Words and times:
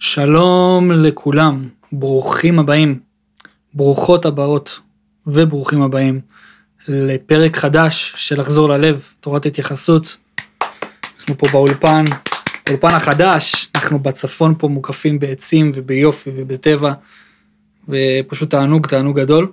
שלום 0.00 0.92
לכולם, 0.92 1.68
ברוכים 1.92 2.58
הבאים, 2.58 2.98
ברוכות 3.74 4.26
הבאות 4.26 4.80
וברוכים 5.26 5.82
הבאים 5.82 6.20
לפרק 6.88 7.56
חדש 7.56 8.14
של 8.16 8.40
לחזור 8.40 8.68
ללב, 8.68 9.02
תורת 9.20 9.46
התייחסות. 9.46 10.16
אנחנו 11.18 11.38
פה 11.38 11.46
באולפן, 11.52 12.04
האולפן 12.66 12.94
החדש, 12.94 13.70
אנחנו 13.74 13.98
בצפון 13.98 14.54
פה 14.58 14.68
מוקפים 14.68 15.18
בעצים 15.18 15.72
וביופי 15.74 16.30
ובטבע, 16.36 16.92
ופשוט 17.88 18.50
תענוג, 18.50 18.86
תענוג 18.86 19.20
גדול. 19.20 19.52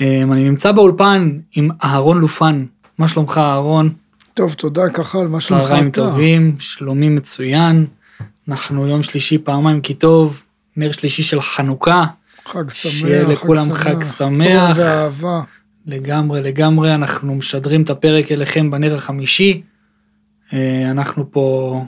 אמ, 0.00 0.32
אני 0.32 0.48
נמצא 0.48 0.72
באולפן 0.72 1.38
עם 1.56 1.68
אהרון 1.84 2.18
לופן, 2.20 2.66
מה 2.98 3.08
שלומך 3.08 3.38
אהרון? 3.38 3.92
טוב, 4.34 4.52
תודה 4.52 4.82
על 5.14 5.28
מה 5.28 5.40
שלומך 5.40 5.64
אתה. 5.64 5.68
צהריים 5.68 5.90
טובים, 5.90 6.56
שלומי 6.58 7.08
מצוין. 7.08 7.86
אנחנו 8.48 8.88
יום 8.88 9.02
שלישי 9.02 9.38
פעמיים 9.38 9.80
כי 9.80 9.94
טוב, 9.94 10.42
נר 10.76 10.92
שלישי 10.92 11.22
של 11.22 11.40
חנוכה. 11.40 12.04
חג 12.46 12.70
שמח, 12.70 12.92
שיהיה 12.92 13.22
לכולם 13.22 13.72
חג 13.72 14.04
שמח. 14.04 14.76
טוב 14.76 14.78
ואהבה. 14.78 15.42
לגמרי, 15.86 16.42
לגמרי, 16.42 16.94
אנחנו 16.94 17.34
משדרים 17.34 17.82
את 17.82 17.90
הפרק 17.90 18.32
אליכם 18.32 18.70
בנר 18.70 18.94
החמישי. 18.94 19.62
אה, 20.52 20.90
אנחנו 20.90 21.32
פה 21.32 21.84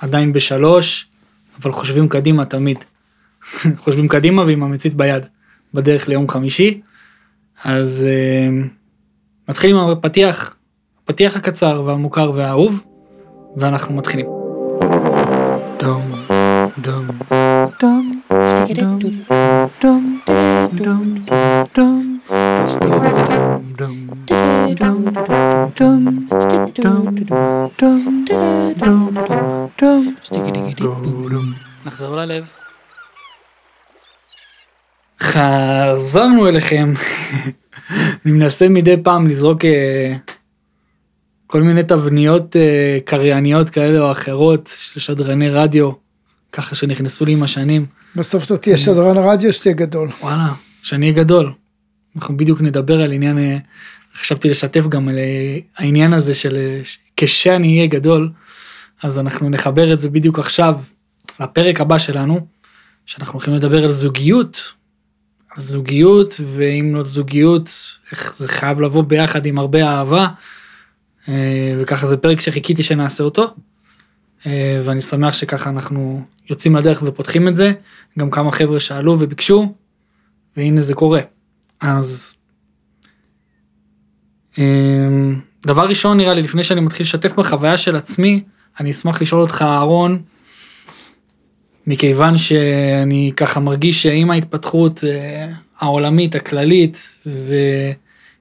עדיין 0.00 0.32
בשלוש, 0.32 1.06
אבל 1.62 1.72
חושבים 1.72 2.08
קדימה 2.08 2.44
תמיד. 2.44 2.78
חושבים 3.84 4.08
קדימה 4.08 4.42
ועם 4.42 4.62
המצית 4.62 4.94
ביד, 4.94 5.22
בדרך 5.74 6.08
ליום 6.08 6.28
חמישי. 6.28 6.80
אז 7.64 8.04
אה, 8.08 8.48
נתחיל 9.48 9.76
עם 9.76 9.90
הפתיח, 9.90 10.54
הפתיח 11.04 11.36
הקצר 11.36 11.82
והמוכר 11.86 12.32
והאהוב, 12.34 12.84
ואנחנו 13.56 13.94
מתחילים. 13.94 14.35
דום, 15.78 16.12
דום, 16.78 17.06
דום, 17.80 18.22
דום, 18.30 19.12
דום, 19.80 20.20
דום, 30.78 31.28
דום, 31.30 31.52
נחזור 31.86 32.16
ללב. 32.16 32.44
חזרנו 35.20 36.48
אליכם. 36.48 36.92
אני 38.24 38.32
מנסה 38.32 38.68
מדי 38.68 38.96
פעם 39.02 39.26
לזרוק 39.26 39.64
אה, 39.64 40.16
כל 41.46 41.62
מיני 41.62 41.82
תבניות 41.82 42.56
אה, 42.56 42.98
קרייניות 43.04 43.70
כאלה 43.70 44.00
או 44.00 44.12
אחרות 44.12 44.74
של 44.76 45.00
שדרני 45.00 45.50
רדיו, 45.50 45.90
ככה 46.52 46.74
שנכנסו 46.74 47.24
לי 47.24 47.32
עם 47.32 47.42
השנים. 47.42 47.86
בסוף 48.16 48.46
אתה 48.46 48.56
תהיה 48.56 48.76
שדרן 48.76 49.16
רדיו 49.16 49.52
שתהיה 49.52 49.74
גדול. 49.74 50.08
וואלה, 50.20 50.52
שאני 50.82 51.06
אהיה 51.06 51.16
גדול. 51.16 51.52
אנחנו 52.16 52.36
בדיוק 52.36 52.60
נדבר 52.60 53.00
על 53.00 53.12
עניין, 53.12 53.38
אה, 53.38 53.58
חשבתי 54.14 54.50
לשתף 54.50 54.86
גם 54.88 55.08
על 55.08 55.18
העניין 55.76 56.12
הזה 56.12 56.34
של 56.34 56.56
כשאני 57.16 57.76
אהיה 57.76 57.86
גדול, 57.86 58.30
אז 59.02 59.18
אנחנו 59.18 59.50
נחבר 59.50 59.92
את 59.92 59.98
זה 59.98 60.10
בדיוק 60.10 60.38
עכשיו 60.38 60.74
לפרק 61.40 61.80
הבא 61.80 61.98
שלנו, 61.98 62.46
שאנחנו 63.06 63.32
הולכים 63.32 63.54
לדבר 63.54 63.84
על 63.84 63.92
זוגיות, 63.92 64.72
זוגיות, 65.56 66.40
ואם 66.54 66.92
לא 66.94 67.04
זוגיות, 67.04 67.70
איך 68.12 68.36
זה 68.36 68.48
חייב 68.48 68.80
לבוא 68.80 69.02
ביחד 69.02 69.46
עם 69.46 69.58
הרבה 69.58 69.88
אהבה, 69.88 70.20
אה, 70.20 70.28
וככה 71.78 72.06
זה 72.06 72.16
פרק 72.16 72.40
שחיכיתי 72.40 72.82
שנעשה 72.82 73.24
אותו, 73.24 73.46
אה, 74.46 74.80
ואני 74.84 75.00
שמח 75.00 75.34
שככה 75.34 75.70
אנחנו 75.70 76.22
יוצאים 76.50 76.76
לדרך 76.76 77.02
ופותחים 77.06 77.48
את 77.48 77.56
זה, 77.56 77.72
גם 78.18 78.30
כמה 78.30 78.52
חבר'ה 78.52 78.80
שאלו 78.80 79.16
וביקשו, 79.20 79.74
והנה 80.56 80.80
זה 80.80 80.94
קורה. 80.94 81.20
אז 81.80 82.34
אה, 84.58 84.64
דבר 85.66 85.88
ראשון 85.88 86.16
נראה 86.16 86.34
לי, 86.34 86.42
לפני 86.42 86.64
שאני 86.64 86.80
מתחיל 86.80 87.04
לשתף 87.04 87.32
בחוויה 87.32 87.76
של 87.76 87.96
עצמי, 87.96 88.42
אני 88.80 88.90
אשמח 88.90 89.22
לשאול 89.22 89.40
אותך 89.40 89.62
אהרון, 89.62 90.22
מכיוון 91.86 92.38
שאני 92.38 93.32
ככה 93.36 93.60
מרגיש 93.60 94.02
שעם 94.02 94.30
ההתפתחות 94.30 95.04
אה, 95.04 95.52
העולמית 95.78 96.34
הכללית 96.34 97.16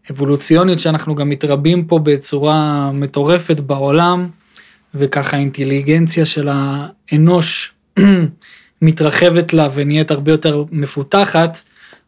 ואבולוציונית 0.10 0.80
שאנחנו 0.80 1.16
גם 1.16 1.30
מתרבים 1.30 1.86
פה 1.86 2.00
בצורה 2.04 2.92
מטורפת 2.94 3.60
בעולם 3.60 4.30
וככה 4.96 5.38
האינטליגנציה 5.38 6.26
של 6.26 6.50
האנוש 6.52 7.74
מתרחבת 8.82 9.54
לה 9.54 9.70
ונהיית 9.74 10.12
הרבה 10.12 10.32
יותר 10.32 10.64
מפותחת 10.72 11.62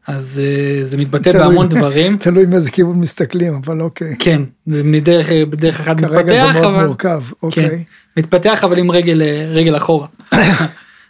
אז 0.07 0.41
אה, 0.43 0.85
זה 0.85 0.97
מתבטא 0.97 1.29
תלוי, 1.29 1.47
בהמון 1.47 1.69
דברים. 1.69 2.17
תלוי 2.23 2.45
מאיזה 2.45 2.71
כיוון 2.71 2.99
מסתכלים 2.99 3.53
אבל 3.53 3.81
אוקיי. 3.81 4.15
כן 4.19 4.41
זה 4.67 4.83
מדרך 4.83 5.29
בדרך 5.49 5.79
אחת 5.79 5.95
מתפתח. 5.97 6.13
כרגע 6.13 6.35
זה 6.35 6.53
מאוד 6.53 6.65
אבל, 6.65 6.85
מורכב 6.85 7.23
אוקיי. 7.43 7.69
כן, 7.69 7.75
מתפתח 8.17 8.63
אבל 8.63 8.77
עם 8.77 8.91
רגל 8.91 9.21
רגל 9.47 9.77
אחורה. 9.77 10.07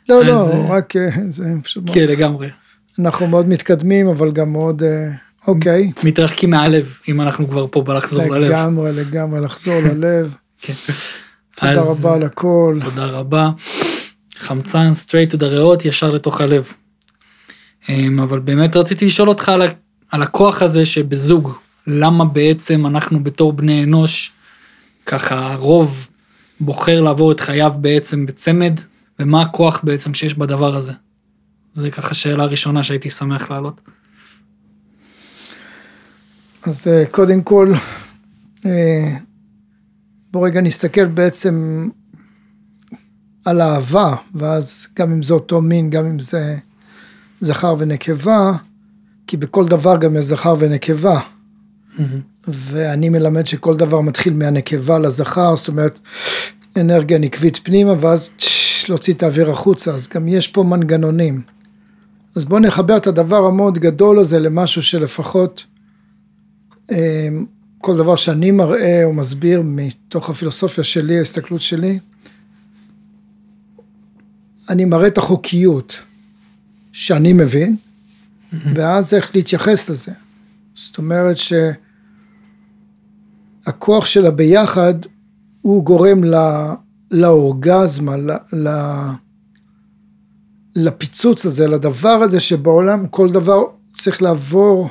לא, 0.09 0.25
לא, 0.25 0.49
אה, 0.51 0.67
רק 0.69 0.95
אה, 0.95 1.09
זה 1.29 1.45
פשוט. 1.63 1.83
כן, 1.93 2.05
לגמרי. 2.05 2.49
אנחנו 2.99 3.27
מאוד 3.27 3.49
מתקדמים, 3.49 4.07
אבל 4.07 4.31
גם 4.31 4.51
מאוד, 4.51 4.83
אה, 4.83 5.09
אוקיי. 5.47 5.91
מתרחקים 6.03 6.49
מהלב, 6.49 6.97
אם 7.07 7.21
אנחנו 7.21 7.47
כבר 7.47 7.67
פה 7.71 7.81
בלחזור 7.81 8.23
ללב. 8.23 8.51
לגמרי, 8.51 8.91
לגמרי, 8.93 9.41
לחזור 9.41 9.79
ללב. 9.79 10.35
כן. 10.61 10.73
תודה 11.55 11.81
רבה 11.81 12.13
על 12.15 12.23
הכל. 12.23 12.79
תודה 12.83 13.05
רבה. 13.05 13.51
חמצן 14.35 14.91
straight 15.05 15.33
to 15.33 15.37
the 15.39 15.45
ריאות, 15.45 15.85
ישר 15.85 16.11
לתוך 16.11 16.41
הלב. 16.41 16.73
אמ, 17.89 18.19
אבל 18.19 18.39
באמת 18.39 18.75
רציתי 18.75 19.05
לשאול 19.05 19.29
אותך 19.29 19.49
על, 19.49 19.61
על 20.11 20.21
הכוח 20.21 20.61
הזה 20.61 20.85
שבזוג, 20.85 21.53
למה 21.87 22.25
בעצם 22.25 22.85
אנחנו 22.85 23.23
בתור 23.23 23.53
בני 23.53 23.83
אנוש, 23.83 24.31
ככה 25.05 25.53
הרוב 25.53 26.07
בוחר 26.59 27.01
לעבור 27.01 27.31
את 27.31 27.39
חייו 27.39 27.73
בעצם 27.77 28.25
בצמד, 28.25 28.79
ומה 29.19 29.41
הכוח 29.41 29.79
בעצם 29.83 30.13
שיש 30.13 30.33
בדבר 30.33 30.75
הזה? 30.75 30.93
זה 31.73 31.91
ככה 31.91 32.13
שאלה 32.13 32.45
ראשונה 32.45 32.83
שהייתי 32.83 33.09
שמח 33.09 33.51
להעלות. 33.51 33.81
אז 36.67 36.87
אה, 36.87 37.03
קודם 37.11 37.41
כל, 37.41 37.73
אה, 38.65 39.13
בוא 40.31 40.47
רגע 40.47 40.61
נסתכל 40.61 41.05
בעצם 41.05 41.87
על 43.45 43.61
אהבה, 43.61 44.15
ואז 44.35 44.87
גם 44.99 45.11
אם 45.11 45.23
זה 45.23 45.33
אותו 45.33 45.61
מין, 45.61 45.89
גם 45.89 46.05
אם 46.05 46.19
זה 46.19 46.57
זכר 47.39 47.75
ונקבה, 47.79 48.51
כי 49.27 49.37
בכל 49.37 49.67
דבר 49.67 49.97
גם 49.97 50.15
יש 50.15 50.25
זכר 50.25 50.55
ונקבה. 50.59 51.19
Mm-hmm. 51.19 52.01
ואני 52.47 53.09
מלמד 53.09 53.47
שכל 53.47 53.77
דבר 53.77 54.01
מתחיל 54.01 54.33
מהנקבה 54.33 54.99
לזכר, 54.99 55.55
זאת 55.55 55.67
אומרת, 55.67 55.99
אנרגיה 56.77 57.17
נקבית 57.17 57.59
פנימה, 57.63 57.93
ואז 57.99 58.29
להוציא 58.89 59.13
את 59.13 59.23
האוויר 59.23 59.49
החוצה, 59.49 59.91
אז 59.91 60.07
גם 60.07 60.27
יש 60.27 60.47
פה 60.47 60.63
מנגנונים. 60.63 61.41
אז 62.35 62.45
בואו 62.45 62.59
נחבר 62.59 62.97
את 62.97 63.07
הדבר 63.07 63.45
המאוד 63.45 63.79
גדול 63.79 64.19
הזה 64.19 64.39
למשהו 64.39 64.83
שלפחות 64.83 65.63
כל 67.77 67.97
דבר 67.97 68.15
שאני 68.15 68.51
מראה 68.51 69.03
או 69.03 69.13
מסביר 69.13 69.61
מתוך 69.65 70.29
הפילוסופיה 70.29 70.83
שלי, 70.83 71.17
ההסתכלות 71.17 71.61
שלי, 71.61 71.99
אני 74.69 74.85
מראה 74.85 75.07
את 75.07 75.17
החוקיות 75.17 76.03
שאני 76.91 77.33
מבין. 77.33 77.75
ואז 78.73 79.13
איך 79.13 79.35
להתייחס 79.35 79.89
לזה. 79.89 80.11
זאת 80.75 80.97
אומרת 80.97 81.37
שהכוח 83.67 84.05
של 84.05 84.25
הביחד 84.25 84.93
הוא 85.61 85.83
גורם 85.83 86.21
לאורגזמה, 87.11 88.15
ל, 88.17 88.67
לפיצוץ 90.75 91.45
הזה, 91.45 91.67
לדבר 91.67 92.09
הזה 92.09 92.39
שבעולם 92.39 93.07
כל 93.07 93.29
דבר 93.29 93.63
צריך 93.93 94.21
לעבור 94.21 94.89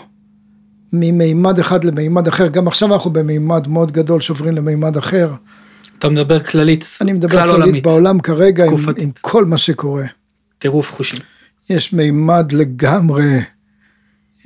ממימד 1.01 1.59
אחד 1.59 1.85
למימד 1.85 2.29
אחר, 2.29 2.47
גם 2.47 2.69
עכשיו 2.69 2.95
אנחנו 2.95 3.11
במימד 3.11 3.69
מאוד 3.69 3.93
גדול 3.93 4.21
שעוברים 4.21 4.55
למימד 4.55 4.97
אחר. 4.97 5.33
אתה 5.99 6.09
מדבר 6.09 6.41
כללית, 6.41 6.85
אני 7.01 7.13
מדבר 7.13 7.43
כללית 7.43 7.51
עולמית. 7.51 7.83
בעולם 7.83 8.21
כרגע 8.21 8.65
עם, 8.65 8.75
עם 8.99 9.11
כל 9.21 9.45
מה 9.45 9.59
שקורה. 9.59 10.05
טירוף 10.59 10.93
חושים. 10.93 11.21
יש 11.71 11.93
מימד 11.93 12.53
לגמרי, 12.53 13.39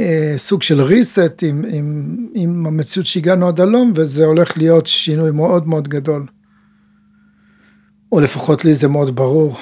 אה, 0.01 0.35
סוג 0.37 0.63
של 0.63 0.81
reset 0.81 1.47
עם, 1.49 1.65
עם, 1.73 2.17
עם 2.35 2.67
המציאות 2.67 3.07
שהגענו 3.07 3.49
עד 3.49 3.61
הלום, 3.61 3.93
וזה 3.95 4.25
הולך 4.25 4.59
להיות 4.59 4.87
שינוי 4.87 5.31
מאוד 5.31 5.69
מאוד 5.69 5.89
גדול. 5.89 6.27
או 8.13 8.21
לפחות 8.21 8.65
לי 8.65 8.75
זה 8.75 8.89
מאוד 8.89 9.17
ברור. 9.17 9.57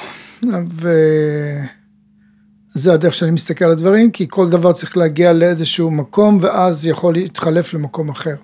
וזה 2.76 2.92
הדרך 2.92 3.14
שאני 3.14 3.30
מסתכל 3.30 3.64
על 3.64 3.70
הדברים, 3.70 4.10
כי 4.10 4.26
כל 4.28 4.50
דבר 4.50 4.72
צריך 4.72 4.96
להגיע 4.96 5.32
לאיזשהו 5.32 5.90
מקום, 5.90 6.38
ואז 6.40 6.86
יכול 6.86 7.14
להתחלף 7.14 7.74
למקום 7.74 8.08
אחר. 8.08 8.34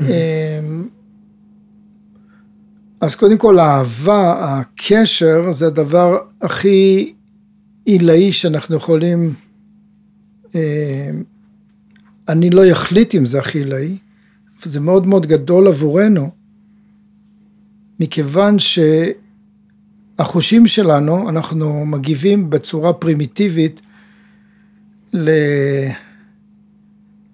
אמ, 0.00 0.88
אז 3.00 3.14
קודם 3.14 3.38
כל 3.38 3.58
האהבה, 3.58 4.36
הקשר, 4.40 5.52
זה 5.52 5.66
הדבר 5.66 6.18
הכי 6.42 7.12
עילאי 7.84 8.32
שאנחנו 8.32 8.76
יכולים, 8.76 9.34
אה, 10.54 11.10
אני 12.28 12.50
לא 12.50 12.72
אחליט 12.72 13.14
אם 13.14 13.26
זה 13.26 13.38
הכי 13.38 13.58
עילאי, 13.58 13.96
אבל 14.60 14.70
זה 14.70 14.80
מאוד 14.80 15.06
מאוד 15.06 15.26
גדול 15.26 15.68
עבורנו, 15.68 16.30
מכיוון 18.00 18.58
שהחושים 20.18 20.66
שלנו, 20.66 21.28
אנחנו 21.28 21.86
מגיבים 21.86 22.50
בצורה 22.50 22.92
פרימיטיבית 22.92 23.80
ל... 25.12 25.30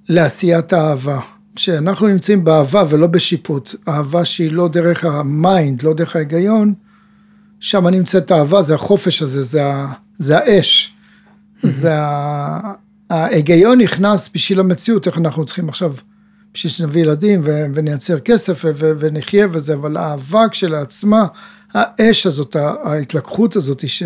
לעשיית 0.08 0.72
האהבה. 0.72 1.20
שאנחנו 1.56 2.08
נמצאים 2.08 2.44
באהבה 2.44 2.82
ולא 2.88 3.06
בשיפוט, 3.06 3.74
אהבה 3.88 4.24
שהיא 4.24 4.52
לא 4.52 4.68
דרך 4.68 5.04
ה 5.04 5.17
mind, 5.17 5.82
לא 5.82 5.94
דרך 5.94 6.16
ההיגיון, 6.16 6.74
שם 7.60 7.86
נמצאת 7.86 8.30
האהבה, 8.30 8.62
זה 8.62 8.74
החופש 8.74 9.22
הזה, 9.22 9.42
זה, 9.42 9.66
ה, 9.66 9.92
זה 10.14 10.38
האש. 10.38 10.94
זה 11.62 11.98
ה... 11.98 12.72
ההיגיון 13.10 13.80
נכנס 13.80 14.30
בשביל 14.34 14.60
המציאות, 14.60 15.06
איך 15.06 15.18
אנחנו 15.18 15.44
צריכים 15.44 15.68
עכשיו, 15.68 15.94
בשביל 16.54 16.72
שנביא 16.72 17.02
ילדים 17.02 17.40
ו, 17.44 17.64
ונייצר 17.74 18.18
כסף 18.18 18.64
ו, 18.64 18.92
ונחיה 18.98 19.46
וזה, 19.50 19.74
אבל 19.74 19.96
האהבה 19.96 20.44
כשלעצמה, 20.50 21.26
האש 21.74 22.26
הזאת, 22.26 22.56
ההתלקחות 22.84 23.56
הזאת 23.56 23.88
ש, 23.88 24.02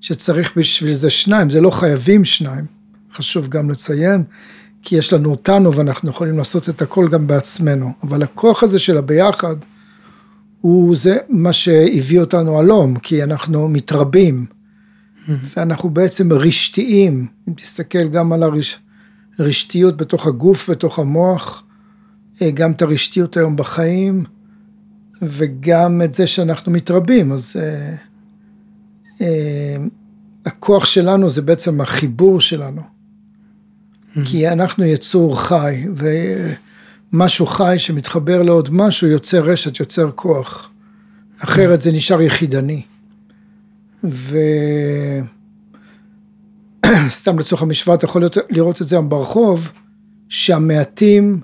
שצריך 0.00 0.52
בשביל 0.56 0.94
זה 0.94 1.10
שניים, 1.10 1.50
זה 1.50 1.60
לא 1.60 1.70
חייבים 1.70 2.24
שניים, 2.24 2.64
חשוב 3.12 3.48
גם 3.48 3.70
לציין, 3.70 4.24
כי 4.82 4.96
יש 4.96 5.12
לנו 5.12 5.30
אותנו 5.30 5.74
ואנחנו 5.74 6.10
יכולים 6.10 6.38
לעשות 6.38 6.68
את 6.68 6.82
הכל 6.82 7.08
גם 7.08 7.26
בעצמנו, 7.26 7.92
אבל 8.02 8.22
הכוח 8.22 8.62
הזה 8.62 8.78
של 8.78 8.96
הביחד, 8.96 9.56
הוא 10.60 10.96
זה 10.96 11.16
מה 11.28 11.52
שהביא 11.52 12.20
אותנו 12.20 12.58
הלום, 12.58 12.98
כי 12.98 13.22
אנחנו 13.22 13.68
מתרבים, 13.68 14.46
ואנחנו 15.28 15.90
בעצם 15.90 16.32
רשתיים, 16.32 17.26
אם 17.48 17.52
תסתכל 17.52 18.08
גם 18.08 18.32
על 18.32 18.42
הרשתיות 19.38 19.96
בתוך 19.96 20.26
הגוף, 20.26 20.70
בתוך 20.70 20.98
המוח, 20.98 21.62
אה, 22.42 22.50
גם 22.50 22.70
את 22.70 22.82
הרשתיות 22.82 23.36
היום 23.36 23.56
בחיים, 23.56 24.24
וגם 25.22 26.02
את 26.04 26.14
זה 26.14 26.26
שאנחנו 26.26 26.72
מתרבים, 26.72 27.32
אז 27.32 27.56
אה, 27.60 27.94
אה, 29.20 29.76
הכוח 30.46 30.84
שלנו 30.84 31.30
זה 31.30 31.42
בעצם 31.42 31.80
החיבור 31.80 32.40
שלנו. 32.40 32.82
כי 34.24 34.48
אנחנו 34.48 34.84
יצור 34.84 35.40
חי, 35.40 35.86
ומשהו 37.12 37.46
חי 37.46 37.74
שמתחבר 37.78 38.42
לעוד 38.42 38.68
משהו 38.72 39.08
יוצר 39.08 39.40
רשת, 39.40 39.80
יוצר 39.80 40.10
כוח. 40.10 40.70
אחרת 41.38 41.80
זה 41.80 41.92
נשאר 41.92 42.22
יחידני. 42.22 42.82
וסתם 44.04 45.28
לצורך 47.42 47.62
המשוואה, 47.62 47.96
אתה 47.96 48.04
יכול 48.04 48.22
לראות 48.50 48.82
את 48.82 48.86
זה 48.86 48.96
היום 48.96 49.08
ברחוב, 49.08 49.72
שהמעטים 50.28 51.40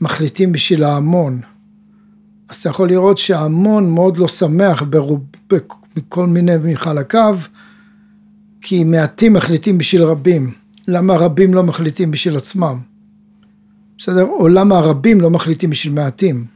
מחליטים 0.00 0.52
בשביל 0.52 0.84
ההמון. 0.84 1.40
אז 2.48 2.56
אתה 2.56 2.68
יכול 2.68 2.88
לראות 2.88 3.18
שההמון 3.18 3.90
מאוד 3.90 4.16
לא 4.16 4.28
שמח 4.28 4.82
ברוב, 4.82 5.20
מכל 5.96 6.26
מיני 6.26 6.52
מחלקיו, 6.64 7.38
כי 8.60 8.84
מעטים 8.84 9.32
מחליטים 9.32 9.78
בשביל 9.78 10.02
רבים. 10.02 10.52
למה 10.88 11.16
רבים 11.16 11.54
לא 11.54 11.62
מחליטים 11.62 12.10
בשביל 12.10 12.36
עצמם? 12.36 12.78
בסדר? 13.98 14.22
או 14.22 14.48
למה 14.48 14.78
הרבים 14.78 15.20
לא 15.20 15.30
מחליטים 15.30 15.70
בשביל 15.70 15.92
מעטים? 15.92 16.46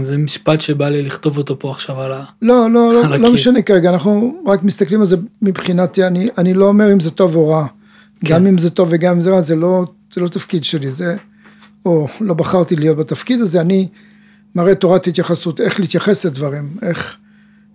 זה 0.00 0.18
משפט 0.18 0.60
שבא 0.60 0.88
לי 0.88 1.02
לכתוב 1.02 1.38
אותו 1.38 1.58
פה 1.58 1.70
עכשיו 1.70 2.00
על 2.00 2.12
ה... 2.12 2.24
לא, 2.42 2.70
לא, 2.70 2.92
לא, 2.92 3.16
לא 3.16 3.32
משנה 3.32 3.62
כרגע, 3.62 3.90
אנחנו 3.90 4.42
רק 4.46 4.62
מסתכלים 4.62 5.00
על 5.00 5.06
זה 5.06 5.16
מבחינתי, 5.42 6.06
אני, 6.06 6.28
אני 6.38 6.54
לא 6.54 6.64
אומר 6.64 6.92
אם 6.92 7.00
זה 7.00 7.10
טוב 7.10 7.36
או 7.36 7.48
רע. 7.48 7.66
כן. 8.20 8.34
גם 8.34 8.46
אם 8.46 8.58
זה 8.58 8.70
טוב 8.70 8.88
וגם 8.90 9.14
אם 9.14 9.20
זה 9.20 9.30
רע, 9.30 9.40
זה 9.40 9.56
לא, 9.56 9.84
זה 10.12 10.20
לא 10.20 10.28
תפקיד 10.28 10.64
שלי, 10.64 10.90
זה... 10.90 11.16
או 11.84 12.08
לא 12.20 12.34
בחרתי 12.34 12.76
להיות 12.76 12.96
בתפקיד 12.96 13.40
הזה, 13.40 13.60
אני 13.60 13.88
מראה 14.54 14.74
תורת 14.74 15.06
התייחסות, 15.06 15.60
איך 15.60 15.80
להתייחס 15.80 16.24
לדברים, 16.24 16.76
איך, 16.82 17.16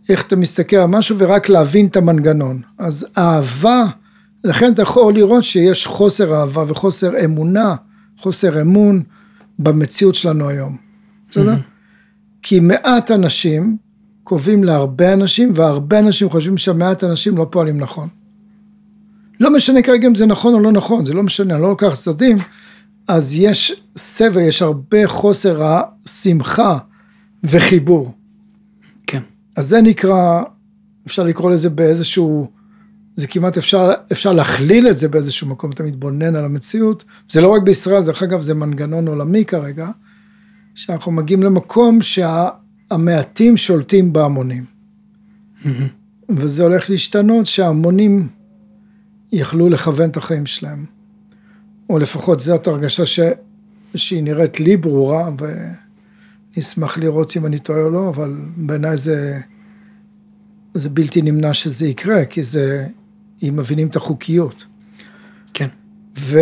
איך 0.10 0.28
אתה 0.28 0.36
מסתכל 0.36 0.76
על 0.76 0.86
משהו 0.86 1.16
ורק 1.20 1.50
להבין 1.50 1.86
את 1.86 1.96
המנגנון. 1.96 2.62
אז 2.78 3.08
אהבה... 3.18 3.86
לכן 4.44 4.74
אתה 4.74 4.82
יכול 4.82 5.14
לראות 5.14 5.44
שיש 5.44 5.88
חוסר 5.88 6.36
אהבה 6.36 6.64
וחוסר 6.68 7.26
אמונה, 7.26 7.76
חוסר 8.18 8.62
אמון 8.62 9.04
במציאות 9.60 10.16
שלנו 10.16 10.50
היום, 10.50 10.78
בסדר? 11.30 11.54
Mm-hmm. 11.54 12.42
כי 12.42 12.60
מעט 12.60 13.12
אנשים 13.12 13.78
קובעים 14.24 14.64
להרבה 14.64 15.14
אנשים, 15.14 15.52
והרבה 15.54 16.00
אנשים 16.00 16.30
חושבים 16.30 16.58
שהמעט 16.58 17.04
אנשים 17.04 17.38
לא 17.38 17.48
פועלים 17.52 17.80
נכון. 17.80 18.08
לא 19.40 19.54
משנה 19.54 19.82
כרגע 19.82 20.08
אם 20.08 20.16
זה 20.16 20.26
נכון 20.26 20.54
או 20.54 20.60
לא 20.60 20.72
נכון, 20.72 21.06
זה 21.06 21.14
לא 21.14 21.24
משנה, 21.24 21.54
אני 21.54 21.62
לא 21.62 21.70
לוקח 21.70 21.96
צדדים, 21.96 22.38
אז 23.08 23.36
יש 23.36 23.82
סבל, 23.98 24.42
יש 24.42 24.62
הרבה 24.62 25.08
חוסר 25.08 25.64
השמחה 25.64 26.78
וחיבור. 27.44 28.14
כן. 29.08 29.22
אז 29.56 29.68
זה 29.68 29.82
נקרא, 29.82 30.44
אפשר 31.08 31.24
לקרוא 31.24 31.52
לזה 31.52 31.70
באיזשהו 31.70 32.48
זה 33.18 33.28
כמעט 33.28 33.58
אפשר, 33.58 33.92
אפשר 34.12 34.32
להכליל 34.32 34.88
את 34.88 34.98
זה 34.98 35.10
באיזשהו 35.10 35.48
מקום, 35.48 35.72
אתה 35.72 35.84
מתבונן 35.84 36.36
על 36.36 36.46
המציאות, 36.46 37.06
זה 37.30 37.42
לא 37.42 37.48
רק 37.48 37.62
בישראל, 37.62 38.04
דרך 38.04 38.24
אגב 38.24 38.42
זה 38.42 38.54
מנגנון 38.54 39.08
עולמי 39.08 39.46
כרגע, 39.46 39.90
שאנחנו 40.76 41.12
מגיעים 41.12 41.44
למקום 41.44 42.00
שהמעטים 42.02 43.58
שולטים 43.58 44.14
בהמונים. 44.14 44.66
וזה 46.30 46.64
הולך 46.64 46.90
להשתנות 46.90 47.46
שההמונים 47.46 48.28
יכלו 49.32 49.70
לכוון 49.70 50.10
את 50.10 50.18
החיים 50.18 50.46
שלהם. 50.46 50.97
או 51.90 52.00
לפחות 52.00 52.40
זאת 52.40 52.68
הרגשה 52.68 53.06
ש... 53.06 53.20
שהיא 53.96 54.24
נראית 54.24 54.60
לי 54.60 54.78
ברורה, 54.78 55.30
ונשמח 56.56 56.98
לראות 56.98 57.38
אם 57.38 57.46
אני 57.46 57.60
טועה 57.60 57.82
או 57.82 57.90
לא, 57.90 58.10
אבל 58.10 58.36
בעיניי 58.58 58.98
זה, 58.98 59.40
זה 60.74 60.90
בלתי 60.90 61.22
נמנע 61.22 61.54
שזה 61.54 61.88
יקרה, 61.88 62.26
כי 62.26 62.44
זה 62.44 62.88
אם 63.44 63.54
מבינים 63.58 63.88
את 63.88 63.96
החוקיות. 63.96 64.66
כן. 65.54 65.68
ו... 66.20 66.40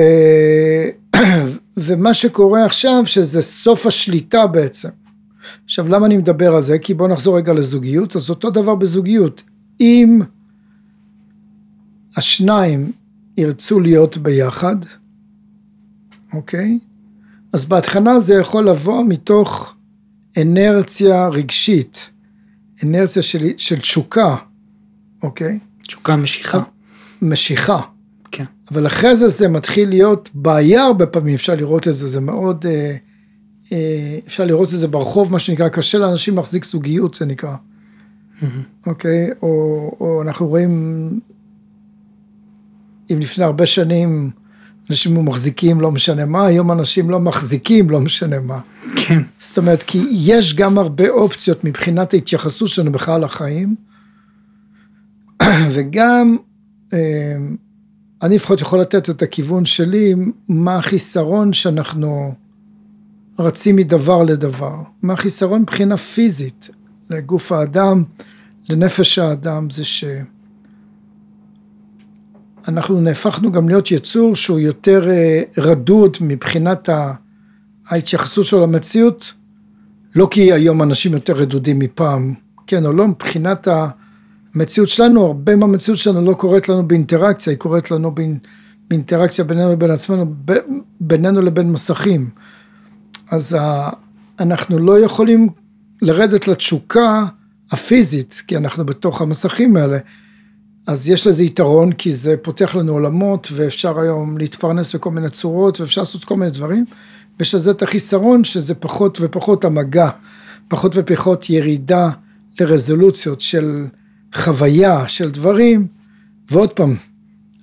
ומה 1.78 2.14
שקורה 2.14 2.66
עכשיו, 2.66 3.02
שזה 3.06 3.42
סוף 3.42 3.86
השליטה 3.86 4.48
בעצם. 4.48 4.90
עכשיו, 5.66 5.88
למה 5.88 6.06
אני 6.06 6.18
מדבר 6.18 6.56
על 6.56 6.62
זה? 6.62 6.80
כי 6.80 6.94
בואו 6.94 7.10
נחזור 7.10 7.38
רגע 7.38 7.54
לזוגיות, 7.54 8.16
אז 8.16 8.30
אותו 8.30 8.50
דבר 8.50 8.76
בזוגיות. 8.76 9.44
אם 9.80 10.22
השניים 12.18 12.92
ירצו 13.38 13.80
להיות 13.80 14.18
ביחד, 14.18 14.76
אוקיי? 16.36 16.80
אז 17.54 17.66
בהתחלה 17.66 18.20
זה 18.20 18.34
יכול 18.34 18.70
לבוא 18.70 19.04
מתוך 19.08 19.76
אנרציה 20.42 21.28
רגשית, 21.28 22.10
אנרציה 22.84 23.22
של, 23.22 23.48
של 23.58 23.80
תשוקה, 23.80 24.36
אוקיי? 25.24 25.60
תשוקה 25.88 26.16
משיכה. 26.16 26.64
משיכה. 27.22 27.82
כן. 28.32 28.46
אבל 28.72 28.88
אחרי 28.88 29.16
זה 29.16 29.28
זה 29.28 29.48
מתחיל 29.48 29.90
להיות 29.90 30.30
בעיה 30.34 30.84
הרבה 30.84 31.06
פעמים, 31.06 31.36
אפשר 31.36 31.56
לראות 31.56 31.88
את 31.88 31.94
זה, 31.94 32.08
זה 32.08 32.20
מאוד, 32.20 32.66
אה, 32.66 32.96
אה, 33.72 34.20
אפשר 34.28 34.46
לראות 34.46 34.74
את 34.74 34.80
זה 34.80 34.88
ברחוב, 34.88 35.32
מה 35.32 35.40
שנקרא, 35.40 35.70
קשה 35.70 35.98
לאנשים 35.98 36.36
להחזיק 36.36 36.66
זוגיות, 36.66 37.14
זה 37.14 37.26
נקרא. 37.26 37.56
אוקיי? 38.88 39.30
או, 39.42 39.48
או 40.00 40.22
אנחנו 40.22 40.48
רואים, 40.48 40.74
אם 43.12 43.20
לפני 43.20 43.44
הרבה 43.46 43.66
שנים 43.66 44.32
אנשים 44.90 45.26
מחזיקים 45.26 45.82
לא 45.82 45.92
משנה 45.92 46.26
מה, 46.26 46.46
היום 46.46 46.72
אנשים 46.72 47.10
לא 47.10 47.20
מחזיקים 47.20 47.90
לא 47.90 48.00
משנה 48.00 48.40
מה. 48.40 48.60
כן. 48.96 49.22
זאת 49.38 49.58
אומרת, 49.58 49.84
כי 49.84 50.06
יש 50.12 50.54
גם 50.54 50.78
הרבה 50.78 51.10
אופציות 51.10 51.64
מבחינת 51.64 52.14
ההתייחסות 52.14 52.70
שלנו 52.70 52.92
בכלל 52.92 53.22
לחיים, 53.22 53.76
וגם 55.74 56.38
אמ, 56.94 57.56
אני 58.22 58.36
לפחות 58.36 58.62
יכול 58.62 58.80
לתת 58.80 59.10
את 59.10 59.22
הכיוון 59.22 59.66
שלי, 59.66 60.16
מה 60.50 60.76
החיסרון 60.76 61.54
שאנחנו 61.54 62.34
רצים 63.40 63.76
מדבר 63.76 64.24
לדבר. 64.24 64.76
מה 65.02 65.14
החיסרון 65.14 65.62
מבחינה 65.62 65.98
פיזית 65.98 66.70
לגוף 67.10 67.52
האדם, 67.52 68.04
לנפש 68.70 69.20
האדם, 69.20 69.70
זה 69.70 69.84
שאנחנו 72.66 73.02
נהפכנו 73.02 73.52
גם 73.52 73.70
להיות 73.70 73.92
יצור 73.92 74.36
שהוא 74.36 74.60
יותר 74.60 75.10
אה, 75.10 75.42
רדוד 75.58 76.18
מבחינת 76.22 76.90
ההתייחסות 77.88 78.46
שלו 78.46 78.62
למציאות, 78.62 79.34
לא 80.16 80.28
כי 80.32 80.54
היום 80.54 80.82
אנשים 80.82 81.14
יותר 81.14 81.34
רדודים 81.34 81.80
מפעם, 81.80 82.34
כן 82.68 82.86
או 82.86 82.94
לא, 82.94 83.08
מבחינת. 83.08 83.68
המציאות 84.56 84.90
שלנו, 84.90 85.26
הרבה 85.26 85.56
מהמציאות 85.56 86.00
שלנו 86.00 86.22
לא 86.22 86.34
קורית 86.34 86.70
לנו 86.70 86.88
באינטראקציה, 86.88 87.52
היא 87.52 87.58
קורית 87.60 87.92
לנו 87.92 88.16
באינטראקציה 88.90 89.46
בינינו 89.46 89.72
לבין 89.72 89.92
עצמנו, 89.92 90.36
בינינו 91.00 91.42
לבין 91.42 91.72
מסכים. 91.72 92.30
אז 93.32 93.58
אנחנו 94.40 94.80
לא 94.80 95.00
יכולים 95.00 95.50
לרדת 96.02 96.48
לתשוקה 96.48 97.26
הפיזית, 97.72 98.44
כי 98.48 98.58
אנחנו 98.58 98.86
בתוך 98.86 99.22
המסכים 99.22 99.78
האלה, 99.78 99.98
אז 100.88 101.10
יש 101.10 101.28
לזה 101.28 101.44
יתרון, 101.44 101.92
כי 101.92 102.14
זה 102.14 102.36
פותח 102.42 102.76
לנו 102.76 102.94
עולמות, 102.94 103.48
ואפשר 103.52 104.00
היום 104.00 104.38
להתפרנס 104.38 104.96
בכל 104.96 105.12
מיני 105.12 105.30
צורות, 105.30 105.82
ואפשר 105.82 106.02
לעשות 106.02 106.26
כל 106.26 106.36
מיני 106.38 106.52
דברים, 106.52 106.86
ויש 107.40 107.56
לזה 107.56 107.72
את 107.72 107.82
החיסרון, 107.82 108.44
שזה 108.44 108.76
פחות 108.76 109.18
ופחות 109.22 109.66
המגע, 109.66 110.10
פחות 110.68 110.92
ופחות 110.96 111.50
ירידה 111.50 112.10
לרזולוציות 112.60 113.42
של 113.42 113.86
חוויה, 114.36 115.08
של 115.08 115.32
דברים, 115.32 115.88
ועוד 116.52 116.74
פעם, 116.74 116.96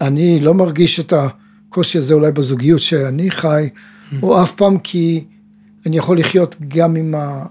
אני 0.00 0.40
לא 0.40 0.54
מרגיש 0.54 1.00
את 1.00 1.12
הקושי 1.16 1.98
הזה 1.98 2.14
אולי 2.14 2.32
בזוגיות 2.32 2.80
שאני 2.80 3.30
חי, 3.30 3.68
או 4.22 4.42
אף 4.42 4.52
פעם 4.52 4.78
כי 4.78 5.24
אני 5.86 5.96
יכול 5.96 6.18
לחיות 6.18 6.56
גם 6.68 6.96
עם 6.96 7.14
ה... 7.14 7.44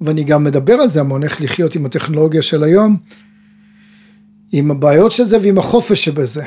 ואני 0.00 0.24
גם 0.24 0.44
מדבר 0.44 0.74
על 0.74 0.88
זה 0.88 1.00
המון, 1.00 1.24
איך 1.24 1.40
לחיות 1.40 1.74
עם 1.74 1.86
הטכנולוגיה 1.86 2.42
של 2.42 2.62
היום, 2.64 2.96
עם 4.52 4.70
הבעיות 4.70 5.12
של 5.12 5.24
זה 5.24 5.38
ועם 5.42 5.58
החופש 5.58 6.04
שבזה. 6.04 6.44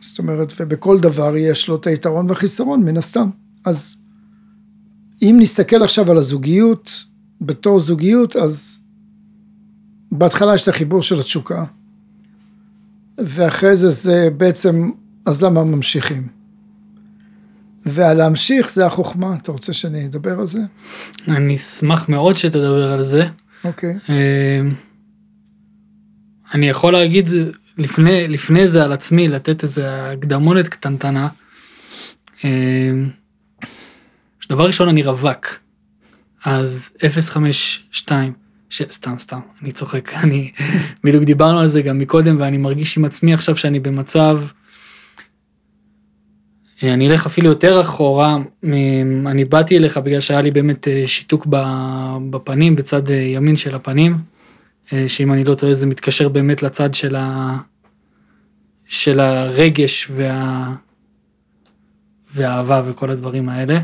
זאת 0.00 0.18
אומרת, 0.18 0.52
ובכל 0.60 1.00
דבר 1.00 1.36
יש 1.36 1.68
לו 1.68 1.76
את 1.76 1.86
היתרון 1.86 2.26
והחיסרון, 2.28 2.82
מן 2.82 2.96
הסתם. 2.96 3.30
אז 3.64 3.96
אם 5.22 5.36
נסתכל 5.40 5.82
עכשיו 5.82 6.10
על 6.10 6.16
הזוגיות, 6.16 7.04
בתור 7.40 7.78
זוגיות, 7.78 8.36
אז 8.36 8.80
בהתחלה 10.12 10.54
יש 10.54 10.62
את 10.62 10.68
החיבור 10.68 11.02
של 11.02 11.20
התשוקה, 11.20 11.64
ואחרי 13.18 13.76
זה 13.76 13.88
זה 13.88 14.28
בעצם, 14.36 14.90
אז 15.26 15.42
למה 15.42 15.64
ממשיכים? 15.64 16.28
והלהמשיך 17.86 18.70
זה 18.70 18.86
החוכמה, 18.86 19.36
אתה 19.42 19.52
רוצה 19.52 19.72
שאני 19.72 20.06
אדבר 20.06 20.40
על 20.40 20.46
זה? 20.46 20.60
אני 21.28 21.54
אשמח 21.54 22.08
מאוד 22.08 22.36
שתדבר 22.36 22.92
על 22.92 23.04
זה. 23.04 23.26
אוקיי. 23.64 23.98
אה, 24.08 24.60
אני 26.54 26.68
יכול 26.68 26.92
להגיד 26.92 27.28
לפני, 27.78 28.28
לפני 28.28 28.68
זה 28.68 28.84
על 28.84 28.92
עצמי, 28.92 29.28
לתת 29.28 29.62
איזה 29.62 30.10
הקדמונת 30.12 30.68
קטנטנה. 30.68 31.28
אה, 32.44 32.90
דבר 34.48 34.66
ראשון 34.66 34.88
אני 34.88 35.02
רווק, 35.02 35.46
אז 36.44 36.90
052, 37.28 38.32
ש... 38.70 38.82
סתם 38.90 39.18
סתם, 39.18 39.40
אני 39.62 39.72
צוחק, 39.72 40.14
אני, 40.24 40.52
בדיוק 41.04 41.24
דיברנו 41.24 41.58
על 41.58 41.66
זה 41.68 41.82
גם 41.82 41.98
מקודם 41.98 42.36
ואני 42.40 42.56
מרגיש 42.56 42.98
עם 42.98 43.04
עצמי 43.04 43.34
עכשיו 43.34 43.56
שאני 43.56 43.80
במצב, 43.80 44.40
אה, 46.82 46.94
אני 46.94 47.08
אלך 47.08 47.26
אפילו 47.26 47.48
יותר 47.48 47.80
אחורה, 47.80 48.38
אני 49.26 49.44
באתי 49.44 49.76
אליך 49.76 49.98
בגלל 49.98 50.20
שהיה 50.20 50.40
לי 50.40 50.50
באמת 50.50 50.88
אה, 50.88 51.02
שיתוק 51.06 51.46
בפנים, 52.30 52.76
בצד 52.76 53.10
אה, 53.10 53.16
ימין 53.16 53.56
של 53.56 53.74
הפנים, 53.74 54.18
שאם 55.06 55.32
אני 55.32 55.44
לא 55.44 55.54
טועה 55.54 55.74
זה 55.74 55.86
מתקשר 55.86 56.28
באמת 56.28 56.62
לצד 56.62 56.94
של, 56.94 57.16
ה... 57.16 57.56
של 58.88 59.20
הרגש 59.20 60.10
וה... 60.14 60.72
והאהבה 62.34 62.82
וכל 62.86 63.10
הדברים 63.10 63.48
האלה. 63.48 63.80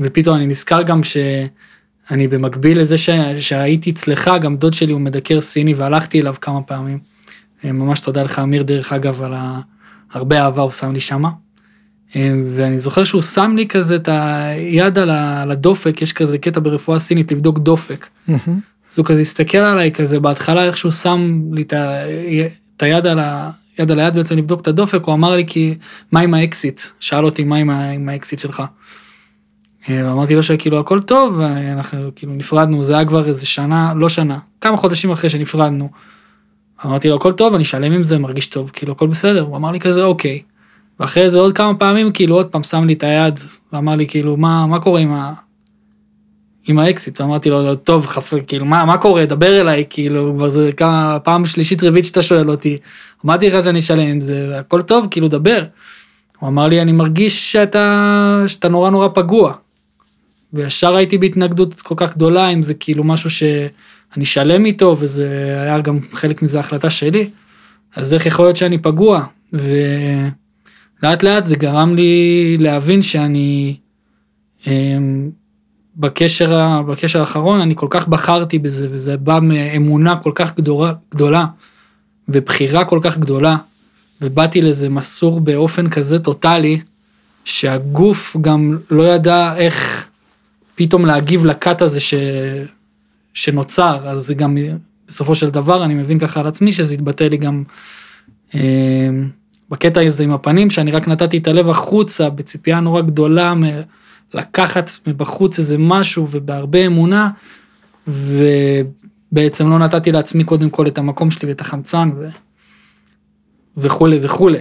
ופתאום 0.00 0.36
אני 0.36 0.46
נזכר 0.46 0.82
גם 0.82 1.00
שאני 1.04 2.28
במקביל 2.28 2.80
לזה 2.80 2.98
ש... 2.98 3.10
שהייתי 3.38 3.90
אצלך, 3.90 4.30
גם 4.40 4.56
דוד 4.56 4.74
שלי 4.74 4.92
הוא 4.92 5.00
מדקר 5.00 5.40
סיני 5.40 5.74
והלכתי 5.74 6.20
אליו 6.20 6.34
כמה 6.40 6.62
פעמים. 6.62 6.98
ממש 7.64 8.00
תודה 8.00 8.22
לך 8.22 8.38
אמיר 8.38 8.62
דרך 8.62 8.92
אגב 8.92 9.22
על 9.22 9.34
ה... 9.34 9.60
הרבה 10.12 10.42
אהבה 10.42 10.62
הוא 10.62 10.70
שם 10.70 10.92
לי 10.92 11.00
שמה. 11.00 11.30
אה, 12.16 12.34
ואני 12.56 12.78
זוכר 12.78 13.04
שהוא 13.04 13.22
שם 13.22 13.54
לי 13.56 13.66
כזה 13.68 13.96
את 13.96 14.08
היד 14.12 14.98
על 14.98 15.50
הדופק, 15.50 16.02
יש 16.02 16.12
כזה 16.12 16.38
קטע 16.38 16.60
ברפואה 16.60 16.98
סינית 16.98 17.32
לבדוק 17.32 17.58
דופק. 17.58 18.06
אז 18.92 18.98
הוא 18.98 19.06
כזה 19.06 19.20
הסתכל 19.20 19.58
עליי 19.58 19.92
כזה 19.92 20.20
בהתחלה 20.20 20.64
איך 20.64 20.78
שהוא 20.78 20.92
שם 20.92 21.40
לי 21.52 21.62
את 21.62 22.82
היד 22.82 23.06
על 23.06 23.18
ה... 23.18 23.50
יד 23.78 23.90
על 23.90 24.00
היד 24.00 24.14
בעצם 24.14 24.36
לבדוק 24.36 24.60
את 24.60 24.68
הדופק, 24.68 25.04
הוא 25.04 25.14
אמר 25.14 25.36
לי 25.36 25.46
כי 25.46 25.74
מה 26.12 26.20
עם 26.20 26.34
האקסיט? 26.34 26.80
שאל 27.00 27.24
אותי 27.24 27.44
מה 27.44 27.56
עם, 27.56 27.70
עם 27.70 28.08
האקסיט 28.08 28.38
שלך. 28.38 28.62
אה, 29.88 30.02
ואמרתי 30.06 30.34
לו 30.34 30.42
שכאילו 30.42 30.80
הכל 30.80 31.00
טוב, 31.00 31.38
ואנחנו 31.38 32.10
כאילו 32.16 32.32
נפרדנו, 32.34 32.84
זה 32.84 32.94
היה 32.94 33.04
כבר 33.04 33.28
איזה 33.28 33.46
שנה, 33.46 33.92
לא 33.96 34.08
שנה, 34.08 34.38
כמה 34.60 34.76
חודשים 34.76 35.10
אחרי 35.10 35.30
שנפרדנו. 35.30 35.90
אמרתי 36.86 37.08
לו 37.08 37.16
הכל 37.16 37.32
טוב 37.32 37.54
אני 37.54 37.64
שלם 37.64 37.92
עם 37.92 38.02
זה 38.02 38.18
מרגיש 38.18 38.46
טוב 38.46 38.70
כאילו 38.70 38.92
הכל 38.92 39.06
בסדר 39.06 39.40
הוא 39.40 39.56
אמר 39.56 39.70
לי 39.70 39.80
כזה 39.80 40.04
אוקיי. 40.04 40.42
ואחרי 41.00 41.30
זה 41.30 41.38
עוד 41.38 41.56
כמה 41.56 41.74
פעמים 41.74 42.12
כאילו 42.12 42.34
עוד 42.34 42.52
פעם 42.52 42.62
שם 42.62 42.84
לי 42.84 42.92
את 42.92 43.02
היד 43.02 43.40
ואמר 43.72 43.96
לי 43.96 44.06
כאילו 44.06 44.36
מה 44.36 44.66
מה 44.66 44.80
קורה 44.80 45.00
עם 45.00 45.12
ה... 45.12 45.32
עם 46.68 46.78
האקסיט 46.78 47.20
ואמרתי 47.20 47.50
לו 47.50 47.74
טוב 47.74 48.06
חפ... 48.06 48.34
כאילו 48.46 48.64
מה 48.64 48.84
מה 48.84 48.98
קורה 48.98 49.26
דבר 49.26 49.60
אליי 49.60 49.84
כאילו 49.90 50.32
כבר 50.36 50.50
זה 50.50 50.70
כמה 50.76 51.18
פעם 51.24 51.46
שלישית 51.46 51.82
רביעית 51.82 52.04
שאתה 52.04 52.22
שואל 52.22 52.50
אותי 52.50 52.78
אמרתי 53.24 53.50
לך 53.50 53.64
שאני 53.64 53.82
שלם 53.82 54.08
עם 54.08 54.20
זה 54.20 54.58
הכל 54.58 54.82
טוב 54.82 55.06
כאילו 55.10 55.28
דבר. 55.28 55.64
הוא 56.38 56.48
אמר 56.48 56.68
לי 56.68 56.82
אני 56.82 56.92
מרגיש 56.92 57.52
שאתה 57.52 58.44
שאתה 58.46 58.68
נורא 58.68 58.90
נורא 58.90 59.08
פגוע. 59.14 59.54
וישר 60.52 60.96
הייתי 60.96 61.18
בהתנגדות 61.18 61.80
כל 61.80 61.94
כך 61.96 62.14
גדולה 62.14 62.48
אם 62.48 62.62
זה 62.62 62.74
כאילו 62.74 63.04
משהו 63.04 63.30
ש... 63.30 63.42
אני 64.16 64.24
שלם 64.24 64.64
איתו 64.64 64.96
וזה 65.00 65.56
היה 65.62 65.80
גם 65.80 65.98
חלק 66.12 66.42
מזה 66.42 66.60
החלטה 66.60 66.90
שלי, 66.90 67.30
אז 67.96 68.14
איך 68.14 68.26
יכול 68.26 68.44
להיות 68.44 68.56
שאני 68.56 68.78
פגוע? 68.78 69.26
ולאט 69.52 71.22
לאט 71.22 71.44
זה 71.44 71.56
גרם 71.56 71.94
לי 71.94 72.56
להבין 72.58 73.02
שאני 73.02 73.76
אמ, 74.66 75.30
בקשר, 76.00 76.82
בקשר 76.82 77.20
האחרון 77.20 77.60
אני 77.60 77.76
כל 77.76 77.86
כך 77.90 78.08
בחרתי 78.08 78.58
בזה 78.58 78.88
וזה 78.90 79.16
בא 79.16 79.38
מאמונה 79.42 80.16
כל 80.16 80.32
כך 80.34 80.56
גדולה, 80.56 80.92
גדולה 81.10 81.46
ובחירה 82.28 82.84
כל 82.84 82.98
כך 83.02 83.18
גדולה 83.18 83.56
ובאתי 84.22 84.62
לזה 84.62 84.88
מסור 84.88 85.40
באופן 85.40 85.90
כזה 85.90 86.18
טוטאלי 86.18 86.80
שהגוף 87.44 88.36
גם 88.40 88.78
לא 88.90 89.02
ידע 89.02 89.56
איך 89.56 90.06
פתאום 90.74 91.06
להגיב 91.06 91.46
לקאט 91.46 91.82
הזה 91.82 92.00
ש... 92.00 92.14
שנוצר, 93.34 94.08
אז 94.08 94.20
זה 94.20 94.34
גם 94.34 94.58
בסופו 95.08 95.34
של 95.34 95.50
דבר 95.50 95.84
אני 95.84 95.94
מבין 95.94 96.18
ככה 96.18 96.40
על 96.40 96.46
עצמי 96.46 96.72
שזה 96.72 96.94
התבטא 96.94 97.24
לי 97.24 97.36
גם 97.36 97.62
אה, 98.54 98.60
בקטע 99.70 100.00
הזה 100.00 100.24
עם 100.24 100.32
הפנים, 100.32 100.70
שאני 100.70 100.90
רק 100.90 101.08
נתתי 101.08 101.38
את 101.38 101.48
הלב 101.48 101.68
החוצה 101.68 102.30
בציפייה 102.30 102.80
נורא 102.80 103.00
גדולה 103.00 103.54
לקחת 104.34 104.90
מבחוץ 105.06 105.58
איזה 105.58 105.76
משהו 105.78 106.26
ובהרבה 106.30 106.86
אמונה, 106.86 107.30
ובעצם 108.08 109.70
לא 109.70 109.78
נתתי 109.78 110.12
לעצמי 110.12 110.44
קודם 110.44 110.70
כל 110.70 110.86
את 110.86 110.98
המקום 110.98 111.30
שלי 111.30 111.48
ואת 111.48 111.60
החמצן 111.60 112.10
ו... 112.16 112.28
וכולי 113.76 114.18
וכולי. 114.22 114.58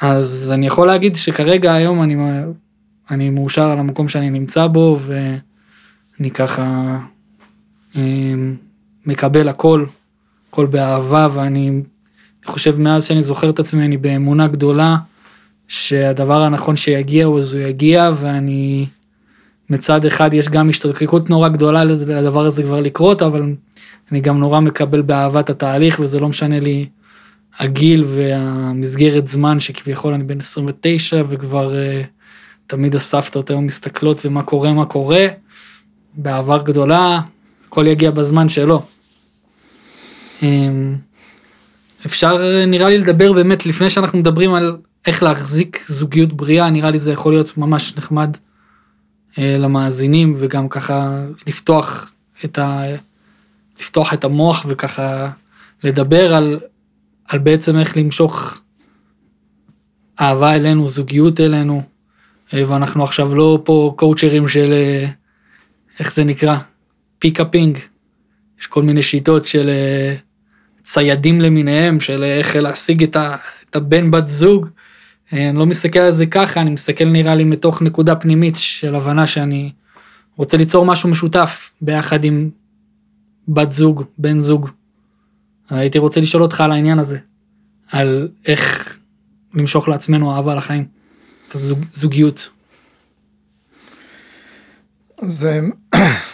אז 0.00 0.52
אני 0.54 0.66
יכול 0.66 0.86
להגיד 0.86 1.16
שכרגע 1.16 1.72
היום 1.74 2.02
אני, 2.02 2.16
אני 3.10 3.30
מאושר 3.30 3.70
על 3.70 3.78
המקום 3.78 4.08
שאני 4.08 4.30
נמצא 4.30 4.66
בו 4.66 4.98
ואני 5.02 6.30
ככה 6.30 6.98
אמ, 7.96 8.56
מקבל 9.06 9.48
הכל, 9.48 9.84
הכל 10.48 10.66
באהבה, 10.66 11.28
ואני 11.34 11.82
חושב 12.44 12.80
מאז 12.80 13.04
שאני 13.04 13.22
זוכר 13.22 13.50
את 13.50 13.58
עצמי, 13.58 13.86
אני 13.86 13.96
באמונה 13.96 14.48
גדולה, 14.48 14.96
שהדבר 15.68 16.42
הנכון 16.42 16.76
שיגיע 16.76 17.24
הוא 17.24 17.38
אז 17.38 17.54
הוא 17.54 17.62
יגיע, 17.62 18.10
ואני 18.20 18.86
מצד 19.70 20.04
אחד 20.04 20.34
יש 20.34 20.48
גם 20.48 20.68
השתוקקות 20.68 21.30
נורא 21.30 21.48
גדולה 21.48 21.84
לדבר 21.84 22.44
הזה 22.44 22.62
כבר 22.62 22.80
לקרות, 22.80 23.22
אבל 23.22 23.54
אני 24.12 24.20
גם 24.20 24.38
נורא 24.38 24.60
מקבל 24.60 25.02
באהבה 25.02 25.40
את 25.40 25.50
התהליך, 25.50 26.00
וזה 26.00 26.20
לא 26.20 26.28
משנה 26.28 26.60
לי 26.60 26.86
הגיל 27.58 28.04
והמסגרת 28.04 29.26
זמן 29.26 29.60
שכביכול 29.60 30.14
אני 30.14 30.24
בן 30.24 30.40
29 30.40 31.22
וכבר 31.28 31.72
uh, 31.72 32.06
תמיד 32.66 32.94
הסבתות 32.94 33.50
היום 33.50 33.66
מסתכלות 33.66 34.26
ומה 34.26 34.42
קורה 34.42 34.72
מה 34.72 34.86
קורה. 34.86 35.26
באהבה 36.16 36.58
גדולה 36.58 37.20
הכל 37.68 37.86
יגיע 37.86 38.10
בזמן 38.10 38.48
שלו. 38.48 38.82
אמ, 40.42 40.96
אפשר 42.06 42.64
נראה 42.66 42.88
לי 42.88 42.98
לדבר 42.98 43.32
באמת 43.32 43.66
לפני 43.66 43.90
שאנחנו 43.90 44.18
מדברים 44.18 44.54
על 44.54 44.76
איך 45.06 45.22
להחזיק 45.22 45.84
זוגיות 45.86 46.32
בריאה 46.32 46.70
נראה 46.70 46.90
לי 46.90 46.98
זה 46.98 47.12
יכול 47.12 47.32
להיות 47.32 47.58
ממש 47.58 47.96
נחמד 47.96 48.36
אה, 49.38 49.56
למאזינים 49.58 50.34
וגם 50.38 50.68
ככה 50.68 51.24
לפתוח 51.46 52.12
את 52.44 52.58
ה... 52.58 52.82
לפתוח 53.80 54.14
את 54.14 54.24
המוח 54.24 54.66
וככה 54.68 55.30
לדבר 55.84 56.34
על, 56.34 56.60
על 57.28 57.38
בעצם 57.38 57.76
איך 57.76 57.96
למשוך 57.96 58.60
אהבה 60.20 60.54
אלינו 60.54 60.88
זוגיות 60.88 61.40
אלינו 61.40 61.82
אה, 62.54 62.68
ואנחנו 62.68 63.04
עכשיו 63.04 63.34
לא 63.34 63.62
פה 63.64 63.94
קואוצ'רים 63.96 64.48
של 64.48 64.72
אה, 64.72 65.06
איך 65.98 66.14
זה 66.14 66.24
נקרא 66.24 66.56
pickuping, 67.18 67.78
יש 68.60 68.66
כל 68.66 68.82
מיני 68.82 69.02
שיטות 69.02 69.46
של 69.46 69.68
אה, 69.68 70.14
ציידים 70.82 71.40
למיניהם, 71.40 72.00
של 72.00 72.24
איך 72.24 72.56
להשיג 72.56 73.02
את, 73.02 73.16
ה, 73.16 73.36
את 73.70 73.76
הבן 73.76 74.10
בת 74.10 74.28
זוג. 74.28 74.68
אה, 75.32 75.48
אני 75.48 75.58
לא 75.58 75.66
מסתכל 75.66 75.98
על 75.98 76.12
זה 76.12 76.26
ככה, 76.26 76.60
אני 76.60 76.70
מסתכל 76.70 77.04
נראה 77.04 77.34
לי 77.34 77.44
מתוך 77.44 77.82
נקודה 77.82 78.16
פנימית 78.16 78.56
של 78.56 78.94
הבנה 78.94 79.26
שאני 79.26 79.72
רוצה 80.36 80.56
ליצור 80.56 80.86
משהו 80.86 81.08
משותף 81.08 81.70
ביחד 81.80 82.24
עם 82.24 82.50
בת 83.48 83.72
זוג, 83.72 84.04
בן 84.18 84.40
זוג. 84.40 84.70
הייתי 85.70 85.98
רוצה 85.98 86.20
לשאול 86.20 86.42
אותך 86.42 86.60
על 86.60 86.72
העניין 86.72 86.98
הזה, 86.98 87.18
על 87.90 88.28
איך 88.46 88.98
למשוך 89.54 89.88
לעצמנו 89.88 90.36
אהבה 90.36 90.54
לחיים, 90.54 90.86
את 91.48 91.54
הזוגיות. 91.54 92.50
זה 95.22 95.60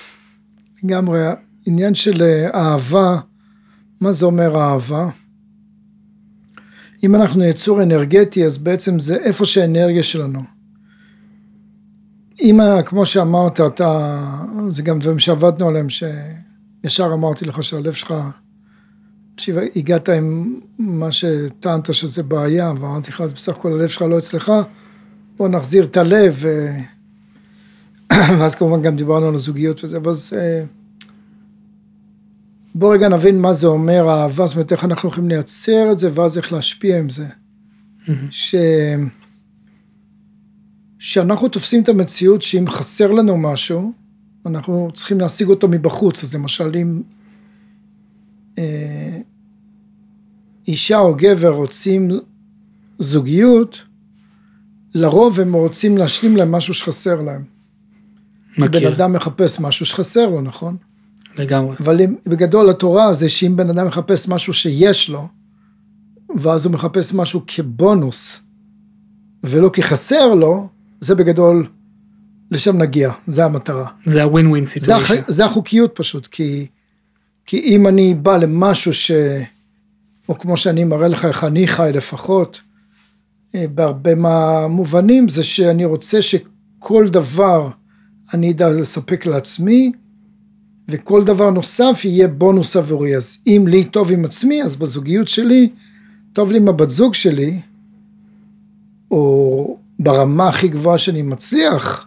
לגמרי 0.84 1.20
עניין 1.66 1.94
של 1.94 2.22
אה, 2.22 2.50
אהבה, 2.54 3.20
מה 4.00 4.12
זה 4.12 4.26
אומר 4.26 4.56
אהבה? 4.56 5.08
אם 7.02 7.14
אנחנו 7.14 7.44
יצור 7.44 7.82
אנרגטי 7.82 8.44
אז 8.44 8.58
בעצם 8.58 9.00
זה 9.00 9.16
איפה 9.16 9.44
שהאנרגיה 9.44 10.02
שלנו. 10.02 10.42
אם 12.40 12.60
כמו 12.84 13.06
שאמרת 13.06 13.60
אתה, 13.60 14.20
זה 14.70 14.82
גם 14.82 14.98
דברים 14.98 15.18
שעבדנו 15.18 15.68
עליהם 15.68 15.86
שישר 15.90 17.10
אמרתי 17.14 17.44
לך 17.44 17.62
שהלב 17.62 17.92
שלך, 17.92 18.14
הגעת 19.76 20.08
עם 20.08 20.58
מה 20.78 21.12
שטענת 21.12 21.94
שזה 21.94 22.22
בעיה 22.22 22.72
ואמרתי 22.80 23.10
לך 23.10 23.20
בסך 23.20 23.52
הכל 23.52 23.72
הלב 23.72 23.88
שלך 23.88 24.02
לא 24.02 24.18
אצלך, 24.18 24.52
בוא 25.36 25.48
נחזיר 25.48 25.84
את 25.84 25.96
הלב 25.96 26.44
ואז 28.38 28.54
כמובן 28.54 28.82
גם 28.82 28.96
דיברנו 28.96 29.26
על 29.26 29.34
הזוגיות 29.34 29.84
וזה, 29.84 29.98
אז 30.06 30.32
אה, 30.36 30.64
בוא 32.74 32.94
רגע 32.94 33.08
נבין 33.08 33.40
מה 33.40 33.52
זה 33.52 33.66
אומר 33.66 34.10
אהבה, 34.10 34.46
זאת 34.46 34.56
אומרת 34.56 34.72
איך 34.72 34.84
אנחנו 34.84 35.08
יכולים 35.08 35.28
לייצר 35.28 35.92
את 35.92 35.98
זה 35.98 36.10
ואז 36.14 36.38
איך 36.38 36.52
להשפיע 36.52 36.98
עם 36.98 37.10
זה. 37.10 37.26
ש... 38.30 38.54
שאנחנו 40.98 41.48
תופסים 41.48 41.82
את 41.82 41.88
המציאות 41.88 42.42
שאם 42.42 42.64
חסר 42.68 43.12
לנו 43.12 43.36
משהו, 43.36 43.92
אנחנו 44.46 44.90
צריכים 44.94 45.20
להשיג 45.20 45.48
אותו 45.48 45.68
מבחוץ, 45.68 46.22
אז 46.24 46.34
למשל 46.34 46.72
אם 46.76 47.02
אה, 48.58 49.20
אישה 50.68 50.98
או 50.98 51.14
גבר 51.14 51.50
רוצים 51.50 52.10
זוגיות, 52.98 53.82
לרוב 54.94 55.40
הם 55.40 55.52
רוצים 55.52 55.98
להשלים 55.98 56.36
להם 56.36 56.52
משהו 56.52 56.74
שחסר 56.74 57.20
להם. 57.20 57.44
מכיר. 58.58 58.68
בן 58.68 58.86
אדם 58.86 59.12
מחפש 59.12 59.60
משהו 59.60 59.86
שחסר 59.86 60.28
לו, 60.28 60.40
נכון? 60.40 60.76
לגמרי. 61.36 61.76
אבל 61.80 62.00
אם, 62.00 62.14
בגדול 62.26 62.70
התורה 62.70 63.14
זה 63.14 63.28
שאם 63.28 63.56
בן 63.56 63.70
אדם 63.70 63.86
מחפש 63.86 64.28
משהו 64.28 64.52
שיש 64.52 65.10
לו, 65.10 65.28
ואז 66.36 66.66
הוא 66.66 66.72
מחפש 66.72 67.14
משהו 67.14 67.42
כבונוס, 67.46 68.42
ולא 69.44 69.70
כחסר 69.72 70.34
לו, 70.34 70.68
זה 71.00 71.14
בגדול, 71.14 71.66
לשם 72.50 72.78
נגיע, 72.78 73.12
זה 73.26 73.44
המטרה. 73.44 73.86
זה 74.06 74.22
הווין 74.22 74.46
ווין 74.46 74.66
סיטואשן. 74.66 75.14
זה, 75.14 75.20
זה 75.26 75.44
החוקיות 75.44 75.92
פשוט, 75.94 76.26
כי, 76.26 76.66
כי 77.46 77.58
אם 77.58 77.86
אני 77.86 78.14
בא 78.14 78.36
למשהו 78.36 78.92
ש... 78.92 79.10
או 80.28 80.38
כמו 80.38 80.56
שאני 80.56 80.84
מראה 80.84 81.08
לך 81.08 81.24
איך 81.24 81.44
אני 81.44 81.66
חי 81.66 81.90
לפחות, 81.94 82.60
אה, 83.54 83.64
בהרבה 83.74 84.14
מהמובנים, 84.14 85.28
זה 85.28 85.42
שאני 85.42 85.84
רוצה 85.84 86.22
שכל 86.22 87.08
דבר 87.08 87.68
אני 88.34 88.50
אדע 88.50 88.68
לספק 88.68 89.26
לעצמי, 89.26 89.92
וכל 90.90 91.24
דבר 91.24 91.50
נוסף 91.50 92.00
יהיה 92.04 92.28
בונוס 92.28 92.76
עבורי. 92.76 93.16
אז 93.16 93.38
אם 93.46 93.64
לי 93.68 93.84
טוב 93.84 94.12
עם 94.12 94.24
עצמי, 94.24 94.62
אז 94.62 94.76
בזוגיות 94.76 95.28
שלי, 95.28 95.68
טוב 96.32 96.52
לי 96.52 96.58
עם 96.58 96.68
הבת 96.68 96.90
זוג 96.90 97.14
שלי, 97.14 97.60
או 99.10 99.78
ברמה 99.98 100.48
הכי 100.48 100.68
גבוהה 100.68 100.98
שאני 100.98 101.22
מצליח, 101.22 102.06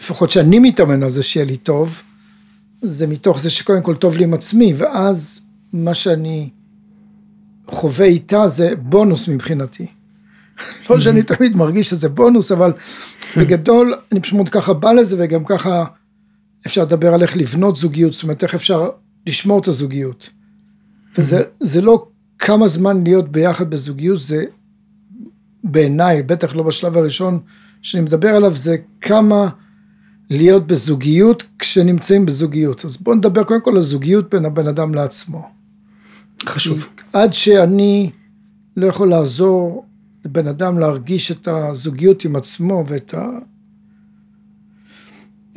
לפחות 0.00 0.30
שאני 0.30 0.58
מתאמן 0.58 1.02
על 1.02 1.10
זה 1.10 1.22
שיהיה 1.22 1.46
לי 1.46 1.56
טוב, 1.56 2.02
זה 2.80 3.06
מתוך 3.06 3.40
זה 3.40 3.50
שקודם 3.50 3.82
כל 3.82 3.96
טוב 3.96 4.16
לי 4.16 4.24
עם 4.24 4.34
עצמי, 4.34 4.74
ואז 4.76 5.40
מה 5.72 5.94
שאני 5.94 6.50
חווה 7.66 8.06
איתה 8.06 8.46
זה 8.46 8.76
בונוס 8.76 9.28
מבחינתי. 9.28 9.86
לא 10.90 11.00
שאני 11.00 11.22
תמיד 11.22 11.56
מרגיש 11.56 11.90
שזה 11.90 12.08
בונוס, 12.08 12.52
אבל 12.52 12.72
בגדול 13.36 13.94
אני 14.12 14.20
פשוט 14.20 14.48
ככה 14.50 14.72
בא 14.72 14.92
לזה 14.92 15.16
וגם 15.18 15.44
ככה 15.44 15.84
אפשר 16.66 16.82
לדבר 16.82 17.14
על 17.14 17.22
איך 17.22 17.36
לבנות 17.36 17.76
זוגיות, 17.76 18.12
זאת 18.12 18.22
אומרת 18.22 18.42
איך 18.42 18.54
אפשר 18.54 18.90
לשמור 19.26 19.58
את 19.60 19.68
הזוגיות. 19.68 20.30
וזה 21.18 21.80
לא 21.82 22.06
כמה 22.38 22.68
זמן 22.68 23.04
להיות 23.04 23.32
ביחד 23.32 23.70
בזוגיות, 23.70 24.20
זה 24.20 24.44
בעיניי, 25.64 26.22
בטח 26.22 26.54
לא 26.54 26.62
בשלב 26.62 26.96
הראשון 26.96 27.38
שאני 27.82 28.02
מדבר 28.02 28.28
עליו, 28.28 28.54
זה 28.54 28.76
כמה 29.00 29.48
להיות 30.30 30.66
בזוגיות 30.66 31.44
כשנמצאים 31.58 32.26
בזוגיות. 32.26 32.84
אז 32.84 32.96
בואו 32.96 33.16
נדבר 33.16 33.44
קודם 33.44 33.60
כל 33.60 33.76
על 33.76 33.82
זוגיות 33.82 34.34
בין 34.34 34.44
הבן 34.44 34.66
אדם 34.66 34.94
לעצמו. 34.94 35.48
חשוב. 36.46 36.88
עד 37.12 37.34
שאני 37.34 38.10
לא 38.76 38.86
יכול 38.86 39.08
לעזור 39.08 39.86
לבן 40.24 40.46
אדם 40.46 40.78
להרגיש 40.78 41.30
את 41.30 41.48
הזוגיות 41.48 42.24
עם 42.24 42.36
עצמו 42.36 42.84
ואת 42.88 43.14
ה... 43.14 43.28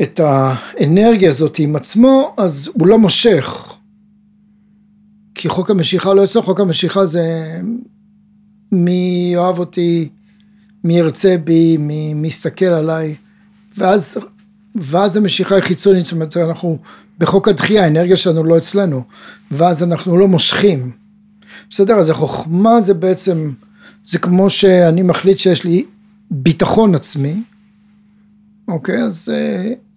את 0.01 0.19
האנרגיה 0.19 1.29
הזאת 1.29 1.59
עם 1.59 1.75
עצמו, 1.75 2.33
אז 2.37 2.69
הוא 2.73 2.87
לא 2.87 2.99
מושך. 2.99 3.75
כי 5.35 5.49
חוק 5.49 5.71
המשיכה 5.71 6.13
לא 6.13 6.23
אצלו, 6.23 6.43
חוק 6.43 6.59
המשיכה 6.59 7.05
זה 7.05 7.57
מי 8.71 9.31
יאהב 9.33 9.59
אותי, 9.59 10.09
מי 10.83 10.97
ירצה 10.97 11.35
בי, 11.43 11.77
מי, 11.77 12.13
מי 12.13 12.27
יסתכל 12.27 12.65
עליי, 12.65 13.15
ואז, 13.77 14.17
ואז 14.75 15.17
המשיכה 15.17 15.55
היא 15.55 15.63
חיצונית, 15.63 16.05
זאת 16.05 16.11
אומרת, 16.13 16.37
אנחנו 16.37 16.77
בחוק 17.19 17.47
הדחייה, 17.47 17.83
האנרגיה 17.83 18.17
שלנו 18.17 18.43
לא 18.43 18.57
אצלנו, 18.57 19.03
ואז 19.51 19.83
אנחנו 19.83 20.17
לא 20.17 20.27
מושכים. 20.27 20.91
בסדר? 21.69 21.95
אז 21.95 22.09
החוכמה 22.09 22.81
זה 22.81 22.93
בעצם, 22.93 23.53
זה 24.05 24.19
כמו 24.19 24.49
שאני 24.49 25.01
מחליט 25.01 25.37
שיש 25.37 25.63
לי 25.63 25.85
ביטחון 26.31 26.95
עצמי, 26.95 27.43
אוקיי? 28.67 29.03
אז, 29.03 29.29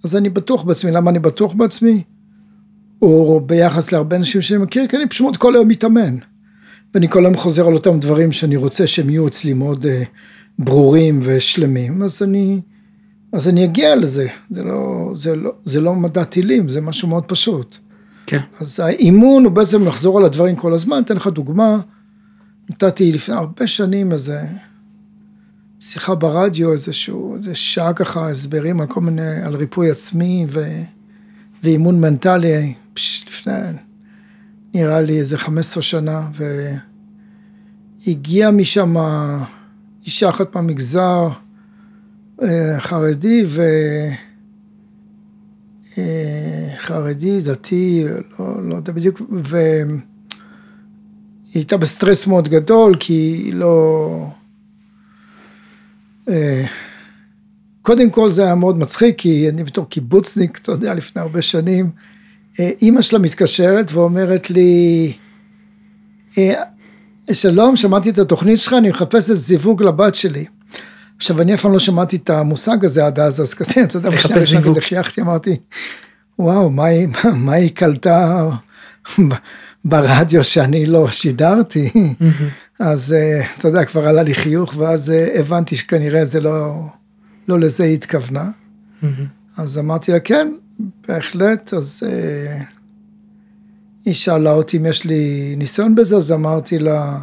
אז 0.05 0.17
אני 0.17 0.29
בטוח 0.29 0.63
בעצמי. 0.63 0.91
למה 0.91 1.11
אני 1.11 1.19
בטוח 1.19 1.53
בעצמי? 1.53 2.03
או 3.03 3.41
ביחס 3.47 3.93
להרבה 3.93 4.17
אנשים 4.17 4.43
שאני 4.43 4.63
מכיר, 4.63 4.87
כי 4.87 4.97
אני 4.97 5.09
פשוט 5.09 5.37
כל 5.37 5.55
היום 5.55 5.69
מתאמן. 5.69 6.17
ואני 6.95 7.09
כל 7.09 7.25
היום 7.25 7.37
חוזר 7.37 7.67
על 7.67 7.75
אותם 7.75 7.99
דברים 8.01 8.33
שאני 8.33 8.57
רוצה 8.57 8.87
שהם 8.87 9.11
יהיו 9.11 9.29
אצלי 9.29 9.53
מאוד 9.53 9.85
uh, 9.85 9.89
ברורים 10.59 11.21
ושלמים, 11.23 12.03
אז 12.03 12.23
אני, 12.23 12.61
אז 13.33 13.49
אני 13.49 13.65
אגיע 13.65 13.97
לזה. 13.97 14.29
זה 14.51 14.63
לא, 14.63 15.13
זה, 15.17 15.37
לא, 15.37 15.53
זה 15.65 15.81
לא 15.81 15.95
מדע 15.95 16.25
טילים, 16.25 16.69
זה 16.69 16.81
משהו 16.81 17.09
מאוד 17.09 17.25
פשוט. 17.25 17.77
כן. 18.27 18.41
אז 18.61 18.81
האימון 18.81 19.45
הוא 19.45 19.53
בעצם 19.53 19.87
לחזור 19.87 20.19
על 20.19 20.25
הדברים 20.25 20.57
כל 20.57 20.73
הזמן. 20.73 21.03
אתן 21.05 21.17
לך 21.17 21.27
דוגמה, 21.27 21.81
נתתי 22.71 23.13
לפני 23.13 23.35
הרבה 23.35 23.67
שנים 23.67 24.13
איזה 24.13 24.41
שיחה 25.81 26.15
ברדיו, 26.15 26.73
איזשהו, 26.73 27.37
איזה 27.37 27.55
שעה 27.55 27.93
ככה, 27.93 28.31
הסברים 28.31 28.81
על 28.81 28.87
כל 28.87 29.01
מיני, 29.01 29.43
על 29.45 29.57
ריפוי 29.57 29.91
עצמי 29.91 30.47
ו, 30.49 30.65
ואימון 31.63 32.01
מנטלי, 32.01 32.75
פש, 32.95 33.25
לפני, 33.29 33.53
נראה 34.75 35.01
לי 35.01 35.19
איזה 35.19 35.39
15 35.39 35.83
שנה, 35.83 36.31
והגיעה 38.07 38.51
משם 38.51 38.95
אישה 40.07 40.29
אחת 40.29 40.55
מהמגזר 40.55 41.29
אה, 42.43 42.81
חרדי, 42.81 43.45
ו... 43.47 43.63
אה, 45.99 46.75
חרדי, 46.79 47.41
דתי, 47.41 48.05
לא, 48.39 48.69
לא 48.69 48.75
יודע 48.75 48.93
בדיוק, 48.93 49.23
והיא 49.31 50.01
הייתה 51.55 51.77
בסטרס 51.77 52.27
מאוד 52.27 52.49
גדול, 52.49 52.97
כי 53.01 53.13
היא 53.13 53.55
לא... 53.55 54.31
אה, 56.29 56.65
קודם 57.83 58.11
כל 58.11 58.31
זה 58.31 58.45
היה 58.45 58.55
מאוד 58.55 58.79
מצחיק, 58.79 59.19
כי 59.19 59.49
אני 59.49 59.65
בתור 59.65 59.89
קיבוצניק, 59.89 60.59
אתה 60.63 60.73
יודע, 60.73 60.95
לפני 60.95 61.23
הרבה 61.23 61.43
שנים, 61.43 61.91
אה, 62.61 62.71
אימא 62.83 63.03
שלה 63.03 63.19
מתקשרת 63.19 63.93
ואומרת 63.93 64.51
לי, 64.51 65.13
שלום, 67.33 67.77
שמעתי 67.77 68.11
את 68.11 68.19
התוכנית 68.19 68.59
שלך, 68.59 68.73
אני 68.73 68.89
מחפשת 68.89 69.35
זיווג 69.35 69.83
לבת 69.83 70.15
שלי. 70.15 70.45
עכשיו, 71.17 71.41
אני 71.41 71.55
אף 71.55 71.61
פעם 71.61 71.73
לא 71.73 71.79
שמעתי 71.79 72.17
את 72.17 72.31
המושג 72.31 72.85
הזה 72.85 73.07
עד 73.07 73.21
אז, 73.21 73.41
אז 73.41 73.55
כזה, 73.55 73.83
אתה 73.83 73.97
יודע, 73.97 74.11
בשנייה 74.11 74.41
ראשונה 74.41 74.63
כזה 74.63 74.81
חייכתי, 74.81 75.21
אמרתי, 75.21 75.57
וואו, 76.39 76.71
מה 76.71 76.85
היא, 76.85 77.09
מה 77.47 77.53
היא 77.53 77.71
קלטה 77.71 78.49
ברדיו 79.85 80.45
שאני 80.45 80.87
לא 80.87 81.11
שידרתי? 81.11 81.91
אז 82.79 83.15
אתה 83.59 83.69
יודע, 83.69 83.85
כבר 83.85 84.07
עלה 84.07 84.23
לי 84.23 84.35
חיוך, 84.35 84.75
ואז 84.77 85.13
הבנתי 85.35 85.77
שכנראה 85.77 86.25
זה 86.25 86.41
לא, 86.41 86.87
לא 87.49 87.61
לזה 87.61 87.85
היא 87.85 87.95
התכוונה. 87.95 88.51
אז 89.57 89.79
אמרתי 89.79 90.13
לה, 90.13 90.21
כן, 90.21 90.53
בהחלט, 91.09 91.75
אז 91.75 92.03
היא 94.05 94.15
שאלה 94.15 94.53
אותי 94.53 94.77
אם 94.77 94.87
יש 94.87 95.05
לי 95.05 95.55
ניסיון 95.59 95.95
בזה, 95.95 96.17
אז 96.17 96.33
אמרתי 96.33 96.79
לה, 96.79 97.21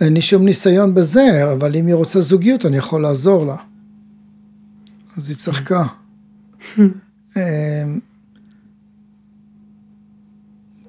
אין 0.00 0.14
לי 0.14 0.22
שום 0.22 0.44
ניסיון 0.44 0.94
בזה, 0.94 1.52
אבל 1.52 1.76
אם 1.76 1.86
היא 1.86 1.94
רוצה 1.94 2.20
זוגיות, 2.20 2.66
אני 2.66 2.76
יכול 2.76 3.02
לעזור 3.02 3.46
לה. 3.46 3.56
אז 5.16 5.30
היא 5.30 5.36
צחקה. 5.36 5.82
אה, 7.36 7.84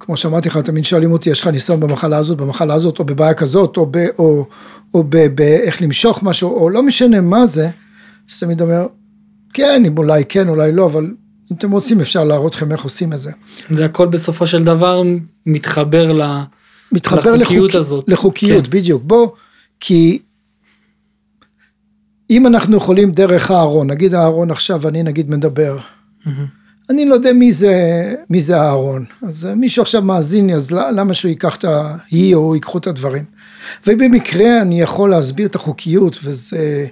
כמו 0.10 0.18
שאמרתי 0.18 0.50
לך, 0.50 0.58
תמיד 0.58 0.86
שואלים 0.86 1.12
אותי, 1.12 1.30
יש 1.30 1.42
לך 1.42 1.48
ניסיון 1.48 1.80
במחלה 1.80 2.18
הזאת, 2.18 2.38
במחלה 2.38 2.74
הזאת, 2.74 3.00
או 3.00 3.06
בבעיה 3.06 3.34
כזאת, 3.34 3.78
או, 3.78 3.88
ב, 3.92 3.98
או, 4.20 4.46
או 4.94 5.04
באיך 5.34 5.82
למשוך 5.82 6.24
משהו, 6.24 6.50
או 6.56 6.70
לא 6.70 6.84
משנה 6.84 7.22
מה 7.22 7.46
זה, 7.46 7.70
אז 8.30 8.40
תמיד 8.40 8.62
אומר, 8.62 8.88
כן, 9.54 9.84
אם 9.88 9.98
אולי 9.98 10.26
כן, 10.30 10.50
אולי 10.50 10.72
לא, 10.72 10.86
אבל 10.86 11.04
אם 11.52 11.56
אתם 11.58 11.72
רוצים 11.72 12.00
אפשר 12.00 12.24
להראות 12.24 12.56
לכם 12.56 12.72
איך 12.72 12.84
עושים 12.84 13.14
את 13.14 13.20
זה. 13.20 13.32
זה 13.70 13.86
הכל 13.86 14.08
בסופו 14.08 14.48
של 14.48 14.64
דבר 14.64 15.04
מתחבר 15.46 16.12
ל... 16.12 16.42
מתחבר 16.92 17.36
לחוקיות 17.36 17.70
לחוק, 17.70 17.80
הזאת. 17.80 18.06
לחוקיות, 18.08 18.68
כן. 18.68 18.72
בדיוק. 18.72 19.04
בוא, 19.06 19.30
כי 19.80 20.20
אם 22.30 22.48
אנחנו 22.48 22.78
יכולים 22.78 23.12
דרך 23.12 23.52
הארון, 23.52 23.90
נגיד 23.90 24.14
הארון 24.14 24.52
עכשיו, 24.52 24.88
אני 24.88 25.04
נגיד 25.04 25.30
מדבר, 25.30 25.78
mm-hmm. 25.78 26.30
אני 26.90 27.06
לא 27.06 27.14
יודע 27.14 27.34
מי 27.34 27.52
זה, 27.52 27.74
מי 28.30 28.42
זה 28.42 28.62
הארון, 28.62 29.06
אז 29.22 29.50
מישהו 29.56 29.82
עכשיו 29.82 30.02
מאזין 30.02 30.48
לי, 30.48 30.54
אז 30.54 30.72
למה 30.72 31.14
שהוא 31.14 31.30
ייקח 31.30 31.56
את 31.56 31.66
ה... 31.66 31.96
היא 32.12 32.36
או 32.36 32.56
ייקחו 32.56 32.78
את 32.78 32.88
הדברים. 32.88 33.24
ובמקרה 33.88 34.62
אני 34.62 34.82
יכול 34.82 35.10
להסביר 35.10 35.48
את 35.48 35.56
החוקיות, 35.56 36.20
וזה... 36.24 36.88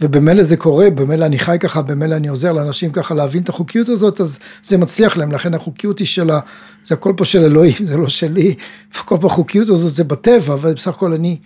ובמילא 0.00 0.42
זה 0.42 0.56
קורה, 0.56 0.90
במילא 0.90 1.26
אני 1.26 1.38
חי 1.38 1.56
ככה, 1.60 1.82
במילא 1.82 2.14
אני 2.14 2.28
עוזר 2.28 2.52
לאנשים 2.52 2.92
ככה 2.92 3.14
להבין 3.14 3.42
את 3.42 3.48
החוקיות 3.48 3.88
הזאת, 3.88 4.20
אז 4.20 4.38
זה 4.62 4.78
מצליח 4.78 5.16
להם, 5.16 5.32
לכן 5.32 5.54
החוקיות 5.54 5.98
היא 5.98 6.06
של 6.06 6.30
ה... 6.30 6.40
זה 6.84 6.94
הכל 6.94 7.12
פה 7.16 7.24
של 7.24 7.44
אלוהים, 7.44 7.74
זה 7.84 7.96
לא 7.96 8.08
שלי, 8.08 8.54
וכל 8.94 9.16
פה 9.20 9.26
החוקיות 9.26 9.68
הזאת 9.68 9.94
זה 9.94 10.04
בטבע, 10.04 10.54
ובסך 10.54 10.88
הכל 10.88 11.12
אני, 11.14 11.38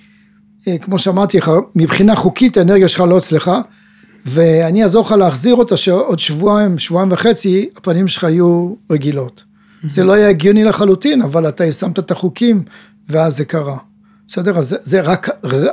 אה, 0.69 0.79
כמו 0.79 0.99
שאמרתי 0.99 1.39
לך, 1.39 1.51
מבחינה 1.77 2.17
חוקית 2.17 2.57
האנרגיה 2.57 2.89
שלך 2.89 3.01
לא 3.01 3.19
אצלך, 3.19 3.51
ואני 4.25 4.83
אעזור 4.83 5.05
לך 5.05 5.13
להחזיר 5.13 5.55
אותה 5.55 5.77
שעוד 5.77 6.19
שבועיים, 6.19 6.79
שבועיים 6.79 7.13
וחצי, 7.13 7.69
הפנים 7.77 8.09
שלך 8.09 8.23
יהיו 8.23 8.75
רגילות. 8.91 9.45
זה 9.87 10.05
לא 10.05 10.13
יהיה 10.13 10.29
הגיוני 10.29 10.65
לחלוטין, 10.65 11.23
אבל 11.23 11.49
אתה 11.49 11.73
שמת 11.73 11.99
את 11.99 12.11
החוקים, 12.11 12.63
ואז 13.09 13.37
זה 13.37 13.45
קרה. 13.45 13.77
בסדר? 14.29 14.59
אז 14.59 14.69
זה, 14.69 14.77
זה 14.81 15.01
רק, 15.01 15.29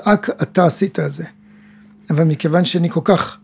רק 0.05 0.29
אתה 0.41 0.65
עשית 0.65 0.99
את 0.99 1.11
זה. 1.11 1.23
אבל 2.09 2.23
מכיוון 2.23 2.65
שאני 2.65 2.89
כל 2.89 2.99
כך 3.03 3.37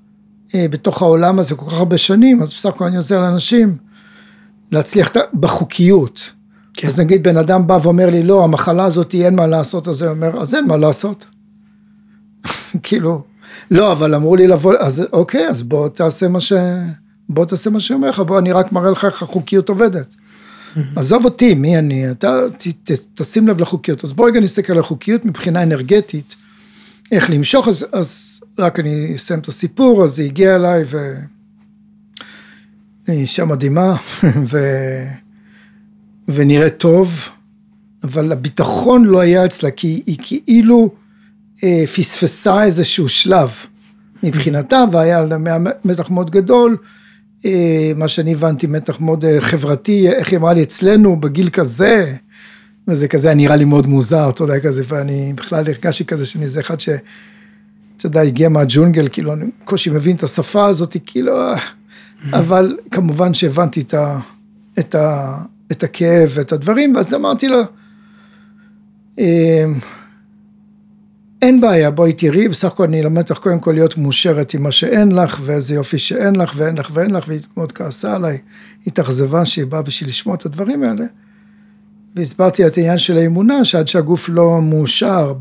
אה, 0.55 0.65
בתוך 0.69 1.01
העולם 1.01 1.39
הזה 1.39 1.55
כל 1.55 1.65
כך 1.69 1.73
הרבה 1.73 1.97
שנים, 1.97 2.41
אז 2.41 2.53
בסך 2.53 2.69
הכל 2.69 2.85
אני 2.85 2.97
עוזר 2.97 3.21
לאנשים 3.21 3.77
להצליח 4.71 5.11
בחוקיות. 5.33 6.31
כן. 6.73 6.87
אז 6.87 6.99
נגיד 6.99 7.23
בן 7.23 7.37
אדם 7.37 7.67
בא 7.67 7.79
ואומר 7.81 8.09
לי, 8.09 8.23
לא, 8.23 8.43
המחלה 8.43 8.85
הזאת 8.85 9.13
אין 9.13 9.35
מה 9.35 9.47
לעשות, 9.47 9.87
אז 9.87 10.01
הוא 10.01 10.11
אומר, 10.11 10.41
אז 10.41 10.55
אין 10.55 10.67
מה 10.67 10.77
לעשות. 10.77 11.25
כאילו, 12.83 13.23
לא, 13.71 13.91
אבל 13.91 14.15
אמרו 14.15 14.35
לי 14.35 14.47
לבוא, 14.47 14.73
אז 14.79 15.03
אוקיי, 15.13 15.47
אז 15.47 15.63
בוא 15.63 15.89
תעשה 15.89 16.27
מה 16.27 16.39
ש... 16.39 16.53
בוא 17.29 17.45
תעשה 17.45 17.69
מה 17.69 17.79
שאומר 17.79 18.09
לך, 18.09 18.19
בוא, 18.19 18.39
אני 18.39 18.51
רק 18.51 18.71
מראה 18.71 18.91
לך 18.91 19.05
איך 19.05 19.23
החוקיות 19.23 19.69
עובדת. 19.69 20.15
עזוב 20.95 21.25
אותי, 21.25 21.55
מי 21.55 21.77
אני, 21.77 22.11
אתה 22.11 22.39
ת, 22.57 22.67
ת, 22.91 22.91
תשים 23.13 23.47
לב 23.47 23.61
לחוקיות. 23.61 24.03
אז 24.03 24.13
בוא 24.13 24.27
רגע 24.27 24.39
נסתכל 24.39 24.73
על 24.73 24.79
החוקיות 24.79 25.25
מבחינה 25.25 25.63
אנרגטית, 25.63 26.35
איך 27.11 27.29
למשוך, 27.29 27.67
אז, 27.67 27.85
אז 27.91 28.39
רק 28.59 28.79
אני 28.79 29.15
אסיים 29.15 29.39
את 29.39 29.47
הסיפור, 29.47 30.03
אז 30.03 30.19
היא 30.19 30.27
הגיעה 30.27 30.55
אליי 30.55 30.83
ו... 30.87 31.15
היא 33.07 33.19
אישה 33.19 33.45
מדהימה, 33.45 33.95
ו... 34.51 34.57
ונראית 36.27 36.77
טוב, 36.77 37.29
אבל 38.03 38.31
הביטחון 38.31 39.05
לא 39.05 39.19
היה 39.19 39.45
אצלה, 39.45 39.71
כי 39.71 40.03
היא 40.05 40.17
כאילו 40.21 40.89
אה, 41.63 41.83
פספסה 41.95 42.63
איזשהו 42.63 43.09
שלב 43.09 43.51
מבחינתה, 44.23 44.83
והיה 44.91 45.21
לה 45.21 45.37
מתח 45.85 46.09
מאוד 46.09 46.31
גדול, 46.31 46.77
אה, 47.45 47.91
מה 47.95 48.07
שאני 48.07 48.33
הבנתי, 48.33 48.67
מתח 48.67 48.99
מאוד 48.99 49.25
אה, 49.25 49.41
חברתי, 49.41 50.09
איך 50.09 50.29
היא 50.29 50.39
אמרה 50.39 50.53
לי, 50.53 50.63
אצלנו 50.63 51.19
בגיל 51.19 51.49
כזה, 51.49 52.15
וזה 52.87 53.07
כזה 53.07 53.33
נראה 53.33 53.55
לי 53.55 53.65
מאוד 53.65 53.87
מוזר, 53.87 54.29
אתה 54.29 54.43
יודע, 54.43 54.59
כזה, 54.59 54.83
ואני 54.87 55.33
בכלל 55.35 55.67
הרגשתי 55.67 56.05
כזה 56.05 56.25
שאני 56.25 56.43
איזה 56.43 56.59
אחד 56.59 56.79
ש... 56.79 56.89
אתה 57.97 58.05
יודע, 58.05 58.21
הגיע 58.21 58.49
מהג'ונגל, 58.49 59.07
כאילו, 59.11 59.33
אני 59.33 59.45
בקושי 59.61 59.89
מבין 59.89 60.15
את 60.15 60.23
השפה 60.23 60.65
הזאת, 60.65 60.97
כאילו, 61.05 61.33
אבל 62.33 62.77
כמובן 62.91 63.33
שהבנתי 63.33 63.81
את, 63.81 63.93
ה, 63.93 64.19
את, 64.79 64.95
ה, 64.95 65.37
את 65.71 65.83
הכאב 65.83 66.29
ואת 66.33 66.51
הדברים, 66.51 66.95
ואז 66.95 67.13
אמרתי 67.13 67.47
לה, 67.47 67.61
אין 71.41 71.61
בעיה, 71.61 71.91
בואי 71.91 72.13
תראי, 72.13 72.47
בסך 72.47 72.67
הכל 72.67 72.83
אני 72.83 73.01
אלמד 73.01 73.29
אותך 73.29 73.37
קודם 73.37 73.59
כל 73.59 73.71
להיות 73.71 73.97
מאושרת 73.97 74.53
עם 74.53 74.63
מה 74.63 74.71
שאין 74.71 75.11
לך, 75.11 75.41
ואיזה 75.45 75.75
יופי 75.75 75.97
שאין 75.97 76.35
לך, 76.35 76.53
ואין 76.55 76.77
לך 76.77 76.89
ואין 76.93 77.11
לך, 77.11 77.27
והיא 77.27 77.39
מאוד 77.57 77.71
כעסה 77.71 78.15
עליי, 78.15 78.37
התאכזבה 78.87 79.45
שהיא 79.45 79.65
באה 79.65 79.81
בשביל 79.81 80.09
לשמוע 80.09 80.35
את 80.35 80.45
הדברים 80.45 80.83
האלה. 80.83 81.05
והסברתי 82.15 82.67
את 82.67 82.77
העניין 82.77 82.97
של 82.97 83.17
האמונה, 83.17 83.65
שעד 83.65 83.87
שהגוף 83.87 84.29
לא 84.29 84.61
מאושר 84.61 85.33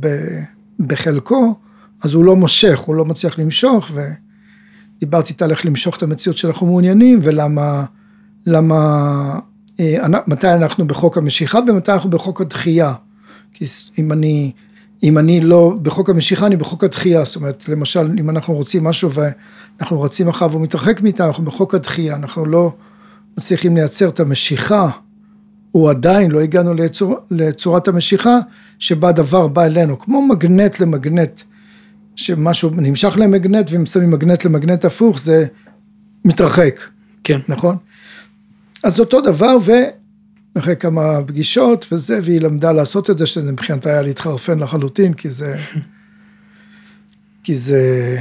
בחלקו, 0.80 1.54
אז 2.02 2.14
הוא 2.14 2.24
לא 2.24 2.36
מושך, 2.36 2.78
הוא 2.78 2.94
לא 2.94 3.04
מצליח 3.04 3.38
למשוך, 3.38 3.90
ודיברתי 3.94 5.32
איתה 5.32 5.44
על 5.44 5.50
איך 5.50 5.66
למשוך 5.66 5.96
את 5.96 6.02
המציאות 6.02 6.36
שאנחנו 6.36 6.66
מעוניינים, 6.66 7.18
ולמה, 7.22 7.84
למה, 8.46 9.38
אה, 9.80 10.06
מתי 10.26 10.52
אנחנו 10.52 10.86
בחוק 10.86 11.18
המשיכה 11.18 11.58
ומתי 11.68 11.92
אנחנו 11.92 12.10
בחוק 12.10 12.40
הדחייה. 12.40 12.94
כי 13.52 13.64
אם 13.98 14.12
אני, 14.12 14.52
אם 15.02 15.18
אני 15.18 15.40
לא 15.40 15.74
בחוק 15.82 16.10
המשיכה, 16.10 16.46
אני 16.46 16.56
בחוק 16.56 16.84
הדחייה, 16.84 17.24
זאת 17.24 17.36
אומרת, 17.36 17.68
למשל, 17.68 18.10
אם 18.20 18.30
אנחנו 18.30 18.54
רוצים 18.54 18.84
משהו 18.84 19.10
ואנחנו 19.12 20.02
רצים 20.02 20.28
אחריו 20.28 20.50
והוא 20.50 20.62
מתרחק 20.62 21.00
מאיתנו, 21.00 21.26
אנחנו 21.26 21.44
בחוק 21.44 21.74
הדחייה, 21.74 22.16
אנחנו 22.16 22.44
לא 22.44 22.72
מצליחים 23.38 23.76
לייצר 23.76 24.08
את 24.08 24.20
המשיכה. 24.20 24.90
הוא 25.70 25.90
עדיין 25.90 26.30
לא 26.30 26.40
הגענו 26.40 26.74
לצור, 26.74 27.16
לצורת 27.30 27.88
המשיכה 27.88 28.38
שבה 28.78 29.12
דבר 29.12 29.46
בא 29.48 29.64
אלינו, 29.64 29.98
כמו 29.98 30.22
מגנט 30.22 30.80
למגנט 30.80 31.40
שמשהו 32.16 32.70
נמשך 32.70 33.16
למגנט 33.16 33.70
ואם 33.72 33.86
שמים 33.86 34.10
מגנט 34.10 34.44
למגנט 34.44 34.84
הפוך 34.84 35.20
זה 35.20 35.46
מתרחק. 36.24 36.80
כן. 37.24 37.40
נכון? 37.48 37.76
אז 38.84 39.00
אותו 39.00 39.20
דבר 39.20 39.56
ואחרי 40.56 40.76
כמה 40.76 41.18
פגישות 41.26 41.86
וזה 41.92 42.18
והיא 42.22 42.40
למדה 42.40 42.72
לעשות 42.72 43.10
את 43.10 43.18
זה 43.18 43.26
שזה 43.26 43.52
מבחינתה 43.52 43.90
היה 43.90 44.02
להתחרפן 44.02 44.58
לחלוטין 44.58 45.14
כי 45.14 45.30
זה 45.30 45.56
כי 47.44 47.54
זה 47.54 48.16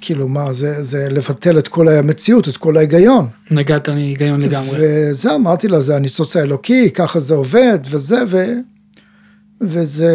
כאילו 0.00 0.28
מה 0.28 0.52
זה 0.52 0.82
זה 0.82 1.08
לבטל 1.10 1.58
את 1.58 1.68
כל 1.68 1.88
המציאות 1.88 2.48
את 2.48 2.56
כל 2.56 2.76
ההיגיון. 2.76 3.28
נגעת 3.50 3.88
מהיגיון 3.88 4.40
לגמרי. 4.40 4.78
וזה 4.80 5.34
אמרתי 5.34 5.68
לה 5.68 5.80
זה 5.80 5.96
הניצוץ 5.96 6.36
האלוקי 6.36 6.90
ככה 6.90 7.18
זה 7.20 7.34
עובד 7.34 7.78
וזה 7.90 8.18
ו... 8.28 8.44
וזה 9.60 10.12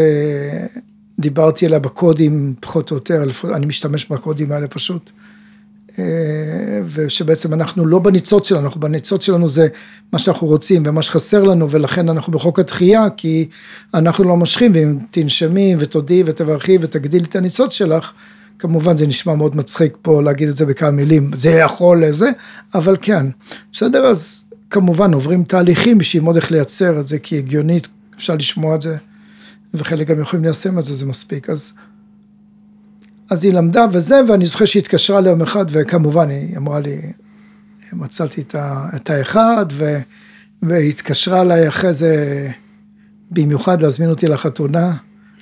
דיברתי 1.20 1.66
עליה 1.66 1.80
בקודים 1.80 2.54
פחות 2.60 2.92
או 2.92 2.96
יותר, 2.96 3.24
אני 3.56 3.66
משתמש 3.66 4.06
בקודים 4.06 4.52
האלה 4.52 4.68
פשוט. 4.68 5.12
אה, 6.00 6.82
ושבעצם 6.86 7.54
אנחנו 7.54 7.86
לא 7.86 8.00
בניצוץ 8.00 8.50
שלנו, 8.50 8.66
אנחנו 8.66 8.82
בניצוץ 8.82 9.26
שלנו 9.26 9.48
זה 9.48 9.68
מה 10.14 10.20
שאנחנו 10.20 10.48
רוצים 10.48 10.84
ומה 10.86 11.02
שחסר 11.02 11.44
לנו 11.44 11.72
ולכן 11.72 12.10
אנחנו 12.10 12.34
בחוק 12.34 12.60
התחייה 12.60 13.10
כי 13.18 13.48
אנחנו 13.94 14.24
לא 14.24 14.38
מושכים 14.38 14.72
ואם 14.76 14.98
תנשמי 15.12 15.76
ותודי 15.80 16.24
ותברכי 16.26 16.78
ותגדילי 16.82 17.26
את 17.26 17.36
הניצוץ 17.36 17.74
שלך, 17.74 18.12
כמובן 18.60 18.98
זה 18.98 19.08
נשמע 19.08 19.36
מאוד 19.36 19.56
מצחיק 19.56 19.98
פה 20.02 20.22
להגיד 20.22 20.50
את 20.50 20.58
זה 20.58 20.66
בכמה 20.66 20.92
מילים, 20.92 21.32
זה 21.34 21.50
יכול 21.50 22.06
לזה, 22.06 22.30
אבל 22.74 22.98
כן, 23.02 23.26
בסדר, 23.74 24.06
אז 24.06 24.44
כמובן 24.70 25.14
עוברים 25.14 25.44
תהליכים 25.44 25.98
בשביל 25.98 26.22
ללמוד 26.22 26.36
איך 26.36 26.52
לייצר 26.52 27.00
את 27.00 27.08
זה 27.08 27.20
כי 27.20 27.38
הגיונית 27.38 27.88
אפשר 28.16 28.36
לשמוע 28.36 28.76
את 28.76 28.82
זה 28.82 28.98
וחלק 29.74 30.08
גם 30.08 30.22
יכולים 30.22 30.46
ליישם 30.46 30.80
את 30.80 30.86
זה, 30.86 30.94
זה 30.94 31.06
מספיק. 31.06 31.50
אז, 31.50 31.74
אז 33.30 33.46
היא 33.46 33.54
למדה 33.54 33.86
וזה, 33.92 34.22
ואני 34.28 34.46
זוכר 34.46 34.66
שהיא 34.66 34.82
התקשרה 34.82 35.22
ליום 35.22 35.42
אחד, 35.42 35.66
וכמובן 35.70 36.30
היא 36.30 36.58
אמרה 36.58 36.80
לי, 36.80 37.02
מצאתי 37.94 38.42
את, 38.42 38.56
ה, 38.56 38.90
את 38.96 39.10
האחד, 39.10 39.66
ו, 39.72 39.98
והיא 40.62 40.90
התקשרה 40.90 41.42
אליי 41.42 41.68
אחרי 41.68 41.94
זה, 41.94 42.50
במיוחד 43.32 43.82
להזמין 43.82 44.10
אותי 44.10 44.28
לחתונה, 44.28 44.96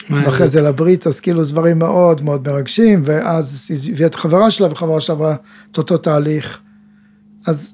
ואחרי 0.10 0.48
זה 0.48 0.62
לברית, 0.62 1.08
אז 1.08 1.20
כאילו 1.20 1.44
דברים 1.44 1.80
מאוד 1.80 2.22
מאוד 2.22 2.48
מרגשים, 2.48 3.02
ואז 3.06 3.68
היא 3.70 3.94
הביאה 3.94 4.08
את 4.08 4.16
החברה 4.16 4.52
שלה, 4.52 4.72
וחברה 4.72 5.00
שלה 5.00 5.16
עברה 5.16 5.36
את 5.72 5.78
אותו 5.78 5.98
תהליך. 5.98 6.60
אז 7.48 7.74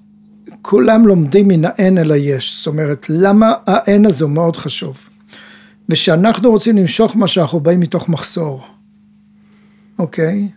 כולם 0.62 1.08
לומדים 1.08 1.48
מן 1.48 1.66
האין 1.66 1.98
אל 1.98 2.12
היש, 2.12 2.58
זאת 2.58 2.68
אומרת, 2.68 3.06
למה 3.10 3.54
האין 3.68 4.06
הזה 4.06 4.28
מאוד 4.28 4.56
חשוב. 4.56 4.98
ושאנחנו 5.90 6.52
רוצים 6.52 6.78
למשוך 6.78 7.16
מה 7.16 7.28
שאנחנו 7.28 7.60
באים 7.60 7.80
מתוך 7.80 8.10
מחסור, 8.10 8.64
אוקיי? 10.00 10.48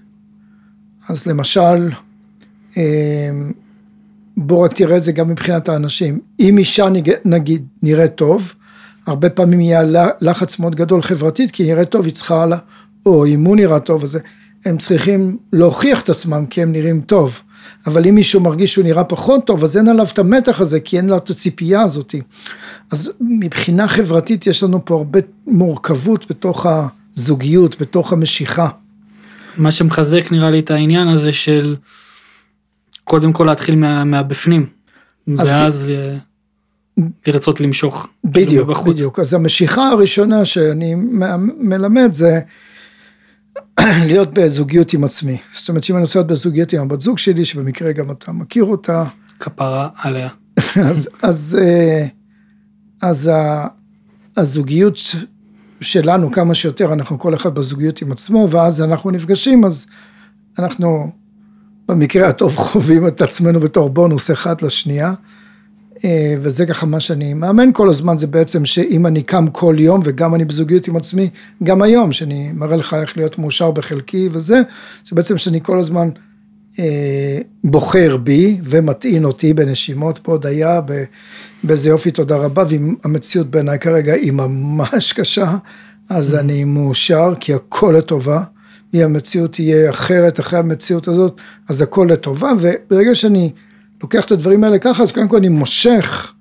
אז 1.08 1.26
למשל, 1.26 1.90
אמ, 2.76 3.52
בוא 4.36 4.64
רק 4.64 4.72
תראה 4.72 4.96
את 4.96 5.02
זה 5.02 5.12
גם 5.12 5.28
מבחינת 5.28 5.68
האנשים. 5.68 6.20
אם 6.40 6.58
אישה 6.58 6.88
נגיד 7.24 7.66
נראית 7.82 8.14
טוב, 8.14 8.54
הרבה 9.06 9.30
פעמים 9.30 9.60
יהיה 9.60 9.82
לחץ 10.20 10.58
מאוד 10.58 10.74
גדול 10.74 11.02
חברתית, 11.02 11.50
כי 11.50 11.64
נראית 11.64 11.88
טוב, 11.88 12.04
היא 12.04 12.14
צריכה, 12.14 12.44
או 13.06 13.26
אם 13.26 13.44
הוא 13.44 13.56
נראה 13.56 13.80
טוב, 13.80 14.02
אז 14.02 14.18
הם 14.64 14.78
צריכים 14.78 15.38
להוכיח 15.52 16.00
את 16.02 16.10
עצמם 16.10 16.46
כי 16.46 16.62
הם 16.62 16.72
נראים 16.72 17.00
טוב. 17.00 17.40
אבל 17.86 18.06
אם 18.06 18.14
מישהו 18.14 18.40
מרגיש 18.40 18.72
שהוא 18.72 18.84
נראה 18.84 19.04
פחות 19.04 19.46
טוב, 19.46 19.64
אז 19.64 19.76
אין 19.76 19.88
עליו 19.88 20.06
את 20.12 20.18
המתח 20.18 20.60
הזה, 20.60 20.80
כי 20.80 20.96
אין 20.96 21.06
לו 21.06 21.16
את 21.16 21.30
הציפייה 21.30 21.82
הזאת. 21.82 22.14
אז 22.90 23.12
מבחינה 23.20 23.88
חברתית 23.88 24.46
יש 24.46 24.62
לנו 24.62 24.84
פה 24.84 24.94
הרבה 24.94 25.20
מורכבות 25.46 26.30
בתוך 26.30 26.66
הזוגיות, 27.16 27.80
בתוך 27.80 28.12
המשיכה. 28.12 28.68
מה 29.56 29.72
שמחזק 29.72 30.32
נראה 30.32 30.50
לי 30.50 30.58
את 30.58 30.70
העניין 30.70 31.08
הזה 31.08 31.32
של 31.32 31.76
קודם 33.04 33.32
כל 33.32 33.44
להתחיל 33.44 33.74
מה, 33.74 34.04
מהבפנים, 34.04 34.66
ואז 35.26 35.90
ב... 35.90 36.16
לרצות 37.26 37.60
למשוך. 37.60 38.06
כאילו, 38.32 38.46
בדיוק, 38.46 38.72
כאילו 38.72 38.84
בדיוק. 38.84 39.18
אז 39.18 39.34
המשיכה 39.34 39.88
הראשונה 39.88 40.44
שאני 40.44 40.94
מלמד 41.58 42.12
זה 42.12 42.40
להיות 44.08 44.34
בזוגיות 44.34 44.92
עם 44.92 45.04
עצמי. 45.04 45.38
זאת 45.54 45.68
אומרת 45.68 45.84
שאם 45.84 45.96
אני 45.96 46.04
רוצה 46.04 46.18
להיות 46.18 46.30
בזוגיות 46.30 46.72
עם 46.72 46.82
הבת 46.82 47.00
זוג 47.00 47.18
שלי, 47.18 47.44
שבמקרה 47.44 47.92
גם 47.92 48.10
אתה 48.10 48.32
מכיר 48.32 48.64
אותה. 48.64 49.04
כפרה 49.40 49.88
עליה. 49.96 50.28
אז, 50.90 51.08
אז, 51.22 51.58
אה, 51.62 52.06
אז 53.02 53.30
הזוגיות 54.36 54.98
שלנו 55.82 56.32
כמה 56.32 56.54
שיותר, 56.54 56.92
אנחנו 56.92 57.18
כל 57.18 57.34
אחד 57.34 57.54
בזוגיות 57.54 58.02
עם 58.02 58.12
עצמו, 58.12 58.48
ואז 58.50 58.82
אנחנו 58.82 59.10
נפגשים, 59.10 59.64
אז 59.64 59.86
אנחנו 60.58 61.10
במקרה 61.88 62.28
הטוב 62.28 62.56
חווים 62.56 63.06
את 63.06 63.22
עצמנו 63.22 63.60
בתור 63.60 63.90
בונוס 63.90 64.30
אחד 64.30 64.62
לשנייה. 64.62 65.14
אה, 66.04 66.34
וזה 66.40 66.66
ככה 66.66 66.86
מה 66.86 67.00
שאני 67.00 67.34
מאמן 67.34 67.72
כל 67.72 67.88
הזמן, 67.88 68.16
זה 68.16 68.26
בעצם 68.26 68.64
שאם 68.64 69.06
אני 69.06 69.22
קם 69.22 69.46
כל 69.46 69.76
יום 69.78 70.00
וגם 70.04 70.34
אני 70.34 70.44
בזוגיות 70.44 70.88
עם 70.88 70.96
עצמי, 70.96 71.28
גם 71.62 71.82
היום, 71.82 72.12
שאני 72.12 72.52
מראה 72.54 72.76
לך 72.76 72.94
איך 72.94 73.16
להיות 73.16 73.38
מאושר 73.38 73.70
בחלקי 73.70 74.28
וזה, 74.32 74.62
זה 75.04 75.16
בעצם 75.16 75.38
שאני 75.38 75.60
כל 75.62 75.78
הזמן 75.78 76.08
בוחר 77.64 78.16
בי 78.16 78.60
ומטעין 78.64 79.24
אותי 79.24 79.54
בנשימות 79.54 80.20
בהודיה, 80.24 80.80
באיזה 81.64 81.88
יופי 81.88 82.10
תודה 82.10 82.36
רבה, 82.36 82.64
והמציאות 82.68 83.50
בעיניי 83.50 83.78
כרגע 83.78 84.12
היא 84.12 84.32
ממש 84.32 85.12
קשה, 85.12 85.56
אז 86.08 86.34
mm-hmm. 86.34 86.38
אני 86.38 86.64
מאושר 86.64 87.34
כי 87.40 87.54
הכל 87.54 87.94
לטובה. 87.98 88.44
אם 88.94 89.00
המציאות 89.00 89.52
תהיה 89.52 89.90
אחרת 89.90 90.40
אחרי 90.40 90.58
המציאות 90.58 91.08
הזאת, 91.08 91.40
אז 91.68 91.82
הכל 91.82 92.08
לטובה, 92.10 92.52
וברגע 92.60 93.14
שאני 93.14 93.50
לוקח 94.02 94.24
את 94.24 94.30
הדברים 94.30 94.64
האלה 94.64 94.78
ככה, 94.78 95.02
אז 95.02 95.12
קודם 95.12 95.28
כל 95.28 95.36
אני 95.36 95.48
מושך 95.48 96.32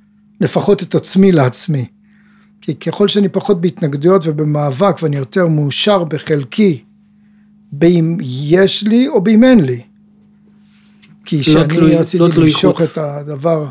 לפחות 0.41 0.83
את 0.83 0.95
עצמי 0.95 1.31
לעצמי. 1.31 1.85
כי 2.61 2.75
ככל 2.75 3.07
שאני 3.07 3.29
פחות 3.29 3.61
בהתנגדויות 3.61 4.21
ובמאבק 4.25 4.95
ואני 5.03 5.17
יותר 5.17 5.47
מאושר 5.47 6.03
בחלקי, 6.03 6.83
באם 7.71 8.17
יש 8.21 8.83
לי 8.83 9.07
או 9.07 9.21
באם 9.21 9.43
אין 9.43 9.59
לי. 9.59 9.81
כי 11.25 11.37
לא 11.37 11.43
כשאני 11.43 11.95
רציתי 11.95 12.23
לא 12.23 12.43
למשוך 12.43 12.81
את 12.81 12.97
הדבר 12.97 13.67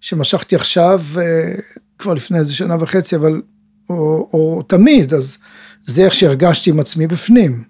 שמשכתי 0.00 0.56
עכשיו, 0.56 1.00
אה, 1.20 1.54
כבר 1.98 2.14
לפני 2.14 2.38
איזה 2.38 2.54
שנה 2.54 2.76
וחצי, 2.80 3.16
אבל, 3.16 3.42
או, 3.90 4.28
או 4.32 4.62
תמיד, 4.66 5.14
אז 5.14 5.38
זה 5.82 6.04
איך 6.04 6.14
שהרגשתי 6.14 6.70
עם 6.70 6.80
עצמי 6.80 7.06
בפנים. 7.06 7.64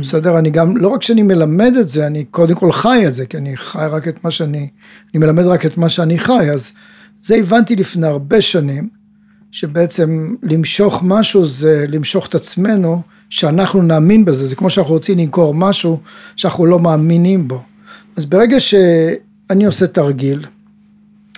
בסדר? 0.00 0.38
אני 0.38 0.50
גם, 0.50 0.76
לא 0.76 0.88
רק 0.88 1.02
שאני 1.02 1.22
מלמד 1.22 1.72
את 1.80 1.88
זה, 1.88 2.06
אני 2.06 2.24
קודם 2.24 2.54
כל 2.54 2.72
חי 2.72 3.06
את 3.06 3.14
זה, 3.14 3.26
כי 3.26 3.36
אני 3.36 3.56
חי 3.56 3.86
רק 3.90 4.08
את 4.08 4.24
מה 4.24 4.30
שאני, 4.30 4.68
אני 5.14 5.24
מלמד 5.26 5.44
רק 5.44 5.66
את 5.66 5.78
מה 5.78 5.88
שאני 5.88 6.18
חי, 6.18 6.50
אז 6.52 6.72
זה 7.22 7.34
הבנתי 7.34 7.76
לפני 7.76 8.06
הרבה 8.06 8.40
שנים, 8.40 8.88
שבעצם 9.50 10.34
למשוך 10.42 11.02
משהו 11.02 11.46
זה 11.46 11.86
למשוך 11.88 12.26
את 12.26 12.34
עצמנו, 12.34 13.02
שאנחנו 13.30 13.82
נאמין 13.82 14.24
בזה, 14.24 14.46
זה 14.46 14.56
כמו 14.56 14.70
שאנחנו 14.70 14.94
רוצים 14.94 15.18
למכור 15.18 15.54
משהו 15.54 16.00
שאנחנו 16.36 16.66
לא 16.66 16.78
מאמינים 16.78 17.48
בו. 17.48 17.62
אז 18.16 18.24
ברגע 18.24 18.60
שאני 18.60 19.66
עושה 19.66 19.86
תרגיל, 19.86 20.44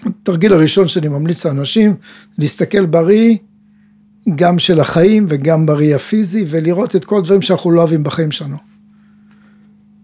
התרגיל 0.06 0.52
הראשון 0.52 0.88
שאני 0.88 1.08
ממליץ 1.08 1.46
לאנשים, 1.46 1.94
להסתכל 2.38 2.86
בריא, 2.86 3.36
גם 4.34 4.58
של 4.58 4.80
החיים 4.80 5.26
וגם 5.28 5.66
בראי 5.66 5.94
הפיזי, 5.94 6.44
ולראות 6.48 6.96
את 6.96 7.04
כל 7.04 7.18
הדברים 7.18 7.42
שאנחנו 7.42 7.70
לא 7.70 7.80
אוהבים 7.80 8.02
בחיים 8.02 8.32
שלנו. 8.32 8.56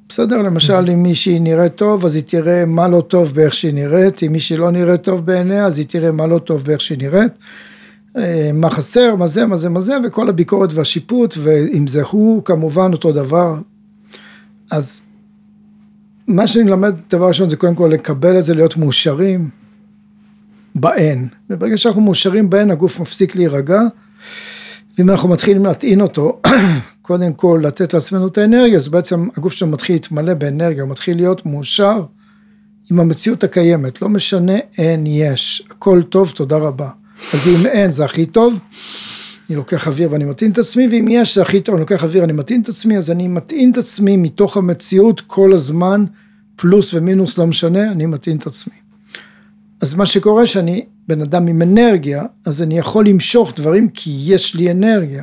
בסדר? 0.09 0.43
למשל, 0.43 0.91
אם 0.93 1.03
מישהי 1.03 1.41
נראית 1.41 1.75
טוב, 1.75 2.05
אז 2.05 2.15
היא 2.15 2.23
תראה 2.27 2.65
מה 2.67 2.89
לא 2.89 3.01
טוב 3.01 3.35
באיך 3.35 3.55
שהיא 3.55 3.75
נראית, 3.75 4.23
אם 4.23 4.33
מישהי 4.33 4.57
לא 4.57 4.71
נראית 4.71 5.03
טוב 5.03 5.27
בעיניה, 5.27 5.67
אז 5.67 5.79
היא 5.79 5.87
תראה 5.87 6.13
מה 6.13 6.27
לא 6.27 6.39
טוב 6.39 6.65
באיך 6.65 6.81
שהיא 6.81 6.99
נראית, 6.99 7.33
אה, 8.17 8.51
מה 8.55 8.71
חסר, 8.71 9.17
מה 9.17 9.27
זה, 9.27 9.47
מה 9.47 9.57
זה, 9.57 9.69
מה 9.69 9.81
זה, 9.81 9.97
וכל 10.05 10.29
הביקורת 10.29 10.73
והשיפוט, 10.73 11.35
ואם 11.39 11.87
זה 11.87 12.03
הוא, 12.03 12.45
כמובן 12.45 12.93
אותו 12.93 13.13
דבר. 13.13 13.55
אז 14.71 15.01
מה 16.29 16.47
שאני 16.47 16.65
מלמד, 16.65 16.95
דבר 17.11 17.29
ראשון, 17.29 17.51
זה 17.51 17.57
קודם 17.57 17.75
כל 17.75 17.91
לקבל 17.93 18.39
את 18.39 18.45
זה, 18.45 18.55
להיות 18.55 18.77
מאושרים 18.77 19.51
באין. 20.75 21.29
וברגע 21.51 21.77
שאנחנו 21.77 22.01
מאושרים 22.01 22.51
בהן, 22.51 22.71
הגוף 22.71 23.01
מפסיק 23.01 23.37
להירגע. 23.37 23.81
ואם 24.99 25.11
אנחנו 25.11 25.29
מתחילים 25.29 25.65
להטעין 25.65 26.01
אותו, 26.01 26.41
קודם 27.03 27.33
כל 27.33 27.61
לתת 27.65 27.95
לעצמנו 27.95 28.27
את 28.27 28.39
האנרגיה, 28.39 28.77
אז 28.77 28.89
בעצם 28.89 29.29
הגוף 29.37 29.53
שלנו 29.53 29.73
מתחיל 29.73 29.95
להתמלא 29.97 30.35
באנרגיה, 30.35 30.83
הוא 30.83 30.91
מתחיל 30.91 31.17
להיות 31.17 31.47
מאושר 31.47 32.03
עם 32.91 33.01
המציאות 33.01 33.45
הקיימת, 33.45 34.03
לא 34.03 34.09
משנה 34.09 34.57
אין, 34.79 35.07
יש, 35.07 35.63
הכל 35.71 36.03
טוב, 36.03 36.33
תודה 36.35 36.57
רבה. 36.57 36.89
אז 37.35 37.49
אם 37.49 37.67
אין 37.67 37.91
זה 37.91 38.05
הכי 38.05 38.27
טוב, 38.27 38.59
אני 39.49 39.57
לוקח 39.57 39.89
אוויר 39.89 40.13
ואני 40.13 40.25
מטעין 40.25 40.51
את 40.51 40.59
עצמי, 40.59 40.89
ואם 40.91 41.07
יש 41.11 41.35
זה 41.35 41.43
הכי 41.43 41.61
טוב, 41.61 41.75
אני 41.75 41.81
לוקח 41.81 42.05
אוויר, 42.05 42.23
ואני 42.23 42.33
מטעין 42.33 42.61
את 42.61 42.69
עצמי, 42.69 42.99
אז 42.99 43.11
אני 43.11 43.29
מטעין 43.29 43.71
את 43.71 43.79
עצמי 43.79 44.17
מתוך 44.17 44.57
המציאות 44.57 45.21
כל 45.21 45.53
הזמן, 45.53 46.05
פלוס 46.57 46.95
ומינוס 46.95 47.39
לא 47.39 47.47
משנה, 47.47 47.91
אני 47.91 48.07
מטעין 48.07 48.37
את 48.37 48.47
עצמי. 48.47 48.75
אז 49.81 49.95
מה 49.95 50.07
שקורה 50.07 50.47
שאני 50.47 50.85
בן 51.09 51.23
אדם 51.23 51.47
עם 51.47 51.63
אנרגיה, 51.63 52.25
אז 52.45 52.63
אני 52.63 52.79
יכול 52.79 53.09
למשוך 53.09 53.53
דברים 53.57 53.89
כי 53.89 54.11
יש 54.27 54.55
לי 54.55 54.71
אנרגיה. 54.71 55.23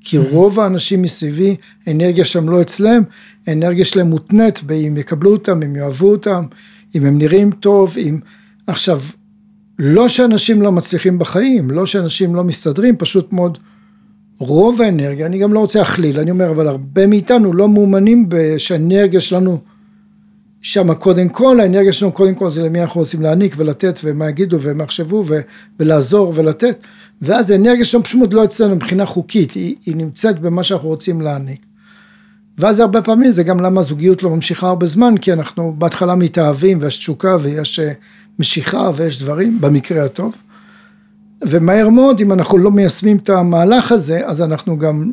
כי 0.00 0.18
רוב 0.18 0.60
האנשים 0.60 1.02
מסביבי, 1.02 1.56
אנרגיה 1.90 2.24
שם 2.24 2.48
לא 2.48 2.60
אצלם, 2.60 3.02
האנרגיה 3.46 3.84
שלהם 3.84 4.06
מותנית 4.06 4.62
באם 4.62 4.96
יקבלו 4.96 5.32
אותם, 5.32 5.62
אם 5.62 5.76
יאהבו 5.76 6.10
אותם, 6.10 6.44
אם 6.94 7.06
הם 7.06 7.18
נראים 7.18 7.50
טוב, 7.50 7.94
אם... 7.98 8.20
עכשיו, 8.66 9.00
לא 9.82 10.08
שאנשים 10.08 10.62
לא 10.62 10.72
מצליחים 10.72 11.18
בחיים, 11.18 11.70
לא 11.70 11.86
שאנשים 11.86 12.34
לא 12.34 12.44
מסתדרים, 12.44 12.96
פשוט 12.96 13.32
מאוד 13.32 13.58
רוב 14.38 14.82
האנרגיה, 14.82 15.26
אני 15.26 15.38
גם 15.38 15.52
לא 15.52 15.60
רוצה 15.60 15.78
להכליל, 15.78 16.18
אני 16.18 16.30
אומר, 16.30 16.50
אבל 16.50 16.68
הרבה 16.68 17.06
מאיתנו 17.06 17.52
לא 17.52 17.68
מאומנים 17.68 18.28
שהאנרגיה 18.58 19.20
שלנו 19.20 19.58
שם 20.60 20.94
קודם 20.94 21.28
כל, 21.28 21.60
האנרגיה 21.60 21.92
שלנו 21.92 22.12
קודם 22.12 22.34
כל 22.34 22.50
זה 22.50 22.62
למי 22.62 22.82
אנחנו 22.82 23.00
רוצים 23.00 23.22
להעניק 23.22 23.54
ולתת 23.56 24.00
ומה 24.04 24.28
יגידו 24.28 24.58
ומה 24.60 24.84
יחשבו 24.84 25.24
ולעזור 25.80 26.32
ולתת 26.36 26.86
ואז 27.22 27.50
האנרגיה 27.50 27.84
שלנו 27.84 28.04
פשוט 28.04 28.34
לא 28.34 28.44
אצלנו 28.44 28.76
מבחינה 28.76 29.06
חוקית, 29.06 29.52
היא, 29.52 29.76
היא 29.86 29.96
נמצאת 29.96 30.38
במה 30.38 30.64
שאנחנו 30.64 30.88
רוצים 30.88 31.20
להעניק. 31.20 31.66
ואז 32.58 32.80
הרבה 32.80 33.02
פעמים 33.02 33.30
זה 33.30 33.42
גם 33.42 33.60
למה 33.60 33.80
הזוגיות 33.80 34.22
לא 34.22 34.30
ממשיכה 34.30 34.68
הרבה 34.68 34.86
זמן, 34.86 35.14
כי 35.16 35.32
אנחנו 35.32 35.74
בהתחלה 35.78 36.14
מתאהבים 36.14 36.78
ויש 36.80 36.98
תשוקה 36.98 37.36
ויש 37.40 37.78
אה, 37.78 37.92
משיכה 38.38 38.90
ויש 38.96 39.22
דברים, 39.22 39.60
במקרה 39.60 40.04
הטוב. 40.04 40.34
ומהר 41.42 41.88
מאוד, 41.88 42.20
אם 42.20 42.32
אנחנו 42.32 42.58
לא 42.58 42.70
מיישמים 42.70 43.16
את 43.16 43.30
המהלך 43.30 43.92
הזה, 43.92 44.20
אז 44.26 44.42
אנחנו 44.42 44.78
גם, 44.78 45.12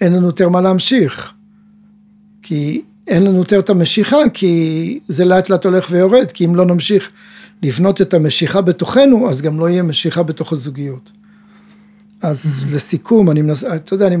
אין 0.00 0.12
לנו 0.12 0.26
יותר 0.26 0.48
מה 0.48 0.60
להמשיך. 0.60 1.32
כי 2.42 2.82
אין 3.06 3.24
לנו 3.24 3.38
יותר 3.38 3.60
את 3.60 3.70
המשיכה, 3.70 4.18
כי 4.34 5.00
זה 5.08 5.24
לאט 5.24 5.50
לאט 5.50 5.64
הולך 5.64 5.88
ויורד, 5.90 6.32
כי 6.32 6.44
אם 6.44 6.54
לא 6.54 6.64
נמשיך 6.64 7.10
לבנות 7.62 8.00
את 8.00 8.14
המשיכה 8.14 8.60
בתוכנו, 8.60 9.30
אז 9.30 9.42
גם 9.42 9.60
לא 9.60 9.68
יהיה 9.68 9.82
משיכה 9.82 10.22
בתוך 10.22 10.52
הזוגיות. 10.52 11.10
אז. 12.22 12.64
לסיכום, 12.74 13.30
אני 13.30 13.42
מנסה, 13.42 13.74
אתה 13.74 13.94
יודע, 13.94 14.06
אני 14.06 14.16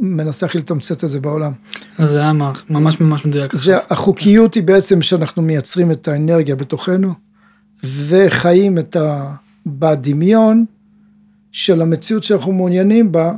מנסה 0.00 0.46
הכי 0.46 0.58
לתמצת 0.58 1.04
את 1.04 1.10
זה 1.10 1.20
בעולם. 1.20 1.52
אז 1.98 2.10
זה 2.10 2.20
היה 2.20 2.32
ממש 2.70 3.00
ממש 3.00 3.26
מדויק. 3.26 3.54
זה, 3.54 3.76
החוקיות 3.90 4.54
היא 4.54 4.62
בעצם 4.62 5.02
שאנחנו 5.02 5.42
מייצרים 5.42 5.90
את 5.90 6.08
האנרגיה 6.08 6.56
בתוכנו, 6.56 7.12
וחיים 7.84 8.78
את 8.78 8.96
ה... 8.96 9.34
בדמיון 9.66 10.64
של 11.52 11.82
המציאות 11.82 12.24
שאנחנו 12.24 12.52
מעוניינים 12.52 13.12
בה, 13.12 13.34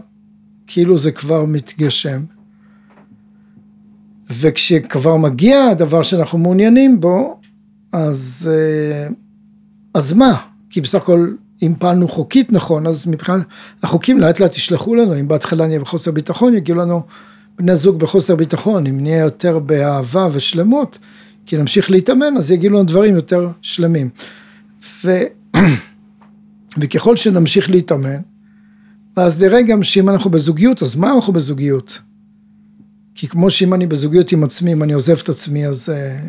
כאילו 0.66 0.98
זה 0.98 1.12
כבר 1.12 1.44
מתגשם. 1.44 2.24
וכשכבר 4.30 5.16
מגיע 5.16 5.64
הדבר 5.64 6.02
שאנחנו 6.02 6.38
מעוניינים 6.38 7.00
בו, 7.00 7.40
אז, 7.92 8.50
אה, 8.52 9.08
אז 9.94 10.12
מה? 10.12 10.36
כי 10.70 10.80
בסך 10.80 11.02
הכל 11.02 11.34
אם 11.62 11.74
פעלנו 11.78 12.08
חוקית 12.08 12.52
נכון, 12.52 12.86
אז 12.86 13.06
מבחינת 13.06 13.46
החוקים 13.82 14.20
לאט 14.20 14.40
לאט 14.40 14.56
ישלחו 14.56 14.94
לנו, 14.94 15.20
אם 15.20 15.28
בהתחלה 15.28 15.66
נהיה 15.66 15.80
בחוסר 15.80 16.10
ביטחון, 16.10 16.54
יגיעו 16.54 16.78
לנו 16.78 17.02
בני 17.58 17.74
זוג 17.74 17.98
בחוסר 17.98 18.36
ביטחון, 18.36 18.86
אם 18.86 19.00
נהיה 19.00 19.18
יותר 19.18 19.58
באהבה 19.58 20.28
ושלמות, 20.32 20.98
כי 21.46 21.56
נמשיך 21.56 21.90
להתאמן, 21.90 22.36
אז 22.36 22.50
יגיעו 22.50 22.74
לנו 22.74 22.84
דברים 22.84 23.14
יותר 23.14 23.48
שלמים. 23.62 24.08
ו... 25.04 25.10
וככל 26.78 27.16
שנמשיך 27.16 27.70
להתאמן, 27.70 28.20
אז 29.16 29.42
נראה 29.42 29.62
גם 29.62 29.82
שאם 29.82 30.08
אנחנו 30.08 30.30
בזוגיות, 30.30 30.82
אז 30.82 30.94
מה 30.96 31.12
אנחנו 31.12 31.32
בזוגיות? 31.32 31.98
כי 33.14 33.28
כמו 33.28 33.50
שאם 33.50 33.74
אני 33.74 33.86
בזוגיות 33.86 34.32
עם 34.32 34.44
עצמי, 34.44 34.72
אם 34.72 34.82
אני 34.82 34.92
עוזב 34.92 35.18
את 35.22 35.28
עצמי, 35.28 35.66
אז 35.66 35.88
uh, 35.88 36.28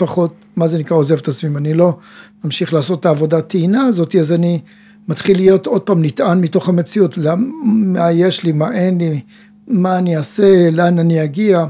פחות, 0.00 0.34
מה 0.56 0.68
זה 0.68 0.78
נקרא 0.78 0.96
עוזב 0.96 1.16
את 1.16 1.28
עצמי, 1.28 1.50
אם 1.50 1.56
אני 1.56 1.74
לא 1.74 1.98
ממשיך 2.44 2.74
לעשות 2.74 3.00
את 3.00 3.06
העבודת 3.06 3.48
טעינה 3.48 3.82
הזאת, 3.82 4.14
אז 4.16 4.32
אני 4.32 4.60
מתחיל 5.08 5.36
להיות 5.36 5.66
עוד 5.66 5.82
פעם 5.82 6.04
נטען 6.04 6.40
מתוך 6.40 6.68
המציאות, 6.68 7.18
מה 7.56 8.12
יש 8.12 8.44
לי, 8.44 8.52
מה 8.52 8.72
אין 8.72 8.98
לי, 8.98 9.20
מה 9.68 9.98
אני 9.98 10.16
אעשה, 10.16 10.70
לאן 10.70 10.98
אני 10.98 11.24
אגיע. 11.24 11.66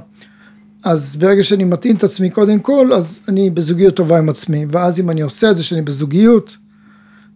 אז 0.85 1.17
ברגע 1.17 1.43
שאני 1.43 1.65
מטעין 1.65 1.97
את 1.97 2.05
עצמי 2.05 2.31
קודם 2.31 2.59
כל, 2.59 2.93
אז 2.93 3.21
אני 3.29 3.51
בזוגיות 3.51 3.97
טובה 3.97 4.19
עם 4.19 4.29
עצמי, 4.29 4.67
ואז 4.71 5.01
אם 5.01 5.11
אני 5.11 5.21
עושה 5.21 5.51
את 5.51 5.57
זה 5.57 5.65
שאני 5.65 5.83
בזוגיות, 5.83 6.57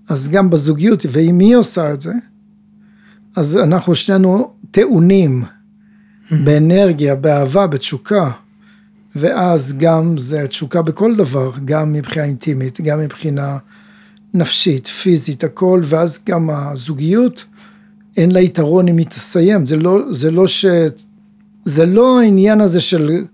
אז 0.09 0.29
גם 0.29 0.51
בזוגיות, 0.51 1.07
ואם 1.11 1.39
היא 1.39 1.57
עושה 1.57 1.93
את 1.93 2.01
זה, 2.01 2.13
אז 3.37 3.57
אנחנו 3.57 3.95
שנינו 3.95 4.53
טעונים 4.71 5.45
באנרגיה, 6.31 7.15
באהבה, 7.15 7.67
בתשוקה, 7.67 8.31
ואז 9.17 9.75
גם 9.79 10.19
זה 10.19 10.47
תשוקה 10.49 10.83
בכל 10.83 11.17
דבר, 11.17 11.53
גם 11.65 11.93
מבחינה 11.93 12.27
אינטימית, 12.27 12.81
גם 12.81 13.01
מבחינה 13.01 13.59
נפשית, 14.35 14.87
פיזית, 14.87 15.45
הכל, 15.45 15.81
ואז 15.85 16.19
גם 16.27 16.51
הזוגיות, 16.51 17.45
אין 18.17 18.31
לה 18.31 18.41
יתרון 18.41 18.89
אם 18.89 18.97
היא 18.97 19.07
תסיים, 19.07 19.67
זה 19.67 19.77
לא, 19.77 19.99
זה 20.11 20.31
לא 20.31 20.47
ש... 20.47 20.67
זה 21.65 21.87
לא 21.87 22.21
העניין 22.21 22.61
הזה 22.61 22.81
של 22.81 23.25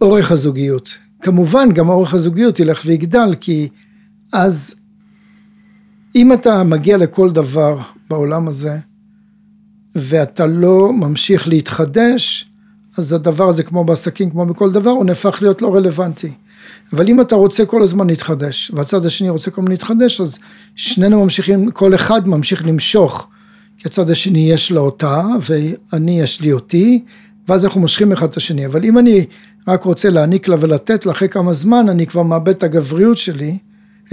אורך 0.00 0.32
הזוגיות. 0.32 0.94
כמובן, 1.22 1.72
גם 1.72 1.88
אורך 1.88 2.14
הזוגיות 2.14 2.60
ילך 2.60 2.82
ויגדל, 2.86 3.34
כי 3.40 3.68
אז 4.32 4.74
אם 6.14 6.32
אתה 6.32 6.62
מגיע 6.62 6.96
לכל 6.96 7.30
דבר 7.30 7.78
בעולם 8.10 8.48
הזה, 8.48 8.76
ואתה 9.96 10.46
לא 10.46 10.92
ממשיך 10.92 11.48
להתחדש, 11.48 12.51
אז 12.96 13.12
הדבר 13.12 13.48
הזה 13.48 13.62
כמו 13.62 13.84
בעסקים, 13.84 14.30
כמו 14.30 14.46
בכל 14.46 14.72
דבר, 14.72 14.90
הוא 14.90 15.04
נהפך 15.04 15.38
להיות 15.42 15.62
לא 15.62 15.74
רלוונטי. 15.74 16.32
אבל 16.92 17.08
אם 17.08 17.20
אתה 17.20 17.34
רוצה 17.34 17.66
כל 17.66 17.82
הזמן 17.82 18.06
להתחדש, 18.06 18.72
והצד 18.74 19.06
השני 19.06 19.28
רוצה 19.28 19.50
כל 19.50 19.60
הזמן 19.60 19.70
להתחדש, 19.70 20.20
אז 20.20 20.38
שנינו 20.76 21.24
ממשיכים, 21.24 21.70
כל 21.70 21.94
אחד 21.94 22.28
ממשיך 22.28 22.66
למשוך, 22.66 23.28
כי 23.78 23.88
הצד 23.88 24.10
השני 24.10 24.52
יש 24.52 24.72
לו 24.72 24.80
אותה, 24.80 25.22
ואני 25.40 26.20
יש 26.20 26.40
לי 26.40 26.52
אותי, 26.52 27.04
ואז 27.48 27.64
אנחנו 27.64 27.80
מושכים 27.80 28.12
אחד 28.12 28.28
את 28.28 28.36
השני. 28.36 28.66
אבל 28.66 28.84
אם 28.84 28.98
אני 28.98 29.26
רק 29.68 29.84
רוצה 29.84 30.10
להעניק 30.10 30.48
לה 30.48 30.56
ולתת 30.60 31.06
לה 31.06 31.12
אחרי 31.12 31.28
כמה 31.28 31.52
זמן, 31.52 31.88
אני 31.88 32.06
כבר 32.06 32.22
מאבד 32.22 32.48
את 32.48 32.62
הגבריות 32.62 33.18
שלי, 33.18 33.58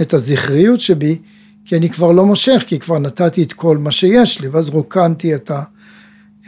את 0.00 0.14
הזכריות 0.14 0.80
שבי, 0.80 1.18
כי 1.64 1.76
אני 1.76 1.90
כבר 1.90 2.10
לא 2.10 2.26
מושך, 2.26 2.64
כי 2.66 2.78
כבר 2.78 2.98
נתתי 2.98 3.42
את 3.42 3.52
כל 3.52 3.78
מה 3.78 3.90
שיש 3.90 4.40
לי, 4.40 4.48
ואז 4.48 4.68
רוקנתי 4.68 5.34
את, 5.34 5.50
ה, 5.50 5.62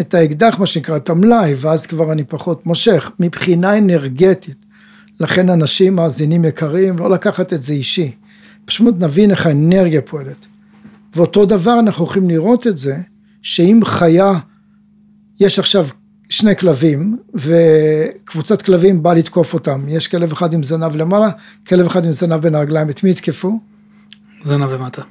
את 0.00 0.14
האקדח, 0.14 0.58
מה 0.58 0.66
שנקרא, 0.66 0.96
את 0.96 1.10
המלאי, 1.10 1.54
ואז 1.56 1.86
כבר 1.86 2.12
אני 2.12 2.24
פחות 2.24 2.66
מושך, 2.66 3.10
מבחינה 3.20 3.78
אנרגטית. 3.78 4.64
לכן 5.20 5.48
אנשים 5.48 5.94
מאזינים 5.94 6.44
יקרים, 6.44 6.98
לא 6.98 7.10
לקחת 7.10 7.52
את 7.52 7.62
זה 7.62 7.72
אישי. 7.72 8.12
פשוט 8.64 8.94
נבין 8.98 9.30
איך 9.30 9.46
האנרגיה 9.46 10.00
פועלת. 10.00 10.46
ואותו 11.16 11.46
דבר 11.46 11.78
אנחנו 11.78 12.04
יכולים 12.04 12.28
לראות 12.28 12.66
את 12.66 12.78
זה, 12.78 12.96
שאם 13.42 13.80
חיה, 13.84 14.32
יש 15.40 15.58
עכשיו 15.58 15.86
שני 16.28 16.56
כלבים, 16.56 17.16
וקבוצת 17.34 18.62
כלבים 18.62 19.02
באה 19.02 19.14
לתקוף 19.14 19.54
אותם. 19.54 19.84
יש 19.88 20.08
כלב 20.08 20.32
אחד 20.32 20.54
עם 20.54 20.62
זנב 20.62 20.96
למעלה, 20.96 21.28
כלב 21.68 21.86
אחד 21.86 22.04
עם 22.04 22.12
זנב 22.12 22.40
בין 22.40 22.54
הרגליים, 22.54 22.90
את 22.90 23.04
מי 23.04 23.10
יתקפו? 23.10 23.60
זנב 24.44 24.70
למטה. 24.70 25.02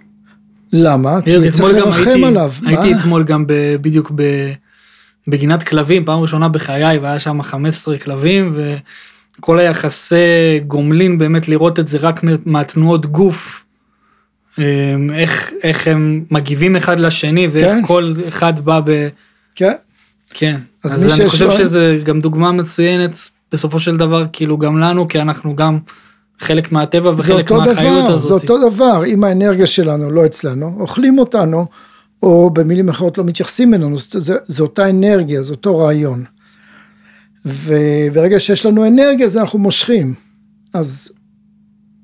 למה? 0.73 1.21
כי 1.21 1.51
צריך 1.51 1.73
לרחם 1.73 2.09
הייתי, 2.09 2.25
עליו. 2.25 2.51
הייתי 2.65 2.93
מה? 2.93 2.99
אתמול 2.99 3.23
גם 3.23 3.47
ב, 3.47 3.53
בדיוק 3.81 4.11
ב, 4.15 4.23
בגינת 5.27 5.63
כלבים, 5.63 6.05
פעם 6.05 6.19
ראשונה 6.19 6.47
בחיי, 6.49 6.97
והיה 6.97 7.19
שם 7.19 7.41
15 7.41 7.97
כלבים, 7.97 8.55
וכל 9.39 9.59
היחסי 9.59 10.15
גומלין, 10.67 11.17
באמת 11.17 11.47
לראות 11.47 11.79
את 11.79 11.87
זה 11.87 11.97
רק 11.97 12.21
מהתנועות 12.45 13.05
גוף, 13.05 13.65
אמ, 14.57 14.63
איך, 15.13 15.51
איך 15.63 15.87
הם 15.87 16.23
מגיבים 16.31 16.75
אחד 16.75 16.99
לשני, 16.99 17.47
ואיך 17.47 17.71
כן. 17.71 17.85
כל 17.87 18.13
אחד 18.27 18.65
בא 18.65 18.79
ב... 18.85 19.07
כן. 19.55 19.73
כן. 20.33 20.57
אז 20.83 20.95
אז, 20.95 21.19
אני 21.19 21.29
חושב 21.29 21.45
לו- 21.45 21.57
שזה 21.57 21.99
גם 22.03 22.21
דוגמה 22.21 22.51
מצוינת, 22.51 23.17
בסופו 23.51 23.79
של 23.79 23.97
דבר, 23.97 24.25
כאילו 24.33 24.57
גם 24.57 24.79
לנו, 24.79 25.07
כי 25.07 25.21
אנחנו 25.21 25.55
גם 25.55 25.79
חלק 26.39 26.71
מהטבע 26.71 27.11
וחלק 27.17 27.51
מהחיות 27.51 28.05
דבר, 28.05 28.13
הזאת. 28.13 28.27
זה 28.27 28.33
אותו 28.33 28.69
דבר, 28.69 29.03
אם 29.05 29.23
האנרגיה 29.23 29.67
שלנו 29.67 30.11
לא 30.11 30.25
אצלנו, 30.25 30.77
אוכלים 30.79 31.19
אותנו, 31.19 31.65
או 32.23 32.49
במילים 32.49 32.89
אחרות 32.89 33.17
לא 33.17 33.23
מתייחסים 33.23 33.73
אלינו, 33.73 33.97
זה, 33.97 34.35
זה, 34.43 34.63
אותה 34.63 34.89
אנרגיה, 34.89 35.43
זה 35.43 35.53
אותו 35.53 35.77
רעיון. 35.77 36.23
וברגע 37.45 38.39
שיש 38.39 38.65
לנו 38.65 38.87
אנרגיה, 38.87 39.25
אז 39.25 39.37
אנחנו 39.37 39.59
מושכים. 39.59 40.13
אז 40.73 41.11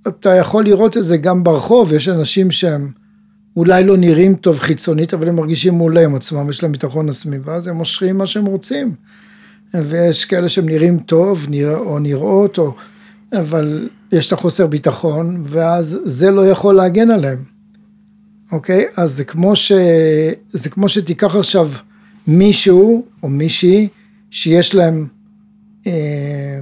אתה 0.07 0.29
יכול 0.29 0.65
לראות 0.65 0.97
את 0.97 1.03
זה 1.03 1.17
גם 1.17 1.43
ברחוב, 1.43 1.93
יש 1.93 2.09
אנשים 2.09 2.51
שהם 2.51 2.91
אולי 3.55 3.83
לא 3.83 3.97
נראים 3.97 4.35
טוב 4.35 4.59
חיצונית, 4.59 5.13
אבל 5.13 5.27
הם 5.27 5.35
מרגישים 5.35 5.73
מעולה 5.73 6.03
עם 6.03 6.15
עצמם, 6.15 6.49
יש 6.49 6.63
להם 6.63 6.71
ביטחון 6.71 7.09
עצמי, 7.09 7.37
ואז 7.43 7.67
הם 7.67 7.75
מושכים 7.75 8.17
מה 8.17 8.25
שהם 8.25 8.45
רוצים. 8.45 8.95
ויש 9.73 10.25
כאלה 10.25 10.49
שהם 10.49 10.65
נראים 10.65 10.99
טוב, 10.99 11.45
נרא, 11.49 11.77
או 11.77 11.99
נראות, 11.99 12.57
או, 12.57 12.75
אבל 13.33 13.89
יש 14.11 14.27
את 14.27 14.33
החוסר 14.33 14.67
ביטחון, 14.67 15.41
ואז 15.43 15.99
זה 16.03 16.31
לא 16.31 16.47
יכול 16.47 16.75
להגן 16.75 17.11
עליהם. 17.11 17.56
אוקיי? 18.51 18.85
אז 18.97 19.11
זה 19.11 19.23
כמו, 19.23 19.55
ש... 19.55 19.71
זה 20.49 20.69
כמו 20.69 20.89
שתיקח 20.89 21.35
עכשיו 21.35 21.71
מישהו 22.27 23.05
או 23.23 23.29
מישהי 23.29 23.87
שיש 24.31 24.75
להם 24.75 25.07
אה, 25.87 26.59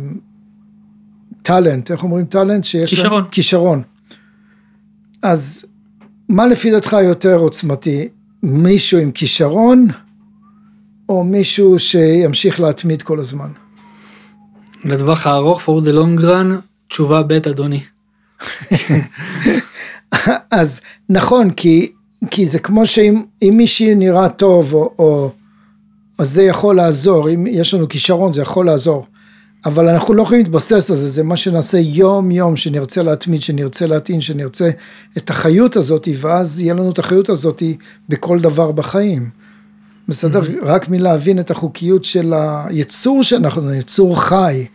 טאלנט, 1.41 1.91
איך 1.91 2.03
אומרים 2.03 2.25
טאלנט? 2.25 2.63
שיש 2.63 2.89
כישרון. 2.89 3.21
להם 3.21 3.31
כישרון. 3.31 3.81
אז 5.23 5.65
מה 6.29 6.47
לפי 6.47 6.71
דעתך 6.71 6.95
יותר 7.03 7.35
עוצמתי? 7.35 8.09
מישהו 8.43 8.99
עם 8.99 9.11
כישרון 9.11 9.87
או 11.09 11.23
מישהו 11.23 11.79
שימשיך 11.79 12.59
להתמיד 12.59 13.01
כל 13.01 13.19
הזמן? 13.19 13.49
לטווח 14.83 15.27
הארוך, 15.27 15.61
for 15.61 15.81
the 15.81 15.91
long 15.91 16.21
run, 16.21 16.61
תשובה 16.87 17.23
ב' 17.23 17.31
אדוני. 17.31 17.83
אז 20.51 20.81
נכון, 21.09 21.51
כי, 21.51 21.91
כי 22.31 22.45
זה 22.45 22.59
כמו 22.59 22.85
שאם 22.85 23.23
אם 23.41 23.53
מישהי 23.57 23.95
נראה 23.95 24.29
טוב, 24.29 24.73
או, 24.73 24.93
או, 24.99 25.31
אז 26.19 26.29
זה 26.29 26.43
יכול 26.43 26.75
לעזור, 26.75 27.29
אם 27.29 27.47
יש 27.47 27.73
לנו 27.73 27.87
כישרון 27.87 28.33
זה 28.33 28.41
יכול 28.41 28.65
לעזור, 28.65 29.05
אבל 29.65 29.89
אנחנו 29.89 30.13
לא 30.13 30.21
יכולים 30.21 30.43
להתבסס 30.43 30.89
על 30.89 30.95
זה, 30.95 31.07
זה 31.07 31.23
מה 31.23 31.37
שנעשה 31.37 31.77
יום 31.77 32.31
יום, 32.31 32.57
שנרצה 32.57 33.03
להתמיד, 33.03 33.41
שנרצה 33.41 33.87
להטעין, 33.87 34.21
שנרצה 34.21 34.69
את 35.17 35.29
החיות 35.29 35.75
הזאת, 35.75 36.07
ואז 36.15 36.61
יהיה 36.61 36.73
לנו 36.73 36.91
את 36.91 36.99
החיות 36.99 37.29
הזאת 37.29 37.63
בכל 38.09 38.39
דבר 38.39 38.71
בחיים. 38.71 39.29
בסדר? 40.07 40.41
רק 40.63 40.89
מלהבין 40.89 41.39
את 41.39 41.51
החוקיות 41.51 42.05
של 42.05 42.33
היצור 42.35 43.23
שאנחנו, 43.23 43.73
יצור 43.73 44.21
חי, 44.21 44.65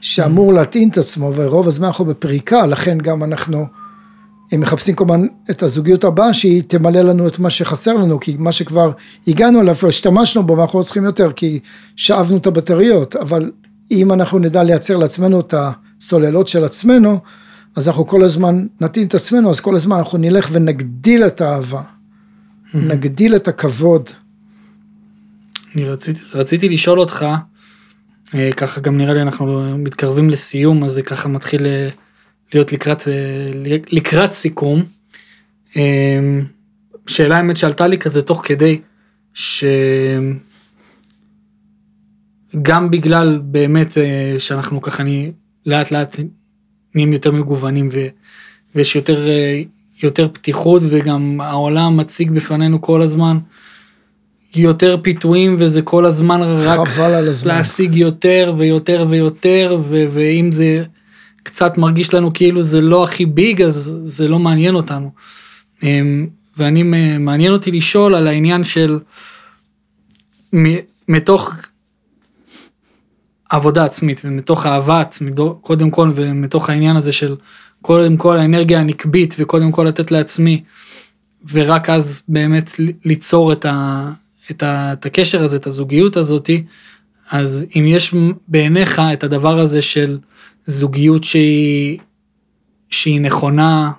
שאמור 0.00 0.52
להטעין 0.52 0.88
את 0.88 0.98
עצמו, 0.98 1.32
ורוב 1.34 1.68
הזמן 1.68 1.86
אנחנו 1.86 2.04
בפריקה, 2.04 2.66
לכן 2.66 2.98
גם 2.98 3.22
אנחנו 3.22 3.66
הם 4.52 4.60
מחפשים 4.60 4.94
הזמן 4.94 5.26
את 5.50 5.62
הזוגיות 5.62 6.04
הבאה 6.04 6.34
שהיא 6.34 6.62
תמלא 6.66 7.00
לנו 7.00 7.28
את 7.28 7.38
מה 7.38 7.50
שחסר 7.50 7.94
לנו, 7.94 8.20
כי 8.20 8.36
מה 8.38 8.52
שכבר 8.52 8.92
הגענו 9.28 9.60
אליו 9.60 9.74
והשתמשנו 9.82 10.42
בו 10.42 10.56
ואנחנו 10.56 10.78
לא 10.78 10.84
צריכים 10.84 11.04
יותר 11.04 11.32
כי 11.32 11.60
שאבנו 11.96 12.36
את 12.36 12.46
הבטריות, 12.46 13.16
אבל 13.16 13.50
אם 13.90 14.12
אנחנו 14.12 14.38
נדע 14.38 14.62
לייצר 14.62 14.96
לעצמנו 14.96 15.40
את 15.40 15.54
הסוללות 15.56 16.48
של 16.48 16.64
עצמנו, 16.64 17.18
אז 17.76 17.88
אנחנו 17.88 18.06
כל 18.06 18.22
הזמן 18.22 18.66
נתאים 18.80 19.06
את 19.06 19.14
עצמנו, 19.14 19.50
אז 19.50 19.60
כל 19.60 19.76
הזמן 19.76 19.96
אנחנו 19.96 20.18
נלך 20.18 20.48
ונגדיל 20.52 21.26
את 21.26 21.40
האהבה, 21.40 21.82
נגדיל 22.74 23.36
את 23.36 23.48
הכבוד. 23.48 24.10
אני 25.74 25.88
רציתי, 25.88 26.20
רציתי 26.34 26.68
לשאול 26.68 27.00
אותך, 27.00 27.26
אה, 28.34 28.50
ככה 28.56 28.80
גם 28.80 28.98
נראה 28.98 29.14
לי 29.14 29.22
אנחנו 29.22 29.76
מתקרבים 29.78 30.30
לסיום, 30.30 30.84
אז 30.84 30.92
זה 30.92 31.02
ככה 31.02 31.28
מתחיל 31.28 31.66
אה, 31.66 31.88
להיות 32.54 32.72
לקראת, 32.72 33.08
אה, 33.08 33.12
לקראת 33.90 34.32
סיכום. 34.32 34.82
אה, 35.76 36.40
שאלה 37.06 37.36
האמת 37.36 37.56
שעלתה 37.56 37.86
לי 37.86 37.98
כזה 37.98 38.22
תוך 38.22 38.42
כדי, 38.44 38.80
שגם 39.34 39.70
בגלל 42.90 43.40
באמת 43.44 43.98
אה, 43.98 44.34
שאנחנו 44.38 44.82
ככה 44.82 45.02
אני 45.02 45.32
לאט 45.66 45.90
לאט 45.90 46.16
נהיים 46.94 47.12
יותר 47.12 47.32
מגוונים 47.32 47.88
ו, 47.92 48.06
ויש 48.74 48.96
יותר, 48.96 49.28
אה, 49.28 49.62
יותר 50.02 50.28
פתיחות 50.32 50.82
וגם 50.88 51.40
העולם 51.40 51.96
מציג 51.96 52.30
בפנינו 52.30 52.80
כל 52.80 53.02
הזמן 53.02 53.38
יותר 54.54 54.96
פיתויים 55.02 55.56
וזה 55.58 55.82
כל 55.82 56.04
הזמן 56.04 56.40
רק 56.42 56.88
חבל 56.88 57.14
על 57.14 57.28
הזמן. 57.28 57.48
להשיג 57.54 57.94
יותר 57.94 58.54
ויותר 58.58 59.06
ויותר 59.10 59.78
ו- 59.88 60.06
ואם 60.10 60.52
זה 60.52 60.84
קצת 61.42 61.78
מרגיש 61.78 62.14
לנו 62.14 62.32
כאילו 62.32 62.62
זה 62.62 62.80
לא 62.80 63.04
הכי 63.04 63.26
ביג 63.26 63.62
אז 63.62 63.98
זה 64.02 64.28
לא 64.28 64.38
מעניין 64.38 64.74
אותנו. 64.74 65.10
אמ, 65.82 66.26
ואני 66.56 66.82
מעניין 67.18 67.52
אותי 67.52 67.70
לשאול 67.70 68.14
על 68.14 68.26
העניין 68.26 68.64
של 68.64 68.98
מתוך 71.08 71.52
עבודה 73.50 73.84
עצמית 73.84 74.20
ומתוך 74.24 74.66
אהבה 74.66 75.00
עצמית, 75.00 75.34
קודם 75.60 75.90
כל, 75.90 76.12
ומתוך 76.14 76.70
העניין 76.70 76.96
הזה 76.96 77.12
של 77.12 77.36
קודם 77.82 78.16
כל 78.16 78.36
האנרגיה 78.36 78.80
הנקבית 78.80 79.34
וקודם 79.38 79.72
כל 79.72 79.84
לתת 79.84 80.10
לעצמי, 80.10 80.62
ורק 81.52 81.90
אז 81.90 82.22
באמת 82.28 82.70
ליצור 83.04 83.52
את, 83.52 83.64
ה, 83.64 84.08
את, 84.50 84.62
ה, 84.62 84.92
את 84.92 85.06
הקשר 85.06 85.44
הזה, 85.44 85.56
את 85.56 85.66
הזוגיות 85.66 86.16
הזאתי, 86.16 86.64
אז 87.30 87.66
אם 87.76 87.84
יש 87.86 88.14
בעיניך 88.48 89.02
את 89.12 89.24
הדבר 89.24 89.58
הזה 89.58 89.82
של 89.82 90.18
זוגיות 90.66 91.24
שהיא, 91.24 91.98
שהיא 92.90 93.20
נכונה, 93.20 93.92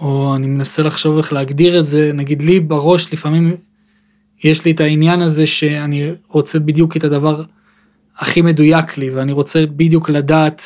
או 0.00 0.34
אני 0.36 0.46
מנסה 0.46 0.82
לחשוב 0.82 1.16
איך 1.16 1.32
להגדיר 1.32 1.80
את 1.80 1.86
זה, 1.86 2.10
נגיד 2.14 2.42
לי 2.42 2.60
בראש 2.60 3.12
לפעמים 3.12 3.56
יש 4.44 4.64
לי 4.64 4.70
את 4.70 4.80
העניין 4.80 5.22
הזה 5.22 5.46
שאני 5.46 6.10
רוצה 6.28 6.58
בדיוק 6.58 6.96
את 6.96 7.04
הדבר 7.04 7.42
הכי 8.18 8.42
מדויק 8.42 8.98
לי, 8.98 9.10
ואני 9.10 9.32
רוצה 9.32 9.66
בדיוק 9.66 10.10
לדעת 10.10 10.62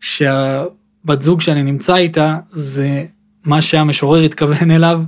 שהבת 0.00 1.20
זוג 1.20 1.40
שאני 1.40 1.62
נמצא 1.62 1.96
איתה 1.96 2.38
זה 2.52 3.06
מה 3.44 3.62
שהמשורר 3.62 4.22
התכוון 4.24 4.70
אליו, 4.70 5.02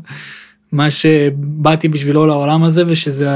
מה 0.72 0.90
שבאתי 0.90 1.88
בשבילו 1.88 2.26
לעולם 2.26 2.62
הזה, 2.64 2.82
ושזה 2.86 3.28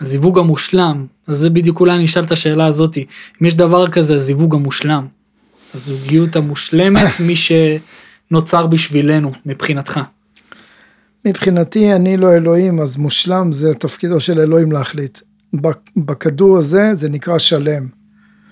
הזיווג 0.00 0.38
המושלם. 0.38 1.06
אז 1.26 1.38
זה 1.38 1.50
בדיוק 1.50 1.80
אולי 1.80 1.94
אני 1.94 2.04
אשאל 2.04 2.22
את 2.22 2.32
השאלה 2.32 2.66
הזאתי, 2.66 3.04
אם 3.42 3.46
יש 3.46 3.54
דבר 3.54 3.86
כזה, 3.86 4.16
הזיווג 4.16 4.54
המושלם. 4.54 5.06
הזוגיות 5.74 6.36
המושלמת, 6.36 7.10
מי 7.26 7.34
שנוצר 7.36 8.66
בשבילנו, 8.66 9.32
מבחינתך. 9.46 10.00
מבחינתי 11.24 11.92
אני 11.92 12.16
לא 12.16 12.34
אלוהים, 12.34 12.80
אז 12.80 12.96
מושלם 12.96 13.52
זה 13.52 13.74
תפקידו 13.74 14.20
של 14.20 14.40
אלוהים 14.40 14.72
להחליט. 14.72 15.18
בכדור 15.96 16.58
הזה 16.58 16.94
זה 16.94 17.08
נקרא 17.08 17.38
שלם. 17.38 17.88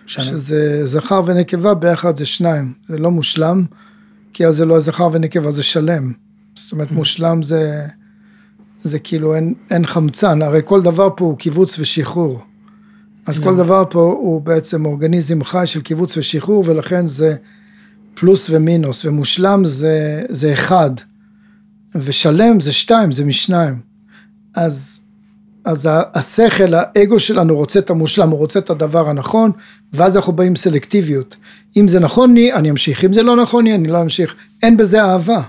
שלם. 0.07 0.24
שזה 0.24 0.86
זכר 0.86 1.22
ונקבה 1.26 1.74
ביחד 1.74 2.16
זה 2.16 2.26
שניים, 2.26 2.72
זה 2.88 2.99
לא 2.99 3.11
מושלם, 3.11 3.64
כי 4.32 4.46
אז 4.46 4.57
זה 4.57 4.66
לא 4.66 4.78
זכר 4.78 5.09
ונקבה, 5.12 5.51
זה 5.51 5.62
שלם. 5.62 6.12
זאת 6.55 6.72
אומרת, 6.72 6.88
mm. 6.88 6.94
מושלם 6.94 7.42
זה, 7.42 7.86
זה 8.82 8.98
כאילו 8.98 9.34
אין, 9.34 9.54
אין 9.70 9.86
חמצן, 9.86 10.42
הרי 10.42 10.60
כל 10.64 10.82
דבר 10.82 11.08
פה 11.16 11.24
הוא 11.24 11.36
קיבוץ 11.36 11.78
ושחרור. 11.78 12.40
אז 13.26 13.38
כל 13.38 13.56
דבר 13.56 13.84
פה 13.90 14.00
הוא 14.00 14.42
בעצם 14.42 14.86
אורגניזם 14.86 15.44
חי 15.44 15.62
של 15.66 15.80
קיבוץ 15.80 16.16
ושחרור, 16.16 16.64
ולכן 16.66 17.06
זה 17.08 17.36
פלוס 18.14 18.50
ומינוס, 18.50 19.04
ומושלם 19.04 19.64
זה, 19.64 20.24
זה 20.28 20.52
אחד, 20.52 20.90
ושלם 21.94 22.60
זה 22.60 22.72
שתיים, 22.72 23.12
זה 23.12 23.24
משניים. 23.24 23.80
אז 24.56 25.00
אז 25.64 25.88
השכל, 26.14 26.74
האגו 26.74 27.20
שלנו 27.20 27.56
רוצה 27.56 27.78
את 27.78 27.90
המושלם, 27.90 28.30
הוא 28.30 28.38
רוצה 28.38 28.58
את 28.58 28.70
הדבר 28.70 29.08
הנכון, 29.08 29.50
ואז 29.92 30.16
אנחנו 30.16 30.32
באים 30.32 30.56
סלקטיביות. 30.56 31.36
אם 31.76 31.88
זה 31.88 32.00
נכון 32.00 32.34
לי, 32.34 32.52
אני 32.52 32.70
אמשיך, 32.70 33.04
אם 33.04 33.12
זה 33.12 33.22
לא 33.22 33.36
נכון 33.36 33.64
לי, 33.64 33.74
אני 33.74 33.88
לא 33.88 34.00
אמשיך. 34.00 34.34
אין 34.62 34.76
בזה 34.76 35.04
אהבה. 35.04 35.42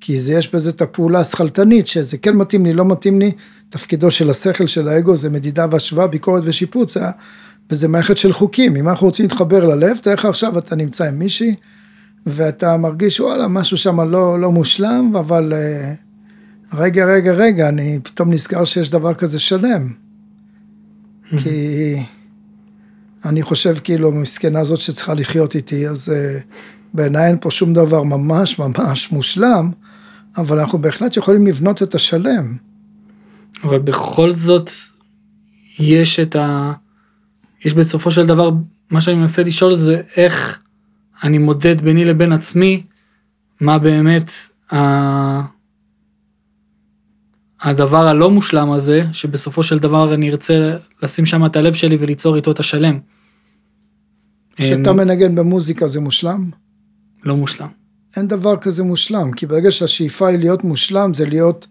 כי 0.00 0.18
זה, 0.18 0.34
יש 0.34 0.54
בזה 0.54 0.70
את 0.70 0.82
הפעולה 0.82 1.20
השכלתנית, 1.20 1.86
שזה 1.86 2.18
כן 2.18 2.36
מתאים 2.36 2.66
לי, 2.66 2.72
לא 2.72 2.84
מתאים 2.84 3.18
לי, 3.18 3.32
תפקידו 3.68 4.10
של 4.10 4.30
השכל 4.30 4.66
של 4.66 4.88
האגו 4.88 5.16
זה 5.16 5.30
מדידה 5.30 5.66
והשוואה, 5.70 6.06
ביקורת 6.06 6.42
ושיפוץ, 6.46 6.96
וזה 7.70 7.88
מערכת 7.88 8.16
של 8.16 8.32
חוקים. 8.32 8.76
אם 8.76 8.88
אנחנו 8.88 9.06
רוצים 9.06 9.24
להתחבר 9.24 9.64
ללב, 9.64 9.96
תאר 9.96 10.14
לך 10.14 10.24
עכשיו 10.24 10.58
אתה 10.58 10.76
נמצא 10.76 11.04
עם 11.04 11.18
מישהי, 11.18 11.54
ואתה 12.26 12.76
מרגיש 12.76 13.20
וואלה, 13.20 13.48
משהו 13.48 13.76
שם 13.76 14.00
לא, 14.00 14.40
לא 14.40 14.52
מושלם, 14.52 15.12
אבל... 15.18 15.52
Uh, 15.52 16.10
רגע, 16.74 17.04
רגע, 17.04 17.32
רגע, 17.32 17.68
אני 17.68 17.98
פתאום 18.02 18.30
נזכר 18.30 18.64
שיש 18.64 18.90
דבר 18.90 19.14
כזה 19.14 19.38
שלם. 19.38 19.92
כי 21.36 21.96
אני 23.24 23.42
חושב 23.42 23.76
כאילו, 23.84 24.12
מסכנה 24.12 24.60
הזאת 24.60 24.80
שצריכה 24.80 25.14
לחיות 25.14 25.54
איתי, 25.54 25.88
אז 25.88 26.08
uh, 26.08 26.42
בעיניי 26.94 27.28
אין 27.28 27.36
פה 27.40 27.50
שום 27.50 27.74
דבר 27.74 28.02
ממש 28.02 28.58
ממש 28.58 29.12
מושלם, 29.12 29.70
אבל 30.36 30.58
אנחנו 30.58 30.78
בהחלט 30.78 31.16
יכולים 31.16 31.46
לבנות 31.46 31.82
את 31.82 31.94
השלם. 31.94 32.56
אבל 33.62 33.78
בכל 33.78 34.32
זאת, 34.32 34.70
יש 35.78 36.20
את 36.20 36.36
ה... 36.36 36.72
יש 37.64 37.74
בסופו 37.74 38.10
של 38.10 38.26
דבר, 38.26 38.50
מה 38.90 39.00
שאני 39.00 39.16
מנסה 39.16 39.42
לשאול 39.42 39.76
זה 39.76 40.02
איך 40.16 40.58
אני 41.22 41.38
מודד 41.38 41.80
ביני 41.80 42.04
לבין 42.04 42.32
עצמי, 42.32 42.82
מה 43.60 43.78
באמת 43.78 44.30
ה... 44.72 45.60
הדבר 47.62 48.06
הלא 48.06 48.30
מושלם 48.30 48.70
הזה, 48.70 49.02
שבסופו 49.12 49.62
של 49.62 49.78
דבר 49.78 50.14
אני 50.14 50.30
ארצה 50.30 50.76
לשים 51.02 51.26
שם 51.26 51.46
את 51.46 51.56
הלב 51.56 51.74
שלי 51.74 51.96
וליצור 52.00 52.36
איתו 52.36 52.50
את 52.50 52.60
השלם. 52.60 52.98
כשאתה 54.56 54.92
מנגן 54.92 55.34
במוזיקה 55.34 55.88
זה 55.88 56.00
מושלם? 56.00 56.50
לא 57.24 57.36
מושלם. 57.36 57.68
אין 58.16 58.28
דבר 58.28 58.56
כזה 58.56 58.82
מושלם, 58.82 59.32
כי 59.32 59.46
ברגע 59.46 59.70
שהשאיפה 59.70 60.28
היא 60.28 60.38
להיות 60.38 60.64
מושלם, 60.64 61.14
זה 61.14 61.26
להיות, 61.26 61.66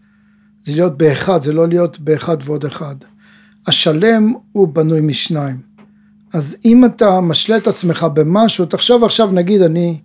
זה 0.62 0.74
להיות 0.74 0.98
באחד, 0.98 1.42
זה 1.42 1.54
לא 1.54 1.68
להיות 1.68 2.00
באחד 2.00 2.38
ועוד 2.44 2.66
אחד. 2.66 2.96
השלם 3.68 4.34
הוא 4.52 4.68
בנוי 4.68 5.02
משניים. 5.02 5.58
אז 6.34 6.58
אם 6.66 6.86
אתה 6.86 7.20
משלה 7.22 7.58
את 7.58 7.68
עצמך 7.68 8.08
במשהו, 8.14 8.66
תחשוב 8.66 9.04
עכשיו, 9.04 9.32
נגיד 9.32 9.62
אני 9.62 10.00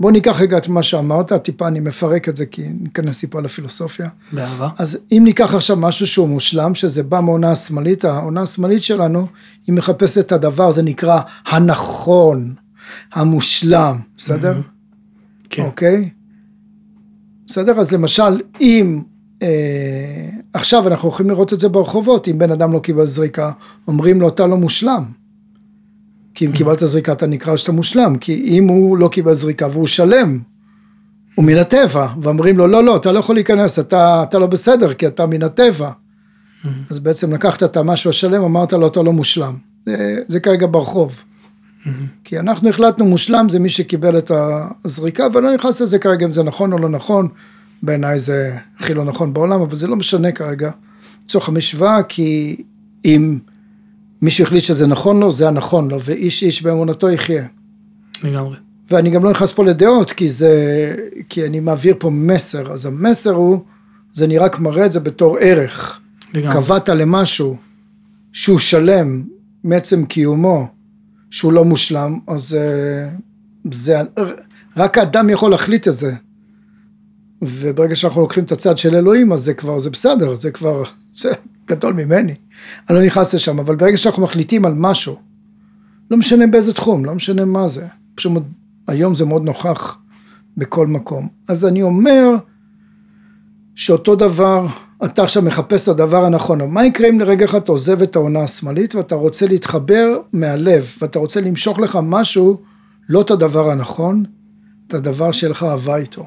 בוא 0.00 0.10
ניקח 0.10 0.40
רגע 0.40 0.58
את 0.58 0.68
מה 0.68 0.82
שאמרת, 0.82 1.32
טיפה 1.32 1.68
אני 1.68 1.80
מפרק 1.80 2.28
את 2.28 2.36
זה 2.36 2.46
כי 2.46 2.62
ניכנס 2.80 3.20
טיפה 3.20 3.40
לפילוסופיה. 3.40 4.08
באהבה. 4.32 4.68
אז 4.78 4.98
אם 5.12 5.22
ניקח 5.24 5.54
עכשיו 5.54 5.76
משהו 5.76 6.06
שהוא 6.06 6.28
מושלם, 6.28 6.74
שזה 6.74 7.02
בא 7.02 7.20
מהעונה 7.20 7.50
השמאלית, 7.50 8.04
העונה 8.04 8.42
השמאלית 8.42 8.82
שלנו, 8.82 9.26
היא 9.66 9.74
מחפשת 9.74 10.18
את 10.18 10.32
הדבר, 10.32 10.72
זה 10.72 10.82
נקרא 10.82 11.20
הנכון, 11.46 12.54
המושלם, 13.12 14.00
בסדר? 14.16 14.52
Mm-hmm. 14.52 14.75
כן. 15.56 15.62
אוקיי? 15.62 16.10
בסדר? 17.46 17.80
אז 17.80 17.92
למשל, 17.92 18.40
אם 18.60 19.02
אה, 19.42 20.28
עכשיו 20.52 20.88
אנחנו 20.88 21.08
יכולים 21.08 21.30
לראות 21.30 21.52
את 21.52 21.60
זה 21.60 21.68
ברחובות, 21.68 22.28
אם 22.28 22.38
בן 22.38 22.50
אדם 22.50 22.72
לא 22.72 22.78
קיבל 22.78 23.04
זריקה, 23.04 23.52
אומרים 23.88 24.20
לו 24.20 24.28
אתה 24.28 24.46
לא 24.46 24.56
מושלם. 24.56 25.04
כי 26.34 26.46
אם 26.46 26.52
קיבלת 26.52 26.78
זריקה 26.78 27.12
אתה 27.12 27.26
נקרא 27.26 27.56
שאתה 27.56 27.72
מושלם, 27.72 28.16
כי 28.20 28.44
אם 28.44 28.68
הוא 28.68 28.98
לא 28.98 29.08
קיבל 29.08 29.34
זריקה 29.34 29.66
והוא 29.72 29.86
שלם, 29.86 30.38
הוא 31.34 31.44
מן 31.44 31.56
הטבע, 31.56 32.08
ואומרים 32.20 32.58
לו 32.58 32.66
לא 32.66 32.84
לא 32.84 32.96
אתה 32.96 33.12
לא 33.12 33.18
יכול 33.18 33.34
להיכנס, 33.34 33.78
אתה, 33.78 34.22
אתה 34.22 34.38
לא 34.38 34.46
בסדר 34.46 34.94
כי 34.94 35.06
אתה 35.06 35.26
מן 35.26 35.42
הטבע. 35.42 35.90
Mm-hmm. 35.90 36.68
אז 36.90 36.98
בעצם 36.98 37.32
לקחת 37.32 37.62
את 37.62 37.76
המשהו 37.76 38.10
השלם, 38.10 38.42
אמרת 38.42 38.72
לו 38.72 38.86
אתה 38.86 39.02
לא 39.02 39.12
מושלם. 39.12 39.56
זה, 39.86 40.20
זה 40.28 40.40
כרגע 40.40 40.66
ברחוב. 40.70 41.22
כי 42.24 42.38
אנחנו 42.38 42.68
החלטנו 42.68 43.04
מושלם 43.04 43.48
זה 43.48 43.58
מי 43.58 43.68
שקיבל 43.68 44.18
את 44.18 44.30
הזריקה, 44.84 45.26
ואני 45.32 45.46
לא 45.46 45.54
נכנס 45.54 45.80
לזה 45.80 45.98
כרגע 45.98 46.26
אם 46.26 46.32
זה 46.32 46.42
נכון 46.42 46.72
או 46.72 46.78
לא 46.78 46.88
נכון, 46.88 47.28
בעיניי 47.82 48.18
זה 48.18 48.56
הכי 48.78 48.94
לא 48.94 49.04
נכון 49.04 49.32
בעולם, 49.32 49.60
אבל 49.60 49.76
זה 49.76 49.86
לא 49.86 49.96
משנה 49.96 50.32
כרגע, 50.32 50.70
לצורך 51.24 51.48
המשוואה, 51.48 52.02
כי 52.02 52.56
אם... 53.04 53.38
מישהו 54.22 54.44
החליט 54.44 54.64
שזה 54.64 54.86
נכון 54.86 55.20
לו, 55.20 55.32
זה 55.32 55.48
הנכון 55.48 55.90
לו, 55.90 56.00
ואיש 56.00 56.42
איש 56.42 56.62
באמונתו 56.62 57.10
יחיה. 57.10 57.44
לגמרי. 58.22 58.56
ואני 58.90 59.10
גם 59.10 59.24
לא 59.24 59.30
נכנס 59.30 59.52
פה 59.52 59.64
לדעות, 59.64 60.12
כי 60.12 60.28
זה, 60.28 60.94
כי 61.28 61.46
אני 61.46 61.60
מעביר 61.60 61.94
פה 61.98 62.10
מסר, 62.10 62.72
אז 62.72 62.86
המסר 62.86 63.34
הוא, 63.34 63.60
זה 64.14 64.24
אני 64.24 64.38
רק 64.38 64.58
מראה 64.58 64.86
את 64.86 64.92
זה 64.92 65.00
בתור 65.00 65.36
ערך. 65.40 66.00
לגמרי. 66.34 66.54
קבעת 66.54 66.88
למשהו 66.88 67.56
שהוא 68.32 68.58
שלם 68.58 69.22
מעצם 69.64 70.04
קיומו, 70.04 70.68
שהוא 71.30 71.52
לא 71.52 71.64
מושלם, 71.64 72.18
אז 72.26 72.54
אה, 72.54 73.08
זה, 73.72 74.00
רק 74.76 74.98
האדם 74.98 75.30
יכול 75.30 75.50
להחליט 75.50 75.88
את 75.88 75.92
זה. 75.92 76.14
וברגע 77.42 77.96
שאנחנו 77.96 78.20
לוקחים 78.20 78.44
את 78.44 78.52
הצד 78.52 78.78
של 78.78 78.94
אלוהים, 78.94 79.32
אז 79.32 79.40
זה 79.40 79.54
כבר, 79.54 79.78
זה 79.78 79.90
בסדר, 79.90 80.34
זה 80.34 80.50
כבר, 80.50 80.82
זה 81.14 81.32
גדול 81.66 81.92
ממני. 81.92 82.34
אני 82.90 82.98
לא 82.98 83.04
נכנס 83.06 83.34
לשם, 83.34 83.58
אבל 83.58 83.76
ברגע 83.76 83.96
שאנחנו 83.96 84.22
מחליטים 84.22 84.64
על 84.64 84.74
משהו, 84.76 85.16
לא 86.10 86.16
משנה 86.16 86.46
באיזה 86.46 86.72
תחום, 86.74 87.04
לא 87.04 87.14
משנה 87.14 87.44
מה 87.44 87.68
זה, 87.68 87.86
פשוט 88.14 88.32
היום 88.88 89.14
זה 89.14 89.24
מאוד 89.24 89.44
נוכח 89.44 89.98
בכל 90.56 90.86
מקום. 90.86 91.28
אז 91.48 91.66
אני 91.66 91.82
אומר 91.82 92.34
שאותו 93.74 94.16
דבר, 94.16 94.66
אתה 95.04 95.22
עכשיו 95.22 95.42
מחפש 95.42 95.82
את 95.82 95.88
הדבר 95.88 96.24
הנכון, 96.24 96.70
מה 96.70 96.86
יקרה 96.86 97.08
אם 97.08 97.20
לרגע 97.20 97.44
אחד 97.44 97.58
אתה 97.58 97.72
עוזב 97.72 98.02
את 98.02 98.16
העונה 98.16 98.40
השמאלית 98.40 98.94
ואתה 98.94 99.14
רוצה 99.14 99.46
להתחבר 99.46 100.18
מהלב, 100.32 100.96
ואתה 101.00 101.18
רוצה 101.18 101.40
למשוך 101.40 101.78
לך 101.78 101.98
משהו, 102.02 102.60
לא 103.08 103.20
את 103.20 103.30
הדבר 103.30 103.70
הנכון, 103.70 104.24
את 104.86 104.94
הדבר 104.94 105.32
שיהיה 105.32 105.50
לך 105.50 105.62
אהבה 105.62 105.96
איתו. 105.96 106.26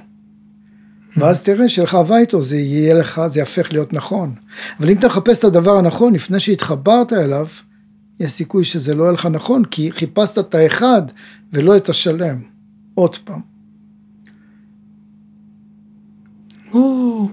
ואז 1.17 1.43
תראה 1.43 1.69
שלך 1.69 1.95
אהבה 1.95 2.17
איתו, 2.17 2.41
זה 2.41 2.57
יהיה 2.57 2.93
לך, 2.93 3.21
זה 3.27 3.39
יהפך 3.39 3.73
להיות 3.73 3.93
נכון. 3.93 4.33
אבל 4.79 4.89
אם 4.89 4.97
אתה 4.97 5.07
מחפש 5.07 5.39
את 5.39 5.43
הדבר 5.43 5.77
הנכון 5.77 6.13
לפני 6.13 6.39
שהתחברת 6.39 7.13
אליו, 7.13 7.47
יש 8.19 8.31
סיכוי 8.31 8.63
שזה 8.63 8.95
לא 8.95 9.03
יהיה 9.03 9.13
לך 9.13 9.25
נכון, 9.25 9.65
כי 9.65 9.91
חיפשת 9.91 10.37
את 10.39 10.55
האחד 10.55 11.01
ולא 11.53 11.77
את 11.77 11.89
השלם. 11.89 12.41
עוד 12.93 13.15
פעם. 13.15 13.41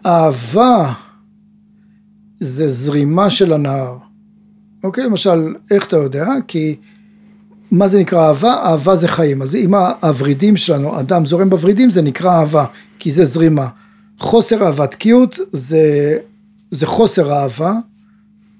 אהבה 0.06 0.92
זה 2.36 2.68
זרימה 2.68 3.30
של 3.30 3.52
הנהר. 3.52 3.98
אוקיי, 4.84 5.04
למשל, 5.04 5.54
איך 5.70 5.86
אתה 5.86 5.96
יודע? 5.96 6.26
כי 6.48 6.76
מה 7.70 7.88
זה 7.88 8.00
נקרא 8.00 8.28
אהבה? 8.28 8.54
אהבה 8.54 8.94
זה 8.94 9.08
חיים. 9.08 9.42
אז 9.42 9.54
אם 9.54 9.74
הוורידים 9.74 10.56
שלנו, 10.56 11.00
אדם 11.00 11.26
זורם 11.26 11.50
בוורידים, 11.50 11.90
זה 11.90 12.02
נקרא 12.02 12.38
אהבה, 12.40 12.64
כי 12.98 13.10
זה 13.10 13.24
זרימה. 13.24 13.68
חוסר 14.18 14.66
אהבה, 14.66 14.86
תקיעות 14.86 15.38
זה, 15.52 16.16
זה 16.70 16.86
חוסר 16.86 17.32
אהבה, 17.32 17.72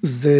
זה 0.03 0.35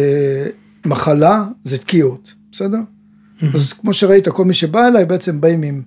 מחלה, 0.85 1.45
זה 1.63 1.77
תקיעות, 1.77 2.33
בסדר? 2.51 2.77
Mm-hmm. 2.77 3.45
אז 3.53 3.73
כמו 3.73 3.93
שראית, 3.93 4.27
כל 4.27 4.45
מי 4.45 4.53
שבא 4.53 4.87
אליי 4.87 5.05
בעצם 5.05 5.41
באים 5.41 5.63
עם 5.63 5.81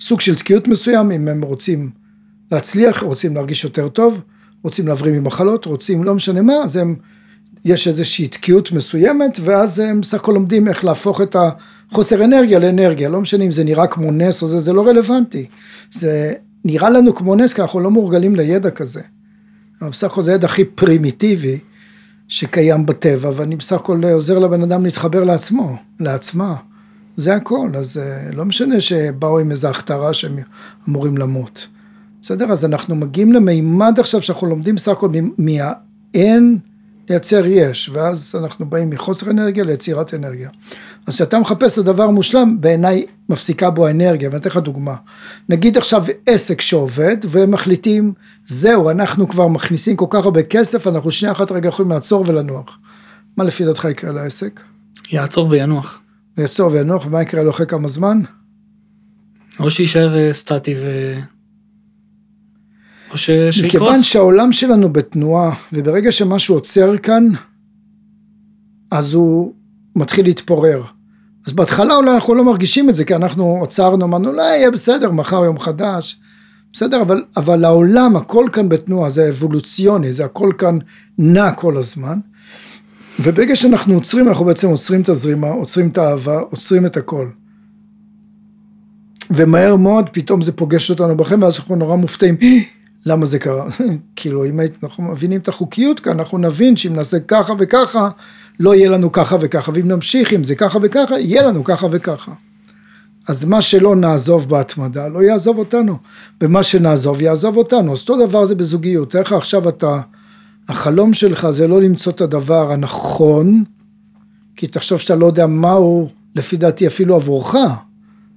סוג 0.00 0.20
של 0.20 0.34
תקיעות 0.34 0.68
מסוים, 0.68 1.10
אם 1.10 1.28
הם 1.28 1.42
רוצים 1.42 1.90
להצליח, 2.52 3.02
רוצים 3.02 3.34
להרגיש 3.34 3.64
יותר 3.64 3.88
טוב, 3.88 4.20
רוצים 4.62 4.88
להבריא 4.88 5.20
ממחלות, 5.20 5.64
רוצים 5.64 6.04
לא 6.04 6.14
משנה 6.14 6.42
מה, 6.42 6.54
אז 6.54 6.76
הם, 6.76 6.96
יש 7.64 7.88
איזושהי 7.88 8.28
תקיעות 8.28 8.72
מסוימת, 8.72 9.38
ואז 9.44 9.78
הם 9.78 10.02
סך 10.02 10.18
הכל 10.18 10.32
לומדים 10.32 10.68
איך 10.68 10.84
להפוך 10.84 11.20
את 11.20 11.36
החוסר 11.90 12.24
אנרגיה 12.24 12.58
לאנרגיה, 12.58 13.08
לא 13.08 13.20
משנה 13.20 13.44
אם 13.44 13.50
זה 13.50 13.64
נראה 13.64 13.86
כמו 13.86 14.10
נס 14.10 14.42
או 14.42 14.48
זה, 14.48 14.58
זה 14.58 14.72
לא 14.72 14.86
רלוונטי. 14.86 15.46
זה 15.90 16.32
נראה 16.64 16.90
לנו 16.90 17.14
כמו 17.14 17.34
נס, 17.34 17.54
כי 17.54 17.62
אנחנו 17.62 17.80
לא 17.80 17.90
מורגלים 17.90 18.36
לידע 18.36 18.70
כזה. 18.70 19.00
אבל 19.82 19.90
בסך 19.90 20.12
הכל 20.12 20.22
זה 20.22 20.32
ידע 20.32 20.46
הכי 20.46 20.64
פרימיטיבי 20.64 21.58
שקיים 22.28 22.86
בטבע, 22.86 23.30
ואני 23.34 23.56
בסך 23.56 23.76
הכל 23.76 24.04
עוזר 24.04 24.38
לבן 24.38 24.62
אדם 24.62 24.84
להתחבר 24.84 25.24
לעצמו, 25.24 25.76
לעצמה. 26.00 26.56
זה 27.16 27.34
הכל, 27.34 27.70
אז 27.74 27.98
אה, 27.98 28.32
לא 28.32 28.44
משנה 28.44 28.80
שבאו 28.80 29.38
עם 29.38 29.50
איזו 29.50 29.68
הכתרה 29.68 30.14
שהם 30.14 30.36
אמורים 30.88 31.18
למות. 31.18 31.66
בסדר? 32.22 32.52
אז 32.52 32.64
אנחנו 32.64 32.94
מגיעים 32.94 33.32
למימד 33.32 33.94
עכשיו 34.00 34.22
שאנחנו 34.22 34.46
לומדים 34.46 34.74
בסך 34.74 34.92
הכל 34.92 35.08
מהאין 35.38 36.58
לייצר 37.10 37.46
יש, 37.46 37.90
ואז 37.92 38.34
אנחנו 38.38 38.66
באים 38.66 38.90
מחוסר 38.90 39.30
אנרגיה 39.30 39.64
ליצירת 39.64 40.14
אנרגיה. 40.14 40.50
אז 41.06 41.14
כשאתה 41.14 41.38
מחפש 41.38 41.72
את 41.72 41.78
הדבר 41.78 42.04
המושלם, 42.04 42.60
בעיניי 42.60 43.06
מפסיקה 43.28 43.70
בו 43.70 43.86
האנרגיה, 43.86 44.28
ואני 44.28 44.40
אתן 44.40 44.50
לך 44.50 44.56
דוגמה. 44.56 44.94
נגיד 45.48 45.76
עכשיו 45.76 46.04
עסק 46.26 46.60
שעובד, 46.60 47.16
והם 47.24 47.50
מחליטים, 47.50 48.12
זהו, 48.46 48.90
אנחנו 48.90 49.28
כבר 49.28 49.48
מכניסים 49.48 49.96
כל 49.96 50.06
כך 50.10 50.24
הרבה 50.24 50.42
כסף, 50.42 50.86
אנחנו 50.86 51.10
שנייה 51.10 51.32
אחת 51.32 51.52
רגע 51.52 51.68
יכולים 51.68 51.92
לעצור 51.92 52.24
ולנוח. 52.26 52.78
מה 53.36 53.44
לפי 53.44 53.64
דעתך 53.64 53.84
יקרה 53.90 54.12
לעסק? 54.12 54.60
יעצור 55.12 55.46
וינוח. 55.50 56.00
יעצור 56.38 56.72
וינוח, 56.72 57.06
ומה 57.06 57.22
יקרה 57.22 57.42
לו 57.42 57.50
אחרי 57.50 57.66
כמה 57.66 57.88
זמן? 57.88 58.20
או 59.60 59.70
שיישאר 59.70 60.18
אה, 60.18 60.32
סטטי 60.32 60.74
ו... 60.74 61.14
או 63.12 63.18
ש... 63.18 63.30
שיקרוס. 63.30 63.64
מכיוון 63.64 64.02
שהעולם 64.02 64.52
שלנו 64.52 64.92
בתנועה, 64.92 65.54
וברגע 65.72 66.12
שמשהו 66.12 66.54
עוצר 66.54 66.96
כאן, 66.96 67.28
אז 68.90 69.14
הוא 69.14 69.52
מתחיל 69.96 70.24
להתפורר. 70.24 70.82
אז 71.46 71.52
בהתחלה 71.52 71.96
אולי 71.96 72.14
אנחנו 72.14 72.34
לא 72.34 72.44
מרגישים 72.44 72.90
את 72.90 72.94
זה, 72.94 73.04
כי 73.04 73.14
אנחנו 73.14 73.60
עצרנו, 73.62 74.04
אמרנו, 74.04 74.30
אולי 74.30 74.56
יהיה 74.56 74.70
בסדר, 74.70 75.10
מחר 75.10 75.44
יום 75.44 75.58
חדש. 75.58 76.20
בסדר, 76.72 77.02
אבל, 77.02 77.24
אבל 77.36 77.64
העולם, 77.64 78.16
הכל 78.16 78.46
כאן 78.52 78.68
בתנועה, 78.68 79.10
זה 79.10 79.28
אבולוציוני, 79.28 80.12
זה 80.12 80.24
הכל 80.24 80.50
כאן 80.58 80.78
נע 81.18 81.52
כל 81.52 81.76
הזמן. 81.76 82.18
וברגע 83.20 83.56
שאנחנו 83.56 83.94
עוצרים, 83.94 84.28
אנחנו 84.28 84.44
בעצם 84.44 84.68
עוצרים 84.68 85.00
את 85.00 85.08
הזרימה, 85.08 85.50
עוצרים 85.50 85.88
את 85.88 85.98
האהבה, 85.98 86.38
עוצרים 86.38 86.86
את 86.86 86.96
הכל. 86.96 87.28
ומהר 89.30 89.76
מאוד 89.76 90.10
פתאום 90.12 90.42
זה 90.42 90.52
פוגש 90.52 90.90
אותנו 90.90 91.16
בכם, 91.16 91.42
ואז 91.42 91.58
אנחנו 91.58 91.76
נורא 91.76 91.96
מופתעים, 91.96 92.36
למה 93.06 93.26
זה 93.26 93.38
קרה? 93.38 93.66
כאילו, 94.16 94.44
אם 94.44 94.60
אנחנו 94.82 95.04
מבינים 95.04 95.40
את 95.40 95.48
החוקיות 95.48 96.00
כאן, 96.00 96.18
אנחנו 96.18 96.38
נבין 96.38 96.76
שאם 96.76 96.92
נעשה 96.92 97.20
ככה 97.20 97.52
וככה, 97.58 98.08
לא 98.60 98.74
יהיה 98.74 98.88
לנו 98.88 99.12
ככה 99.12 99.36
וככה, 99.40 99.72
ואם 99.74 99.88
נמשיך 99.88 100.32
עם 100.32 100.44
זה 100.44 100.54
ככה 100.54 100.78
וככה, 100.82 101.20
יהיה 101.20 101.42
לנו 101.42 101.64
ככה 101.64 101.86
וככה. 101.90 102.32
אז 103.28 103.44
מה 103.44 103.62
שלא 103.62 103.96
נעזוב 103.96 104.48
בהתמדה, 104.48 105.08
לא 105.08 105.22
יעזוב 105.22 105.58
אותנו. 105.58 105.96
ומה 106.40 106.62
שנעזוב, 106.62 107.22
יעזוב 107.22 107.56
אותנו. 107.56 107.92
אז 107.92 108.00
אותו 108.00 108.26
דבר 108.26 108.44
זה 108.44 108.54
בזוגיות. 108.54 109.16
איך 109.16 109.32
עכשיו 109.32 109.68
אתה, 109.68 110.00
החלום 110.68 111.14
שלך 111.14 111.50
זה 111.50 111.68
לא 111.68 111.82
למצוא 111.82 112.12
את 112.12 112.20
הדבר 112.20 112.72
הנכון, 112.72 113.64
כי 114.56 114.66
תחשוב 114.66 114.98
שאתה 114.98 115.14
לא 115.14 115.26
יודע 115.26 115.46
מהו, 115.46 116.08
לפי 116.36 116.56
דעתי, 116.56 116.86
אפילו 116.86 117.16
עבורך. 117.16 117.54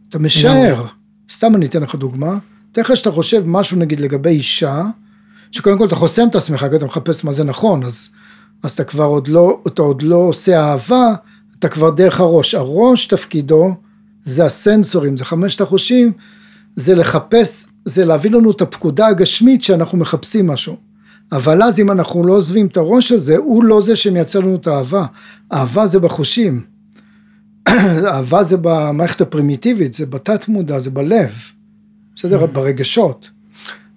אתה 0.10 0.20
משער. 0.20 0.86
סתם 1.32 1.56
אני 1.56 1.66
אתן 1.66 1.82
לך 1.82 1.96
דוגמה. 1.96 2.38
תאר 2.74 2.84
לך 2.84 2.98
שאתה 2.98 3.12
חושב 3.12 3.44
משהו 3.46 3.78
נגיד 3.78 4.00
לגבי 4.00 4.30
אישה, 4.30 4.84
שקודם 5.52 5.78
כל 5.78 5.88
אתה 5.88 5.96
חוסם 5.96 6.28
את 6.28 6.36
עצמך, 6.36 6.66
כי 6.70 6.76
אתה 6.76 6.86
מחפש 6.86 7.24
מה 7.24 7.32
זה 7.32 7.44
נכון, 7.44 7.84
אז, 7.84 8.10
אז 8.64 8.72
אתה 8.72 8.84
כבר 8.84 9.04
עוד 9.04 9.28
לא, 9.28 9.62
אתה 9.68 9.82
עוד 9.82 10.02
לא 10.02 10.16
עושה 10.16 10.60
אהבה, 10.60 11.14
אתה 11.60 11.70
כבר 11.70 11.90
דרך 11.90 12.20
הראש. 12.20 12.56
הראש 12.56 13.06
תפקידו 13.06 13.76
זה 14.24 14.46
הסנסורים, 14.46 15.18
זה 15.18 15.26
חמשת 15.26 15.62
החושים, 15.62 16.12
זה 16.76 16.96
לחפש, 16.96 17.66
זה 17.86 18.06
להביא 18.06 18.32
לנו 18.32 18.52
את 18.52 18.62
הפקודה 18.62 19.08
הגשמית 19.08 19.64
שאנחנו 19.64 19.98
מחפשים 19.98 20.48
משהו. 20.48 20.78
אבל 21.32 21.64
אז 21.64 21.80
אם 21.80 21.92
אנחנו 21.92 22.24
לא 22.24 22.34
עוזבים 22.34 22.68
את 22.68 22.78
הראש 22.78 23.12
הזה, 23.12 23.38
הוא 23.38 23.64
לא 23.64 23.82
זה 23.82 23.96
שמייצר 23.96 24.40
לנו 24.40 24.56
את 24.56 24.68
האהבה. 24.68 25.06
אהבה 25.54 25.86
זה 25.86 26.00
בחושים. 26.00 26.62
אהבה 28.14 28.44
זה 28.44 28.58
במערכת 28.62 29.22
הפרימיטיבית, 29.22 29.94
זה 29.94 30.06
בתת 30.06 30.48
מודע, 30.48 30.80
זה 30.80 30.90
בלב. 30.90 31.32
בסדר? 32.16 32.46
ברגשות. 32.46 33.30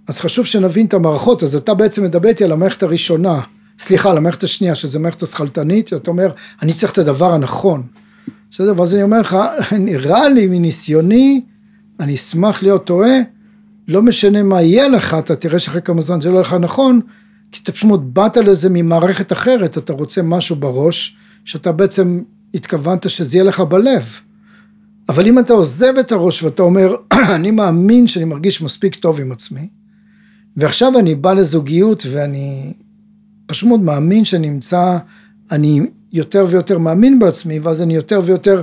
אז 0.09 0.19
חשוב 0.19 0.47
שנבין 0.47 0.87
את 0.87 0.95
המערכות, 0.95 1.43
אז 1.43 1.57
אתה 1.57 1.75
בעצם 1.75 2.05
מדבר 2.05 2.29
איתי 2.29 2.45
על 2.45 2.53
המערכת 2.53 2.83
הראשונה, 2.83 3.41
סליחה, 3.79 4.11
על 4.11 4.17
המערכת 4.17 4.43
השנייה, 4.43 4.75
שזה 4.75 4.99
מערכת 4.99 5.23
השכלתנית, 5.23 5.93
אתה 5.93 6.11
אומר, 6.11 6.31
אני 6.63 6.73
צריך 6.73 6.93
את 6.93 6.99
הדבר 6.99 7.33
הנכון. 7.33 7.83
בסדר? 8.51 8.75
ואז 8.77 8.95
אני 8.95 9.03
אומר 9.03 9.21
לך, 9.21 9.37
נראה 9.79 10.29
לי 10.29 10.47
מניסיוני, 10.47 11.41
אני 12.01 12.15
אשמח 12.15 12.63
להיות 12.63 12.87
טועה, 12.87 13.19
לא 13.89 14.03
משנה 14.03 14.43
מה 14.43 14.63
יהיה 14.63 14.89
לך, 14.89 15.17
אתה 15.19 15.37
תראה 15.37 15.59
שאחרי 15.59 15.83
כמה 15.83 16.01
זמן 16.01 16.21
זה 16.21 16.31
לא 16.31 16.41
לך 16.41 16.53
נכון, 16.53 17.01
כי 17.53 17.61
אתה 17.63 17.73
פשוט 17.73 18.01
באת 18.05 18.37
לזה 18.37 18.69
ממערכת 18.71 19.33
אחרת, 19.33 19.79
אתה 19.79 19.93
רוצה 19.93 20.23
משהו 20.23 20.57
בראש, 20.57 21.17
שאתה 21.45 21.73
בעצם 21.73 22.23
התכוונת 22.55 23.11
שזה 23.11 23.37
יהיה 23.37 23.45
לך 23.45 23.61
בלב. 23.61 24.21
אבל 25.09 25.27
אם 25.27 25.39
אתה 25.39 25.53
עוזב 25.53 25.95
את 26.01 26.13
הראש 26.13 26.43
ואתה 26.43 26.63
אומר, 26.63 26.95
אני 27.37 27.51
מאמין 27.51 28.07
שאני 28.07 28.25
מרגיש 28.25 28.63
מספיק 28.63 28.95
טוב 28.95 29.21
עם 29.21 29.33
עצמי, 29.33 29.69
ועכשיו 30.57 30.99
אני 30.99 31.15
בא 31.15 31.33
לזוגיות 31.33 32.07
ואני 32.11 32.73
פשוט 33.47 33.69
מאוד 33.69 33.81
מאמין 33.81 34.25
שאני 34.25 34.49
אמצא, 34.49 34.99
אני 35.51 35.81
יותר 36.13 36.47
ויותר 36.49 36.79
מאמין 36.79 37.19
בעצמי, 37.19 37.59
ואז 37.59 37.83
אני 37.83 37.95
יותר 37.95 38.21
ויותר 38.25 38.63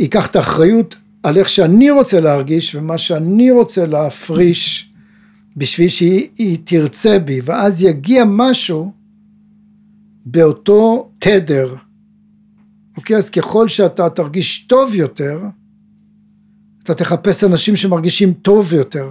אקח 0.00 0.26
את 0.26 0.36
האחריות 0.36 0.96
על 1.22 1.38
איך 1.38 1.48
שאני 1.48 1.90
רוצה 1.90 2.20
להרגיש 2.20 2.74
ומה 2.74 2.98
שאני 2.98 3.50
רוצה 3.50 3.86
להפריש 3.86 4.90
בשביל 5.56 5.88
שהיא 5.88 6.58
תרצה 6.64 7.18
בי, 7.18 7.40
ואז 7.44 7.82
יגיע 7.82 8.24
משהו 8.26 8.92
באותו 10.26 11.10
תדר. 11.18 11.74
אוקיי? 13.00 13.16
אז 13.16 13.30
ככל 13.30 13.68
שאתה 13.68 14.10
תרגיש 14.10 14.64
טוב 14.68 14.94
יותר, 14.94 15.40
אתה 16.82 16.94
תחפש 16.94 17.44
אנשים 17.44 17.76
שמרגישים 17.76 18.32
טוב 18.32 18.72
יותר. 18.72 19.10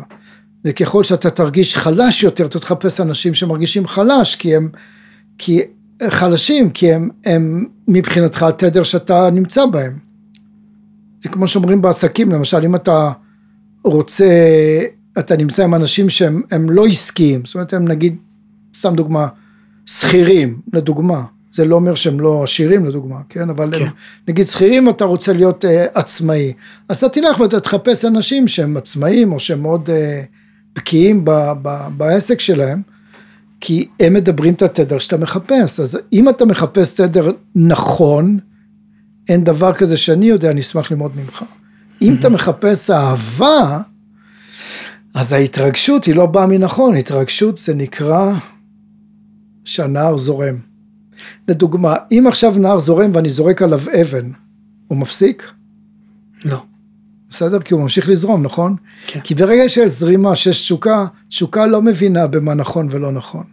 וככל 0.65 1.03
שאתה 1.03 1.29
תרגיש 1.29 1.77
חלש 1.77 2.23
יותר, 2.23 2.45
אתה 2.45 2.59
תחפש 2.59 3.01
אנשים 3.01 3.33
שמרגישים 3.33 3.87
חלש, 3.87 4.35
כי 4.35 4.55
הם, 4.55 4.69
כי 5.37 5.61
חלשים, 6.09 6.69
כי 6.69 6.93
הם, 6.93 7.09
הם 7.25 7.65
מבחינתך 7.87 8.43
התדר 8.43 8.83
שאתה 8.83 9.29
נמצא 9.31 9.65
בהם. 9.65 9.99
זה 11.23 11.29
כמו 11.29 11.47
שאומרים 11.47 11.81
בעסקים, 11.81 12.31
למשל, 12.31 12.63
אם 12.65 12.75
אתה 12.75 13.11
רוצה, 13.83 14.27
אתה 15.19 15.37
נמצא 15.37 15.63
עם 15.63 15.75
אנשים 15.75 16.09
שהם 16.09 16.69
לא 16.69 16.85
עסקיים, 16.85 17.41
זאת 17.45 17.55
אומרת, 17.55 17.73
הם 17.73 17.87
נגיד, 17.87 18.15
סתם 18.75 18.95
דוגמה, 18.95 19.27
שכירים, 19.85 20.61
לדוגמה. 20.73 21.23
זה 21.51 21.65
לא 21.65 21.75
אומר 21.75 21.95
שהם 21.95 22.19
לא 22.19 22.43
עשירים 22.43 22.85
לדוגמה, 22.85 23.19
כן? 23.29 23.49
אבל 23.49 23.77
כן. 23.77 23.83
הם, 23.83 23.89
נגיד 24.27 24.47
שכירים 24.47 24.89
אתה 24.89 25.05
רוצה 25.05 25.33
להיות 25.33 25.65
uh, 25.65 25.67
עצמאי, 25.93 26.53
אז 26.89 26.97
אתה 26.97 27.09
תלך 27.09 27.39
ואתה 27.39 27.59
תחפש 27.59 28.05
אנשים 28.05 28.47
שהם 28.47 28.77
עצמאים 28.77 29.31
או 29.31 29.39
שהם 29.39 29.61
מאוד 29.61 29.89
uh, 29.89 30.25
בקיאים 30.75 31.25
ב, 31.25 31.31
ב, 31.61 31.87
בעסק 31.97 32.39
שלהם, 32.39 32.81
כי 33.61 33.87
הם 33.99 34.13
מדברים 34.13 34.53
את 34.53 34.61
התדר 34.61 34.99
שאתה 34.99 35.17
מחפש, 35.17 35.79
אז 35.79 35.99
אם 36.13 36.29
אתה 36.29 36.45
מחפש 36.45 36.95
תדר 36.95 37.31
נכון, 37.55 38.39
אין 39.29 39.43
דבר 39.43 39.73
כזה 39.73 39.97
שאני 39.97 40.25
יודע, 40.25 40.51
אני 40.51 40.59
אשמח 40.59 40.91
ללמוד 40.91 41.11
ממך. 41.15 41.43
אם 42.01 42.15
אתה 42.19 42.29
מחפש 42.29 42.89
אהבה, 42.89 43.79
אז 45.13 45.33
ההתרגשות 45.33 46.05
היא 46.05 46.15
לא 46.15 46.25
באה 46.25 46.47
מנכון, 46.47 46.95
התרגשות 46.95 47.57
זה 47.57 47.73
נקרא 47.73 48.33
שהנהר 49.65 50.17
זורם. 50.17 50.68
לדוגמה, 51.47 51.95
אם 52.11 52.25
עכשיו 52.27 52.53
נהר 52.57 52.79
זורם 52.79 53.11
ואני 53.13 53.29
זורק 53.29 53.61
עליו 53.61 53.79
אבן, 54.01 54.31
הוא 54.87 54.97
מפסיק? 54.97 55.51
לא. 56.45 56.63
בסדר? 57.29 57.59
כי 57.59 57.73
הוא 57.73 57.81
ממשיך 57.81 58.09
לזרום, 58.09 58.43
נכון? 58.43 58.75
כן. 59.07 59.19
כי 59.19 59.35
ברגע 59.35 59.69
שיש 59.69 59.89
זרימה, 59.89 60.35
שיש 60.35 60.61
תשוקה, 60.61 61.05
תשוקה 61.29 61.67
לא 61.67 61.81
מבינה 61.81 62.27
במה 62.27 62.53
נכון 62.53 62.87
ולא 62.91 63.11
נכון. 63.11 63.43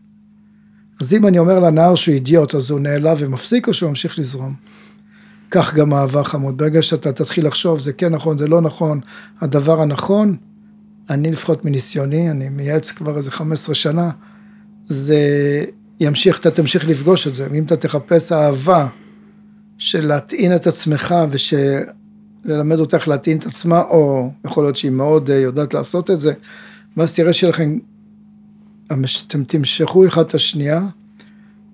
אז 1.01 1.15
אם 1.15 1.27
אני 1.27 1.39
אומר 1.39 1.59
לנהר 1.61 1.95
שהוא 1.95 2.15
אידיוט, 2.15 2.55
אז 2.55 2.71
הוא 2.71 2.81
נעלב 2.81 3.17
ומפסיק 3.21 3.69
או 3.69 3.75
שהוא 3.75 3.89
ממשיך 3.89 4.19
לזרום? 4.19 4.55
כך 5.51 5.75
גם 5.75 5.95
אהבה 5.95 6.25
חמוד. 6.25 6.59
ברגע 6.59 6.83
שאתה 6.83 7.13
תתחיל 7.13 7.47
לחשוב, 7.47 7.81
זה 7.81 7.93
כן 7.93 8.15
נכון, 8.15 8.39
זה 8.39 8.47
לא 8.47 8.61
נכון, 8.61 9.01
הדבר 9.41 9.81
הנכון, 9.81 10.37
אני 11.11 11.33
לפחות 11.33 11.65
מניסיוני, 11.65 12.31
אני 12.31 12.49
מייעץ 12.49 12.93
כבר 12.93 13.17
איזה 13.17 13.31
15 13.31 13.75
שנה, 13.75 14.11
זה 14.85 15.19
ימשיך, 16.01 16.39
אתה 16.39 16.51
תמשיך 16.51 16.89
לפגוש 16.89 17.27
את 17.27 17.35
זה. 17.35 17.47
אם 17.55 17.65
אתה 17.65 17.77
תחפש 17.77 18.33
אהבה 18.33 18.89
של 19.79 20.07
להטעין 20.07 20.57
את 20.57 20.67
עצמך 20.67 21.15
ושללמד 21.31 22.79
אותך 22.79 23.09
להטעין 23.09 23.39
את 23.39 23.47
עצמה, 23.47 23.83
או 23.83 24.31
יכול 24.45 24.65
להיות 24.65 24.77
שהיא 24.77 24.91
מאוד 24.91 25.31
אה, 25.31 25.37
יודעת 25.37 25.75
לעשות 25.75 26.11
את 26.11 26.21
זה, 26.21 26.33
ואז 26.97 27.15
תראה 27.15 27.33
שלכם, 27.33 27.79
אתם 29.27 29.45
תמשכו 29.45 30.07
אחד 30.07 30.23
את 30.23 30.35
השנייה, 30.35 30.87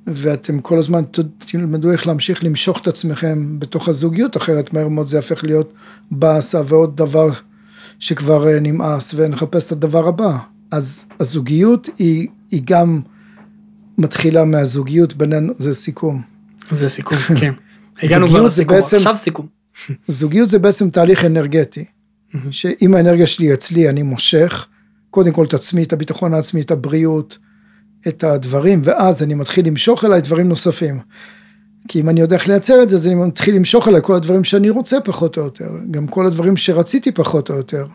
ואתם 0.06 0.60
כל 0.60 0.78
הזמן 0.78 1.02
תלמדו 1.38 1.90
איך 1.90 2.06
להמשיך 2.06 2.44
למשוך 2.44 2.80
את 2.80 2.86
עצמכם 2.86 3.58
בתוך 3.58 3.88
הזוגיות, 3.88 4.36
אחרת 4.36 4.72
מהר 4.72 4.88
מאוד 4.88 5.06
זה 5.06 5.16
יהפך 5.16 5.44
להיות 5.44 5.72
באסה 6.10 6.60
ועוד 6.66 6.96
דבר 6.96 7.30
שכבר 7.98 8.48
אה, 8.48 8.60
נמאס 8.60 9.14
ונחפש 9.16 9.66
את 9.66 9.72
הדבר 9.72 10.08
הבא. 10.08 10.38
אז 10.70 11.06
הזוגיות 11.20 11.88
היא, 11.98 12.28
היא 12.50 12.62
גם 12.64 13.00
מתחילה 14.02 14.44
מהזוגיות 14.44 15.14
בינינו, 15.14 15.52
זה 15.58 15.74
סיכום. 15.74 16.22
זה 16.70 16.88
סיכום, 16.88 17.18
כן. 17.40 17.52
הגענו 18.02 18.28
כבר 18.28 18.42
לסיכום, 18.42 18.76
בעצם, 18.76 18.96
עכשיו 18.96 19.16
סיכום. 19.16 19.46
זוגיות 20.08 20.48
זה 20.48 20.58
בעצם 20.58 20.90
תהליך 20.90 21.24
אנרגטי, 21.24 21.84
שאם 22.50 22.94
האנרגיה 22.94 23.26
שלי 23.26 23.54
אצלי 23.54 23.88
אני 23.88 24.02
מושך, 24.02 24.66
קודם 25.10 25.32
כל 25.32 25.44
את 25.44 25.54
עצמי, 25.54 25.82
את 25.82 25.92
הביטחון 25.92 26.34
העצמי, 26.34 26.60
את 26.60 26.70
הבריאות, 26.70 27.38
את 28.08 28.24
הדברים, 28.24 28.80
ואז 28.84 29.22
אני 29.22 29.34
מתחיל 29.34 29.66
למשוך 29.66 30.04
אליי 30.04 30.20
דברים 30.20 30.48
נוספים. 30.48 31.00
כי 31.88 32.00
אם 32.00 32.08
אני 32.08 32.20
יודע 32.20 32.36
איך 32.36 32.48
לייצר 32.48 32.82
את 32.82 32.88
זה, 32.88 32.96
אז 32.96 33.06
אני 33.06 33.14
מתחיל 33.14 33.54
למשוך 33.54 33.88
אליי 33.88 34.00
כל 34.02 34.14
הדברים 34.14 34.44
שאני 34.44 34.70
רוצה 34.70 35.00
פחות 35.00 35.36
או 35.36 35.42
יותר, 35.42 35.70
גם 35.90 36.06
כל 36.06 36.26
הדברים 36.26 36.56
שרציתי 36.56 37.12
פחות 37.12 37.50
או 37.50 37.54
יותר, 37.54 37.86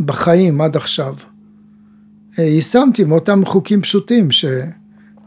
בחיים 0.00 0.60
עד 0.60 0.76
עכשיו. 0.76 1.16
אה, 2.38 2.44
יישמתי 2.44 3.04
מאותם 3.04 3.44
חוקים 3.44 3.82
פשוטים, 3.82 4.30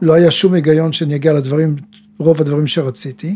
שלא 0.02 0.14
היה 0.14 0.32
שום 0.32 0.54
היגיון 0.54 0.94
שאני 0.94 1.16
אגיע 1.16 1.34
לדברים, 1.34 1.76
רוב 2.18 2.42
הדברים 2.42 2.68
שרציתי. 2.68 3.36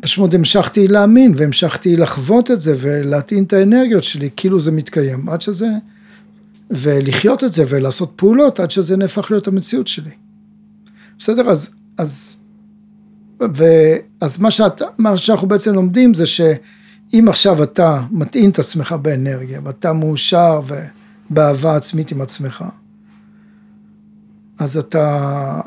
פשוט 0.00 0.34
המשכתי 0.34 0.88
להאמין 0.88 1.32
והמשכתי 1.36 1.96
לחוות 1.96 2.50
את 2.50 2.60
זה 2.60 2.74
ולהטעין 2.80 3.44
את 3.44 3.52
האנרגיות 3.52 4.04
שלי, 4.04 4.30
כאילו 4.36 4.60
זה 4.60 4.72
מתקיים, 4.72 5.28
עד 5.28 5.40
שזה 5.40 5.68
ולחיות 6.70 7.44
את 7.44 7.52
זה 7.52 7.64
ולעשות 7.68 8.12
פעולות 8.16 8.60
עד 8.60 8.70
שזה 8.70 8.96
נהפך 8.96 9.30
להיות 9.30 9.48
המציאות 9.48 9.86
שלי. 9.86 10.10
בסדר? 11.18 11.50
אז, 11.50 11.70
אז, 11.98 12.36
ואז 13.40 14.38
מה, 14.38 14.50
שאת, 14.50 14.82
מה 14.98 15.16
שאנחנו 15.16 15.48
בעצם 15.48 15.74
לומדים 15.74 16.14
זה 16.14 16.26
שאם 16.26 17.26
עכשיו 17.28 17.62
אתה 17.62 18.02
מטעין 18.10 18.50
את 18.50 18.58
עצמך 18.58 18.92
באנרגיה 19.02 19.60
ואתה 19.64 19.92
מאושר 19.92 20.60
ובאהבה 21.30 21.76
עצמית 21.76 22.12
עם 22.12 22.20
עצמך, 22.20 22.64
אז 24.62 24.76
אתה, 24.76 25.60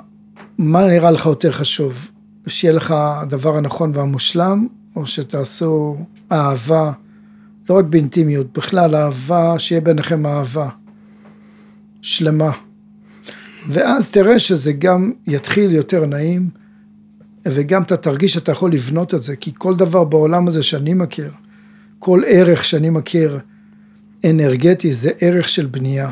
מה 0.58 0.88
נראה 0.88 1.12
לך 1.12 1.26
יותר 1.26 1.52
חשוב? 1.52 2.12
שיהיה 2.48 2.74
לך 2.74 2.92
הדבר 2.98 3.58
הנכון 3.58 3.92
והמושלם, 3.96 4.68
או 4.96 5.08
שתעשו 5.08 5.98
אהבה, 6.32 6.92
לא 7.70 7.78
רק 7.78 7.86
באינטימיות, 7.86 8.54
בכלל 8.54 8.96
אהבה, 8.96 9.60
שיהיה 9.60 9.82
ביניכם 9.82 10.26
אהבה. 10.26 10.70
שלמה. 12.02 12.52
ואז 13.68 14.12
תראה 14.12 14.40
שזה 14.40 14.74
גם 14.74 15.12
יתחיל 15.28 15.72
יותר 15.72 16.06
נעים, 16.06 16.50
וגם 17.46 17.82
אתה 17.82 17.98
תרגיש 17.98 18.34
שאתה 18.34 18.52
יכול 18.52 18.72
לבנות 18.72 19.14
את 19.14 19.24
זה, 19.24 19.36
כי 19.36 19.52
כל 19.58 19.76
דבר 19.76 20.04
בעולם 20.04 20.48
הזה 20.48 20.64
שאני 20.64 20.94
מכיר, 20.94 21.32
כל 22.00 22.22
ערך 22.28 22.66
שאני 22.66 22.90
מכיר 22.90 23.40
אנרגטי, 24.30 24.94
זה 24.94 25.12
ערך 25.22 25.48
של 25.48 25.66
בנייה. 25.66 26.12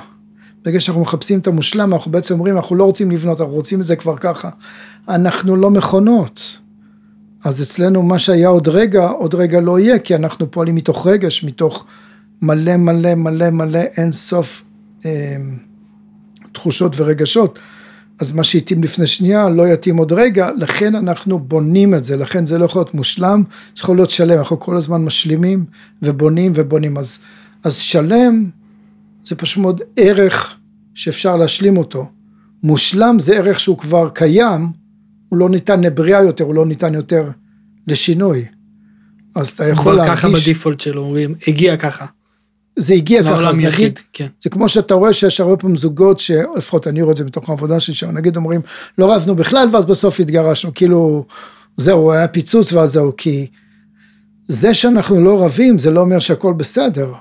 ברגע 0.65 0.79
שאנחנו 0.79 1.01
מחפשים 1.01 1.39
את 1.39 1.47
המושלם, 1.47 1.93
אנחנו 1.93 2.11
בעצם 2.11 2.33
אומרים, 2.33 2.55
אנחנו 2.55 2.75
לא 2.75 2.83
רוצים 2.83 3.11
לבנות, 3.11 3.41
אנחנו 3.41 3.53
רוצים 3.53 3.79
את 3.79 3.85
זה 3.85 3.95
כבר 3.95 4.17
ככה. 4.17 4.49
אנחנו 5.09 5.55
לא 5.55 5.71
מכונות. 5.71 6.57
אז 7.43 7.61
אצלנו 7.61 8.03
מה 8.03 8.19
שהיה 8.19 8.47
עוד 8.47 8.67
רגע, 8.67 9.07
עוד 9.07 9.35
רגע 9.35 9.61
לא 9.61 9.79
יהיה, 9.79 9.99
כי 9.99 10.15
אנחנו 10.15 10.51
פועלים 10.51 10.75
מתוך 10.75 11.07
רגש, 11.07 11.43
מתוך 11.43 11.85
מלא 12.41 12.77
מלא 12.77 13.15
מלא 13.15 13.49
מלא 13.49 13.79
אין 13.79 14.11
סוף. 14.11 14.63
אה, 15.05 15.35
תחושות 16.53 16.93
ורגשות. 16.99 17.59
אז 18.19 18.31
מה 18.31 18.43
שהתאים 18.43 18.83
לפני 18.83 19.07
שנייה 19.07 19.49
לא 19.49 19.67
יתאים 19.67 19.97
עוד 19.97 20.13
רגע, 20.13 20.49
לכן 20.57 20.95
אנחנו 20.95 21.39
בונים 21.39 21.93
את 21.93 22.03
זה, 22.03 22.17
לכן 22.17 22.45
זה 22.45 22.57
לא 22.57 22.65
יכול 22.65 22.79
להיות 22.79 22.93
מושלם, 22.93 23.43
זה 23.49 23.81
יכול 23.81 23.95
להיות 23.95 24.09
שלם, 24.09 24.39
אנחנו 24.39 24.59
כל 24.59 24.77
הזמן 24.77 25.05
משלימים 25.05 25.65
ובונים 26.01 26.51
ובונים. 26.55 26.97
אז, 26.97 27.19
אז 27.63 27.75
שלם 27.75 28.49
זה 29.23 29.35
פשוט 29.35 29.61
מאוד 29.61 29.81
ערך 29.97 30.57
שאפשר 30.93 31.35
להשלים 31.35 31.77
אותו. 31.77 32.09
מושלם 32.63 33.19
זה 33.19 33.35
ערך 33.35 33.59
שהוא 33.59 33.77
כבר 33.77 34.09
קיים, 34.09 34.71
הוא 35.29 35.39
לא 35.39 35.49
ניתן 35.49 35.81
לבריאה 35.81 36.23
יותר, 36.23 36.43
הוא 36.43 36.55
לא 36.55 36.65
ניתן 36.65 36.93
יותר 36.93 37.29
לשינוי. 37.87 38.45
אז 39.35 39.49
אתה 39.49 39.67
יכול 39.67 39.95
להרגיש... 39.95 40.19
ככה 40.19 40.29
בדיפולט 40.29 40.79
שלו, 40.79 41.01
הוא 41.01 41.17
הגיע 41.47 41.77
ככה. 41.77 42.05
זה 42.79 42.93
הגיע 42.93 43.23
ככה, 43.23 43.49
אז 43.49 43.61
נגיד, 43.61 43.99
כן. 44.13 44.27
זה 44.43 44.49
כמו 44.49 44.69
שאתה 44.69 44.93
רואה 44.93 45.13
שיש 45.13 45.39
הרבה 45.39 45.57
פעמים 45.57 45.77
זוגות, 45.77 46.19
שלפחות 46.19 46.87
אני 46.87 47.01
רואה 47.01 47.11
את 47.11 47.17
זה 47.17 47.23
בתוך 47.23 47.49
העבודה 47.49 47.79
שלי, 47.79 47.95
שנגיד 47.95 48.37
אומרים, 48.37 48.61
לא 48.97 49.15
רבנו 49.15 49.35
בכלל, 49.35 49.69
ואז 49.71 49.85
בסוף 49.85 50.19
התגרשנו, 50.19 50.71
כאילו, 50.75 51.25
זהו, 51.77 52.11
היה 52.11 52.27
פיצוץ 52.27 52.73
ואז 52.73 52.91
זהו, 52.91 53.11
כי 53.17 53.47
זה 54.47 54.73
שאנחנו 54.73 55.21
לא 55.21 55.43
רבים, 55.45 55.77
זה 55.77 55.91
לא 55.91 56.01
אומר 56.01 56.19
שהכל 56.19 56.53
בסדר. 56.53 57.13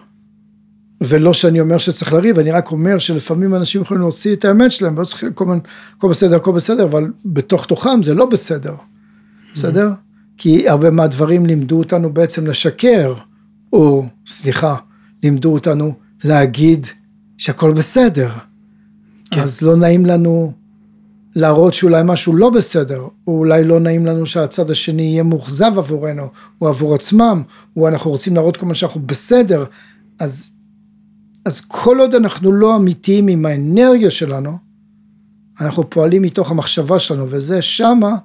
ולא 1.05 1.33
שאני 1.33 1.61
אומר 1.61 1.79
שצריך 1.79 2.13
לריב, 2.13 2.39
אני 2.39 2.51
רק 2.51 2.71
אומר 2.71 2.99
שלפעמים 2.99 3.55
אנשים 3.55 3.83
יכולים 3.83 4.01
להוציא 4.01 4.35
את 4.35 4.45
האמת 4.45 4.73
שלהם, 4.73 4.97
ולא 4.97 5.05
צריך 5.05 5.25
כל 5.35 5.45
הזמן, 5.45 5.59
הכל 5.99 6.09
בסדר, 6.09 6.37
הכל 6.37 6.53
בסדר, 6.53 6.85
אבל 6.85 7.13
בתוך 7.25 7.67
תוכם 7.67 8.03
זה 8.03 8.15
לא 8.15 8.27
בסדר, 8.27 8.75
בסדר? 9.55 9.91
כי 10.37 10.69
הרבה 10.69 10.91
מהדברים 10.91 11.47
לימדו 11.47 11.79
אותנו 11.79 12.13
בעצם 12.13 12.47
לשקר, 12.47 13.15
או, 13.73 14.07
סליחה, 14.27 14.77
לימדו 15.23 15.53
אותנו 15.53 15.95
להגיד 16.25 16.87
שהכל 17.39 17.73
בסדר. 17.73 18.31
כן. 19.31 19.41
אז 19.41 19.63
לא 19.63 19.77
נעים 19.77 20.07
לנו 20.07 20.53
להראות 21.37 21.75
שאולי 21.75 22.03
משהו 22.05 22.37
לא 22.37 22.51
בסדר, 22.51 23.01
או 23.27 23.39
אולי 23.39 23.65
לא 23.65 23.81
נעים 23.81 24.07
לנו 24.07 24.27
שהצד 24.27 24.71
השני 24.71 25.03
יהיה 25.03 25.23
מאוכזב 25.23 25.73
עבורנו, 25.79 26.29
או 26.61 26.69
עבור 26.69 26.95
עצמם, 26.95 27.43
או 27.77 27.89
אנחנו 27.89 28.11
רוצים 28.11 28.35
להראות 28.35 28.57
כל 28.57 28.67
מה 28.67 28.75
שאנחנו 28.75 29.01
בסדר. 29.01 29.65
אז, 30.19 30.51
אז 31.45 31.61
כל 31.61 32.01
עוד 32.01 32.15
אנחנו 32.15 32.53
לא 32.53 32.77
אמיתיים 32.77 33.29
עם 33.29 33.47
האנרגיה 33.47 34.11
שלנו, 34.11 34.59
אנחנו 35.61 35.91
פועלים 35.91 36.23
מתוך 36.23 36.51
המחשבה 36.51 36.99
שלנו, 36.99 37.27
וזה 37.29 37.63
שמה, 37.63 38.17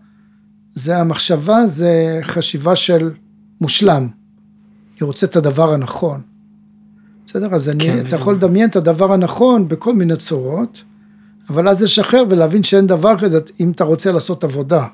זה 0.69 0.97
המחשבה, 0.97 1.67
זה 1.67 2.19
חשיבה 2.21 2.75
של 2.75 3.11
מושלם. 3.61 4.07
אני 4.97 5.07
רוצה 5.07 5.25
את 5.25 5.35
הדבר 5.35 5.73
הנכון. 5.73 6.21
בסדר? 7.27 7.55
אז 7.55 7.69
אני, 7.69 7.83
כן, 7.83 8.05
אתה 8.07 8.15
יכול 8.15 8.35
לדמיין 8.35 8.69
את 8.69 8.75
הדבר 8.75 9.13
הנכון 9.13 9.67
בכל 9.67 9.93
מיני 9.93 10.15
צורות, 10.15 10.83
אבל 11.49 11.67
אז 11.67 11.83
לשחרר 11.83 12.23
ולהבין 12.29 12.63
שאין 12.63 12.87
דבר 12.87 13.17
כזה, 13.17 13.39
אם 13.59 13.71
אתה 13.71 13.83
רוצה 13.83 14.11
לעשות 14.11 14.43
עבודה. 14.43 14.85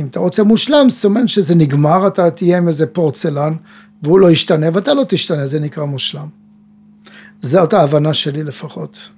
אם 0.00 0.06
אתה 0.06 0.20
רוצה 0.20 0.42
מושלם, 0.42 0.86
אומרת 1.04 1.28
שזה 1.28 1.54
נגמר, 1.54 2.06
אתה 2.06 2.30
תהיה 2.30 2.58
עם 2.58 2.68
איזה 2.68 2.86
פורצלן, 2.86 3.54
והוא 4.02 4.20
לא 4.20 4.30
ישתנה, 4.30 4.66
ואתה 4.72 4.94
לא 4.94 5.04
תשתנה, 5.08 5.46
זה 5.46 5.60
נקרא 5.60 5.84
מושלם. 5.84 6.39
זאת 7.40 7.72
ההבנה 7.72 8.14
שלי 8.14 8.44
לפחות. 8.44 9.08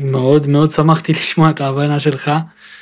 מאוד 0.00 0.46
מאוד 0.46 0.70
שמחתי 0.70 1.12
לשמוע 1.12 1.50
את 1.50 1.60
ההבנה 1.60 2.00
שלך. 2.00 2.30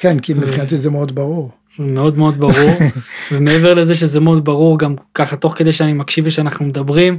כן, 0.00 0.18
כי 0.18 0.34
מבחינתי 0.34 0.76
זה 0.76 0.90
מאוד 0.90 1.14
ברור. 1.14 1.50
מאוד 1.78 2.18
מאוד 2.18 2.38
ברור, 2.38 2.78
ומעבר 3.32 3.74
לזה 3.74 3.94
שזה 3.94 4.20
מאוד 4.20 4.44
ברור, 4.44 4.78
גם 4.78 4.94
ככה 5.14 5.36
תוך 5.36 5.54
כדי 5.56 5.72
שאני 5.72 5.92
מקשיב 5.92 6.26
ושאנחנו 6.26 6.64
מדברים, 6.64 7.18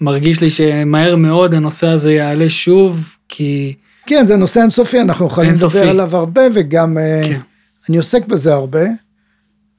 מרגיש 0.00 0.40
לי 0.40 0.50
שמהר 0.50 1.16
מאוד 1.16 1.54
הנושא 1.54 1.86
הזה 1.86 2.12
יעלה 2.12 2.48
שוב, 2.48 3.16
כי... 3.28 3.74
כן, 4.06 4.26
זה 4.26 4.36
נושא 4.36 4.60
אינסופי, 4.60 5.00
אנחנו 5.00 5.26
יכולים 5.26 5.52
לדבר 5.52 5.88
עליו 5.88 6.16
הרבה, 6.16 6.42
וגם 6.54 6.98
אה, 6.98 7.22
כן. 7.24 7.40
אני 7.88 7.96
עוסק 7.96 8.26
בזה 8.26 8.54
הרבה. 8.54 8.84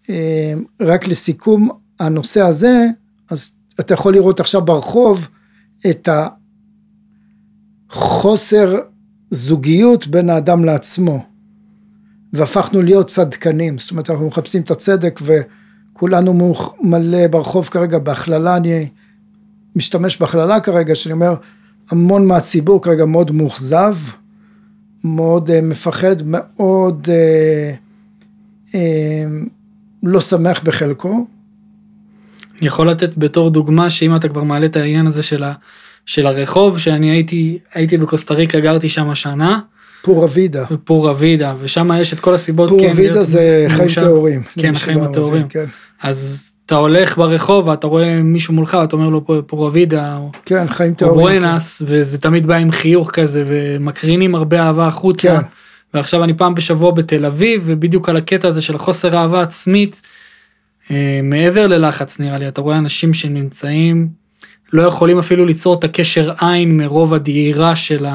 אה, 0.09 0.53
רק 0.81 1.07
לסיכום 1.07 1.69
הנושא 1.99 2.41
הזה, 2.41 2.85
אז 3.29 3.51
אתה 3.79 3.93
יכול 3.93 4.13
לראות 4.13 4.39
עכשיו 4.39 4.61
ברחוב 4.61 5.27
את 5.89 6.09
החוסר 7.91 8.75
זוגיות 9.31 10.07
בין 10.07 10.29
האדם 10.29 10.65
לעצמו. 10.65 11.25
והפכנו 12.33 12.81
להיות 12.81 13.07
צדקנים, 13.07 13.77
זאת 13.77 13.91
אומרת 13.91 14.09
אנחנו 14.09 14.27
מחפשים 14.27 14.61
את 14.61 14.71
הצדק 14.71 15.19
וכולנו 15.21 16.53
מלא 16.81 17.27
ברחוב 17.27 17.67
כרגע 17.67 17.99
בהכללה, 17.99 18.57
אני 18.57 18.87
משתמש 19.75 20.17
בהכללה 20.17 20.59
כרגע, 20.59 20.95
שאני 20.95 21.13
אומר, 21.13 21.35
המון 21.89 22.27
מהציבור 22.27 22.81
כרגע 22.81 23.05
מאוד 23.05 23.31
מאוכזב, 23.31 23.95
מאוד 25.03 25.49
uh, 25.49 25.53
מפחד, 25.63 26.15
מאוד 26.25 27.07
uh, 27.07 28.71
uh, 28.71 28.75
לא 30.03 30.21
שמח 30.21 30.63
בחלקו, 30.63 31.25
אני 32.59 32.67
יכול 32.67 32.89
לתת 32.89 33.17
בתור 33.17 33.49
דוגמה 33.49 33.89
שאם 33.89 34.15
אתה 34.15 34.29
כבר 34.29 34.43
מעלה 34.43 34.65
את 34.65 34.75
העניין 34.75 35.07
הזה 35.07 35.23
של, 35.23 35.43
ה, 35.43 35.53
של 36.05 36.27
הרחוב, 36.27 36.77
שאני 36.77 37.11
הייתי, 37.11 37.59
הייתי 37.73 37.97
בקוסטה 37.97 38.33
ריקה, 38.33 38.59
גרתי 38.59 38.89
שם 38.89 39.15
שנה, 39.15 39.59
פורה 40.01 40.27
וידה. 40.33 40.65
פורה 40.83 41.13
וידה, 41.17 41.53
ושם 41.61 41.89
יש 42.01 42.13
את 42.13 42.19
כל 42.19 42.33
הסיבות. 42.35 42.69
פורה 42.69 42.81
כן, 42.89 42.93
וידה 42.95 43.23
זה 43.23 43.65
חיים. 43.69 43.89
טהורים. 43.99 44.41
כן, 44.59 44.71
רוצה, 44.75 45.09
הטהורים. 45.09 45.47
כן. 45.47 45.65
אז 46.01 46.51
אתה 46.65 46.75
הולך 46.75 47.17
ברחוב 47.17 47.67
ואתה 47.67 47.87
רואה 47.87 48.21
מישהו 48.23 48.53
מולך 48.53 48.77
ואתה 48.81 48.95
אומר 48.95 49.09
לו 49.09 49.25
"פו- 49.25 49.47
פורה 49.47 49.69
וידה 49.73 50.17
או, 50.17 50.31
כן, 50.45 50.67
חיים 50.69 50.91
או 50.91 50.97
טהורים. 50.97 51.41
בואנס 51.41 51.81
וזה 51.85 52.17
תמיד 52.17 52.45
בא 52.45 52.55
עם 52.55 52.71
חיוך 52.71 53.11
כזה 53.11 53.43
ומקרינים 53.47 54.35
הרבה 54.35 54.59
אהבה 54.61 54.87
החוצה. 54.87 55.27
כן. 55.41 55.47
ועכשיו 55.93 56.23
אני 56.23 56.33
פעם 56.33 56.55
בשבוע 56.55 56.91
בתל 56.91 57.25
אביב 57.25 57.61
ובדיוק 57.65 58.09
על 58.09 58.17
הקטע 58.17 58.47
הזה 58.47 58.61
של 58.61 58.75
החוסר 58.75 59.17
אהבה 59.17 59.41
עצמית. 59.41 60.01
אה, 60.91 61.19
מעבר 61.23 61.67
ללחץ 61.67 62.19
נראה 62.19 62.37
לי 62.37 62.47
אתה 62.47 62.61
רואה 62.61 62.77
אנשים 62.77 63.13
שנמצאים 63.13 64.07
לא 64.73 64.81
יכולים 64.81 65.19
אפילו 65.19 65.45
ליצור 65.45 65.73
את 65.79 65.83
הקשר 65.83 66.31
עין 66.39 66.77
מרוב 66.77 67.13
הדהירה 67.13 67.75
של 67.75 68.05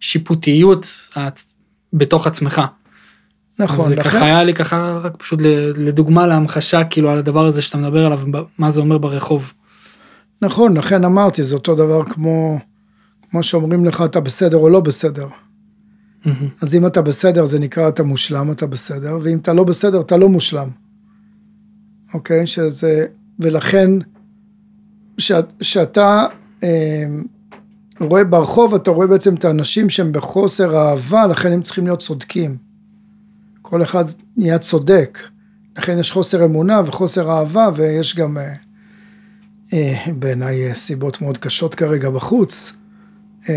השיפוטיות 0.00 0.86
בתוך 1.92 2.26
עצמך. 2.26 2.62
נכון, 3.58 3.88
זה 3.88 3.96
לכן- 3.96 4.08
ככה 4.10 4.24
היה 4.24 4.44
לי 4.44 4.54
ככה 4.54 5.00
רק 5.02 5.16
פשוט 5.16 5.40
לדוגמה 5.76 6.26
להמחשה 6.26 6.84
כאילו 6.84 7.10
על 7.10 7.18
הדבר 7.18 7.46
הזה 7.46 7.62
שאתה 7.62 7.78
מדבר 7.78 8.06
עליו 8.06 8.20
מה 8.58 8.70
זה 8.70 8.80
אומר 8.80 8.98
ברחוב. 8.98 9.52
נכון, 10.42 10.76
לכן 10.76 11.04
אמרתי, 11.04 11.42
זה 11.42 11.54
אותו 11.54 11.74
דבר 11.74 12.04
כמו, 12.04 12.58
כמו 13.30 13.42
שאומרים 13.42 13.84
לך 13.84 14.02
אתה 14.04 14.20
בסדר 14.20 14.56
או 14.56 14.68
לא 14.68 14.80
בסדר. 14.80 15.26
אז 16.62 16.74
אם 16.74 16.86
אתה 16.86 17.02
בסדר 17.02 17.44
זה 17.44 17.58
נקרא 17.58 17.88
אתה 17.88 18.02
מושלם, 18.02 18.50
אתה 18.50 18.66
בסדר, 18.66 19.18
ואם 19.22 19.38
אתה 19.38 19.52
לא 19.52 19.64
בסדר 19.64 20.00
אתה 20.00 20.16
לא 20.16 20.28
מושלם. 20.28 20.68
אוקיי? 22.14 22.46
שזה, 22.46 23.06
ולכן, 23.40 23.90
שאתה 25.60 26.26
אה, 26.62 27.04
רואה 28.00 28.24
ברחוב, 28.24 28.74
אתה 28.74 28.90
רואה 28.90 29.06
בעצם 29.06 29.34
את 29.34 29.44
האנשים 29.44 29.90
שהם 29.90 30.12
בחוסר 30.12 30.76
אהבה, 30.76 31.26
לכן 31.26 31.52
הם 31.52 31.62
צריכים 31.62 31.84
להיות 31.84 31.98
צודקים. 31.98 32.56
כל 33.62 33.82
אחד 33.82 34.04
נהיה 34.36 34.58
צודק. 34.58 35.18
לכן 35.78 35.98
יש 35.98 36.12
חוסר 36.12 36.44
אמונה 36.44 36.82
וחוסר 36.86 37.30
אהבה, 37.30 37.70
ויש 37.74 38.16
גם 38.16 38.38
אה, 38.38 38.54
אה, 39.72 40.12
בעיניי 40.18 40.68
אה, 40.68 40.74
סיבות 40.74 41.22
מאוד 41.22 41.38
קשות 41.38 41.74
כרגע 41.74 42.10
בחוץ, 42.10 42.76
אה, 43.48 43.54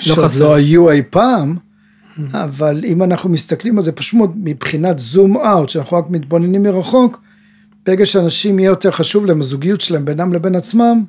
שעוד 0.00 0.24
חסר. 0.24 0.44
לא 0.44 0.54
היו 0.54 0.90
אי 0.90 1.02
פעם, 1.10 1.56
אבל 2.32 2.84
אם 2.84 3.02
אנחנו 3.02 3.30
מסתכלים 3.30 3.78
על 3.78 3.84
זה 3.84 3.92
פשוט 3.92 4.30
מבחינת 4.36 4.98
זום 4.98 5.36
אאוט, 5.36 5.68
שאנחנו 5.68 5.96
רק 5.96 6.04
מתבוננים 6.10 6.62
מרחוק, 6.62 7.20
ברגע 7.86 8.06
שאנשים 8.06 8.58
יהיה 8.58 8.68
יותר 8.68 8.90
חשוב 8.90 9.26
להם 9.26 9.40
הזוגיות 9.40 9.80
שלהם 9.80 10.04
בינם 10.04 10.32
לבין 10.32 10.54
עצמם, 10.54 11.04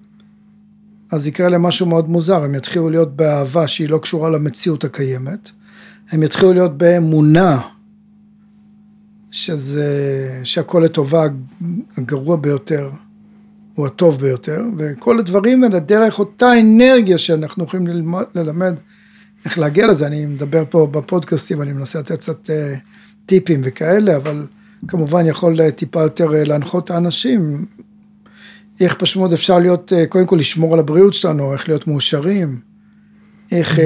אז 1.12 1.28
יקרה 1.28 1.50
להם 1.50 1.62
משהו 1.62 1.86
מאוד 1.86 2.10
מוזר, 2.10 2.44
הם 2.44 2.56
יתחילו 2.56 2.90
להיות 2.90 3.16
באהבה 3.16 3.68
שהיא 3.68 3.90
לא 3.90 3.98
קשורה 3.98 4.30
למציאות 4.30 4.84
הקיימת, 4.84 5.52
הם 6.10 6.24
יתחילו 6.24 6.54
להיות 6.54 6.78
באמונה, 6.78 7.62
שזה, 9.32 9.90
שהכל 10.44 10.82
לטובה 10.86 11.26
הגרוע 11.98 12.36
ביותר, 12.36 12.90
הוא 13.76 13.88
הטוב 13.88 14.20
ביותר, 14.20 14.64
וכל 14.78 15.20
הדברים 15.20 15.64
האלה 15.64 15.80
דרך 15.80 16.20
אותה 16.20 16.60
אנרגיה 16.60 17.18
שאנחנו 17.18 17.64
יכולים 17.64 17.88
ללמוד, 17.88 18.26
ללמד 18.36 18.76
איך 19.46 19.60
להגיע 19.60 19.88
לזה, 19.88 20.08
אני 20.08 20.26
מדבר 20.26 20.64
פה 20.70 20.88
בפודקאסטים, 20.92 21.62
אני 21.62 21.74
מנסה 21.74 22.00
לתת 22.00 22.18
קצת 22.18 22.50
אה, 22.50 22.76
טיפים 23.26 23.62
וכאלה, 23.64 24.16
אבל 24.16 24.46
כמובן 24.88 25.26
יכול 25.26 25.62
אה, 25.62 25.72
טיפה 25.72 26.02
יותר 26.02 26.36
אה, 26.36 26.44
להנחות 26.44 26.86
את 26.86 26.92
האנשים, 26.92 27.66
איך 28.80 28.94
פשוט 28.94 29.18
מאוד 29.18 29.34
אפשר 29.34 29.60
להיות, 29.60 29.94
אה, 29.94 30.06
קודם 30.06 30.26
כל 30.26 30.36
לשמור 30.36 30.74
על 30.74 30.80
הבריאות 30.80 31.14
שלנו, 31.14 31.54
איך 31.54 31.70
להיות 31.70 31.88
מאושרים, 31.88 32.60
איך 33.52 33.80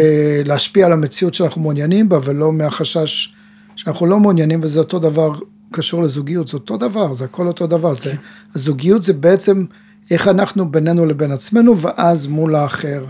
להשפיע 0.46 0.86
על 0.86 0.94
המציאות 0.94 1.34
שאנחנו 1.34 1.62
מעוניינים 1.62 2.10
בה, 2.10 2.20
ולא 2.24 2.52
מהחשש 2.52 3.34
שאנחנו 3.76 4.06
לא 4.06 4.20
מעוניינים, 4.20 4.60
וזה 4.64 4.80
אותו 4.80 5.00
דבר 5.00 5.40
קשור 5.72 6.04
לזוגיות, 6.04 6.48
זה 6.48 6.58
אותו 6.58 6.78
דבר, 6.78 7.14
זה 7.14 7.26
הכל 7.26 7.48
אותו 7.48 7.68
דבר, 7.68 7.94
זה, 7.94 8.14
הזוגיות 8.56 9.04
זה 9.04 9.14
בעצם 9.14 9.66
איך 10.12 10.28
אנחנו 10.28 10.72
בינינו 10.72 11.06
לבין 11.06 11.32
עצמנו, 11.32 11.78
ואז 11.78 12.28
מול 12.28 12.56
האחר, 12.56 13.06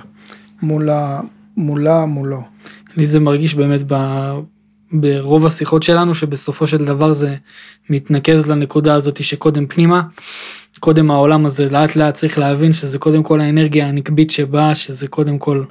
מול 0.61 0.89
ה... 0.89 1.21
מולה, 1.59 2.05
מולו. 2.05 2.41
לי 2.97 3.07
זה 3.07 3.19
מרגיש 3.19 3.55
באמת 3.55 3.79
ב... 3.87 3.93
ברוב 4.93 5.45
השיחות 5.45 5.83
שלנו 5.83 6.15
שבסופו 6.15 6.67
של 6.67 6.85
דבר 6.85 7.13
זה 7.13 7.35
מתנקז 7.89 8.47
לנקודה 8.47 8.93
הזאת 8.93 9.23
שקודם 9.23 9.67
פנימה, 9.67 10.01
קודם 10.79 11.11
העולם 11.11 11.45
הזה 11.45 11.69
לאט 11.69 11.95
לאט 11.95 12.13
צריך 12.13 12.37
להבין 12.39 12.73
שזה 12.73 12.99
קודם 12.99 13.23
כל 13.23 13.41
האנרגיה 13.41 13.87
הנקבית 13.87 14.31
שבאה, 14.31 14.75
שזה 14.75 15.07
קודם 15.07 15.37
כל 15.37 15.63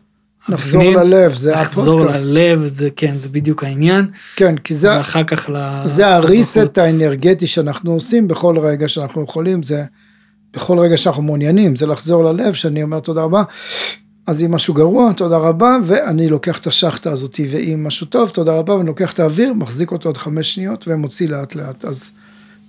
נחזור 0.48 0.82
הפנים, 0.82 0.96
ללב, 0.96 1.34
זה 1.34 1.52
לחזור 1.52 2.00
הפודקאסט. 2.00 2.28
ללב, 2.28 2.68
זה 2.74 2.88
כן, 2.96 3.18
זה 3.18 3.28
בדיוק 3.28 3.64
העניין, 3.64 4.06
כן, 4.36 4.58
כי 4.58 4.74
זה, 4.74 4.90
ואחר 4.90 5.24
כך 5.24 5.50
ל... 5.52 5.82
זה 5.84 6.06
הריסט. 6.06 6.78
האנרגטי 6.78 7.46
שאנחנו 7.46 7.92
עושים 7.92 8.28
בכל 8.28 8.58
רגע 8.58 8.88
שאנחנו 8.88 9.22
יכולים, 9.22 9.62
זה 9.62 9.84
בכל 10.54 10.78
רגע 10.78 10.96
שאנחנו 10.96 11.22
מעוניינים, 11.22 11.76
זה 11.76 11.86
לחזור 11.86 12.24
ללב, 12.24 12.52
שאני 12.52 12.82
אומר 12.82 13.00
תודה 13.00 13.22
רבה. 13.22 13.42
אז 14.28 14.42
אם 14.42 14.50
משהו 14.50 14.74
גרוע, 14.74 15.12
תודה 15.12 15.36
רבה, 15.36 15.76
ואני 15.84 16.28
לוקח 16.28 16.58
את 16.58 16.66
השחטה 16.66 17.12
הזאת, 17.12 17.40
ואם 17.50 17.84
משהו 17.86 18.06
טוב, 18.06 18.28
תודה 18.28 18.52
רבה, 18.52 18.74
ואני 18.74 18.86
לוקח 18.86 19.12
את 19.12 19.20
האוויר, 19.20 19.52
מחזיק 19.52 19.92
אותו 19.92 20.08
עוד 20.08 20.16
חמש 20.16 20.54
שניות, 20.54 20.84
ומוציא 20.88 21.28
לאט 21.28 21.54
לאט. 21.54 21.84
אז, 21.84 22.12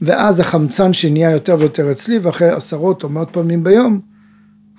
ואז 0.01 0.39
החמצן 0.39 0.93
שנהיה 0.93 1.31
יותר 1.31 1.55
ויותר 1.59 1.91
אצלי, 1.91 2.19
ואחרי 2.19 2.49
עשרות 2.49 3.03
או 3.03 3.09
מאות 3.09 3.29
פעמים 3.31 3.63
ביום, 3.63 3.99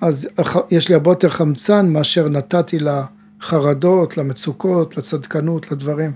אז 0.01 0.29
יש 0.71 0.89
לי 0.89 0.95
הרבה 0.95 1.11
יותר 1.11 1.29
חמצן 1.29 1.89
מאשר 1.89 2.29
נתתי 2.29 2.77
לחרדות, 2.79 4.17
למצוקות, 4.17 4.97
לצדקנות, 4.97 5.71
לדברים. 5.71 6.11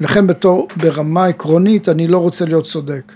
לכן 0.00 0.26
בתור, 0.26 0.68
ברמה 0.76 1.26
עקרונית, 1.26 1.88
אני 1.88 2.06
לא 2.06 2.18
רוצה 2.18 2.44
להיות 2.44 2.64
צודק. 2.64 3.12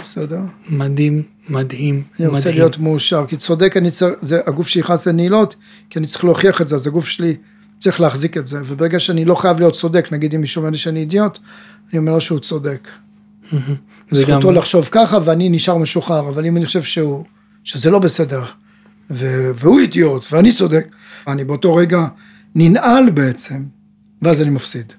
בסדר? 0.00 0.40
מדהים, 0.68 1.22
מדהים, 1.48 2.02
אני 2.20 2.26
רוצה 2.26 2.40
מדהים. 2.40 2.54
להיות 2.54 2.78
מאושר, 2.78 3.24
כי 3.28 3.36
צודק 3.36 3.76
אני 3.76 3.90
צריך, 3.90 4.14
זה 4.20 4.40
הגוף 4.46 4.68
שנכנס 4.68 5.08
לנעילות, 5.08 5.54
כי 5.90 5.98
אני 5.98 6.06
צריך 6.06 6.24
להוכיח 6.24 6.60
את 6.60 6.68
זה, 6.68 6.74
אז 6.74 6.86
הגוף 6.86 7.06
שלי 7.06 7.36
צריך 7.78 8.00
להחזיק 8.00 8.36
את 8.36 8.46
זה, 8.46 8.60
וברגע 8.64 9.00
שאני 9.00 9.24
לא 9.24 9.34
חייב 9.34 9.58
להיות 9.58 9.74
צודק, 9.74 10.08
נגיד 10.12 10.34
אם 10.34 10.40
מישהו 10.40 10.60
אומר 10.60 10.70
לי 10.70 10.78
שאני 10.78 11.00
אידיוט, 11.00 11.38
אני 11.92 11.98
אומר 11.98 12.12
לו 12.12 12.20
שהוא 12.20 12.38
צודק. 12.38 12.88
זה 14.10 14.24
גם, 14.24 14.40
זכותו 14.40 14.52
לחשוב 14.52 14.88
ככה 14.90 15.18
ואני 15.24 15.48
נשאר 15.48 15.76
משוחרר, 15.76 16.28
אבל 16.28 16.46
אם 16.46 16.56
אני 16.56 16.66
חושב 16.66 16.82
שהוא, 16.82 17.24
שזה 17.64 17.90
לא 17.90 17.98
בסדר, 17.98 18.42
ו- 19.10 19.50
והוא 19.54 19.80
אידיוט 19.80 20.26
ואני 20.32 20.52
צודק, 20.52 20.88
אני 21.26 21.44
באותו 21.44 21.74
רגע 21.74 22.06
ננעל 22.54 23.10
בעצם, 23.10 23.62
ואז 24.22 24.40
אני 24.40 24.50
מפסיד. 24.50 24.92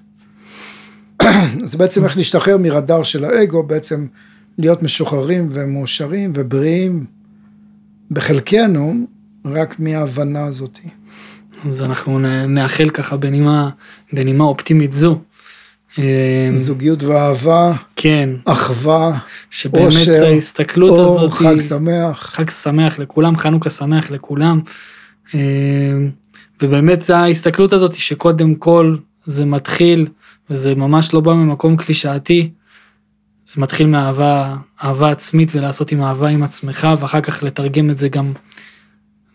אז 1.64 1.74
בעצם 1.74 2.04
איך 2.04 2.16
להשתחרר 2.16 2.58
מרדאר 2.58 3.02
של 3.02 3.24
האגו, 3.24 3.62
בעצם 3.62 4.06
להיות 4.58 4.82
משוחררים 4.82 5.48
ומאושרים 5.52 6.32
ובריאים 6.34 7.04
בחלקנו, 8.10 9.06
רק 9.44 9.80
מההבנה 9.80 10.44
הזאת. 10.44 10.78
אז 11.68 11.82
אנחנו 11.82 12.18
נאחל 12.48 12.90
ככה 12.90 13.16
בנימה, 13.16 13.70
בנימה 14.12 14.44
אופטימית 14.44 14.92
זו. 14.92 15.20
אה, 15.98 16.50
זוגיות 16.54 17.02
ואהבה, 17.02 17.72
כן, 17.96 18.30
אחווה, 18.44 19.18
שבאמת 19.50 19.86
אושר, 19.86 20.24
ההסתכלות 20.24 20.90
אור, 20.90 21.20
הזאת, 21.20 21.32
חג 21.32 21.60
שמח. 21.60 22.22
חג 22.22 22.50
שמח 22.50 22.98
לכולם, 22.98 23.36
חנוכה 23.36 23.70
שמח 23.70 24.10
לכולם. 24.10 24.60
אה, 25.34 25.40
ובאמת 26.62 27.02
זה 27.02 27.16
ההסתכלות 27.16 27.72
הזאת 27.72 27.92
שקודם 27.92 28.54
כל 28.54 28.96
זה 29.26 29.44
מתחיל, 29.44 30.06
וזה 30.50 30.74
ממש 30.74 31.14
לא 31.14 31.20
בא 31.20 31.34
ממקום 31.34 31.76
קלישאתי, 31.76 32.50
זה 33.44 33.60
מתחיל 33.60 33.86
מאהבה, 33.86 34.56
אהבה 34.84 35.10
עצמית 35.10 35.52
ולעשות 35.54 35.92
עם 35.92 36.02
אהבה 36.02 36.28
עם 36.28 36.42
עצמך, 36.42 36.88
ואחר 37.00 37.20
כך 37.20 37.42
לתרגם 37.42 37.90
את 37.90 37.96
זה 37.96 38.08
גם 38.08 38.32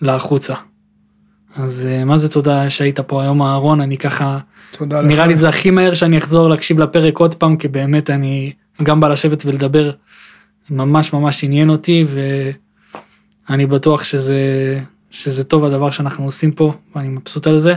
לחוצה. 0.01 0.55
אז 1.55 1.87
אה, 1.89 2.05
מה 2.05 2.17
זה 2.17 2.29
תודה 2.29 2.69
שהיית 2.69 2.99
פה 2.99 3.21
היום 3.21 3.41
אהרון, 3.41 3.81
אני 3.81 3.97
ככה, 3.97 4.39
תודה 4.71 5.01
לך. 5.01 5.07
נראה 5.07 5.27
לי 5.27 5.35
זה 5.35 5.49
הכי 5.49 5.71
מהר 5.71 5.93
שאני 5.93 6.17
אחזור 6.17 6.49
להקשיב 6.49 6.79
לפרק 6.79 7.17
עוד 7.17 7.35
פעם, 7.35 7.57
כי 7.57 7.67
באמת 7.67 8.09
אני 8.09 8.53
גם 8.83 8.99
בא 8.99 9.07
לשבת 9.07 9.45
ולדבר, 9.45 9.91
ממש 10.69 11.13
ממש 11.13 11.43
עניין 11.43 11.69
אותי, 11.69 12.05
ואני 13.49 13.65
בטוח 13.65 14.03
שזה, 14.03 14.39
שזה 15.09 15.43
טוב 15.43 15.65
הדבר 15.65 15.91
שאנחנו 15.91 16.25
עושים 16.25 16.51
פה, 16.51 16.73
ואני 16.95 17.09
מבסוט 17.09 17.47
על 17.47 17.59
זה. 17.59 17.75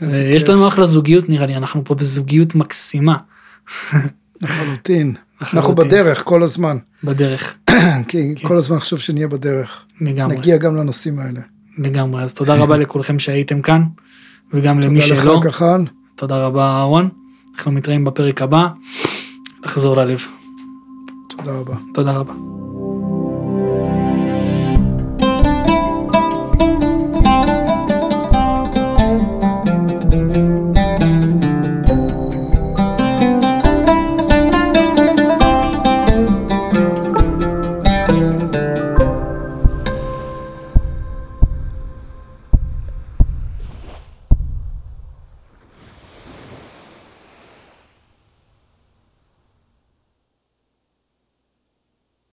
איזה 0.00 0.22
יש 0.22 0.42
כיף. 0.42 0.52
לנו 0.52 0.68
אחלה 0.68 0.86
זוגיות 0.86 1.28
נראה 1.28 1.46
לי, 1.46 1.56
אנחנו 1.56 1.84
פה 1.84 1.94
בזוגיות 1.94 2.54
מקסימה 2.54 3.16
לחלוטין. 4.42 5.14
אנחנו. 5.42 5.74
בדרך 5.74 6.24
כל 6.24 6.42
הזמן. 6.42 6.76
בדרך, 7.04 7.54
כי 8.08 8.34
כל 8.42 8.56
הזמן 8.56 8.78
חשוב 8.78 8.98
שנהיה 8.98 9.28
בדרך. 9.28 9.84
לגמרי, 10.00 10.36
נגיע 10.36 10.56
גם 10.56 10.76
לנושאים 10.76 11.18
האלה. 11.18 11.40
לגמרי. 11.78 12.22
אז 12.22 12.34
תודה 12.34 12.54
רבה 12.54 12.76
לכולכם 12.76 13.18
שהייתם 13.18 13.62
כאן, 13.62 13.82
וגם 14.54 14.80
למי 14.80 15.00
תודה 15.00 15.14
לך 15.14 15.22
שלא, 15.22 15.40
כחל. 15.44 15.84
תודה 16.16 16.46
רבה 16.46 16.64
אהרון. 16.64 17.08
אנחנו 17.54 17.72
מתראים 17.72 18.04
בפרק 18.04 18.42
הבא, 18.42 18.68
לחזור 19.64 19.96
ללב. 19.96 20.20
תודה 21.28 21.52
רבה. 21.52 21.74
תודה 21.94 22.12
רבה. 22.12 22.57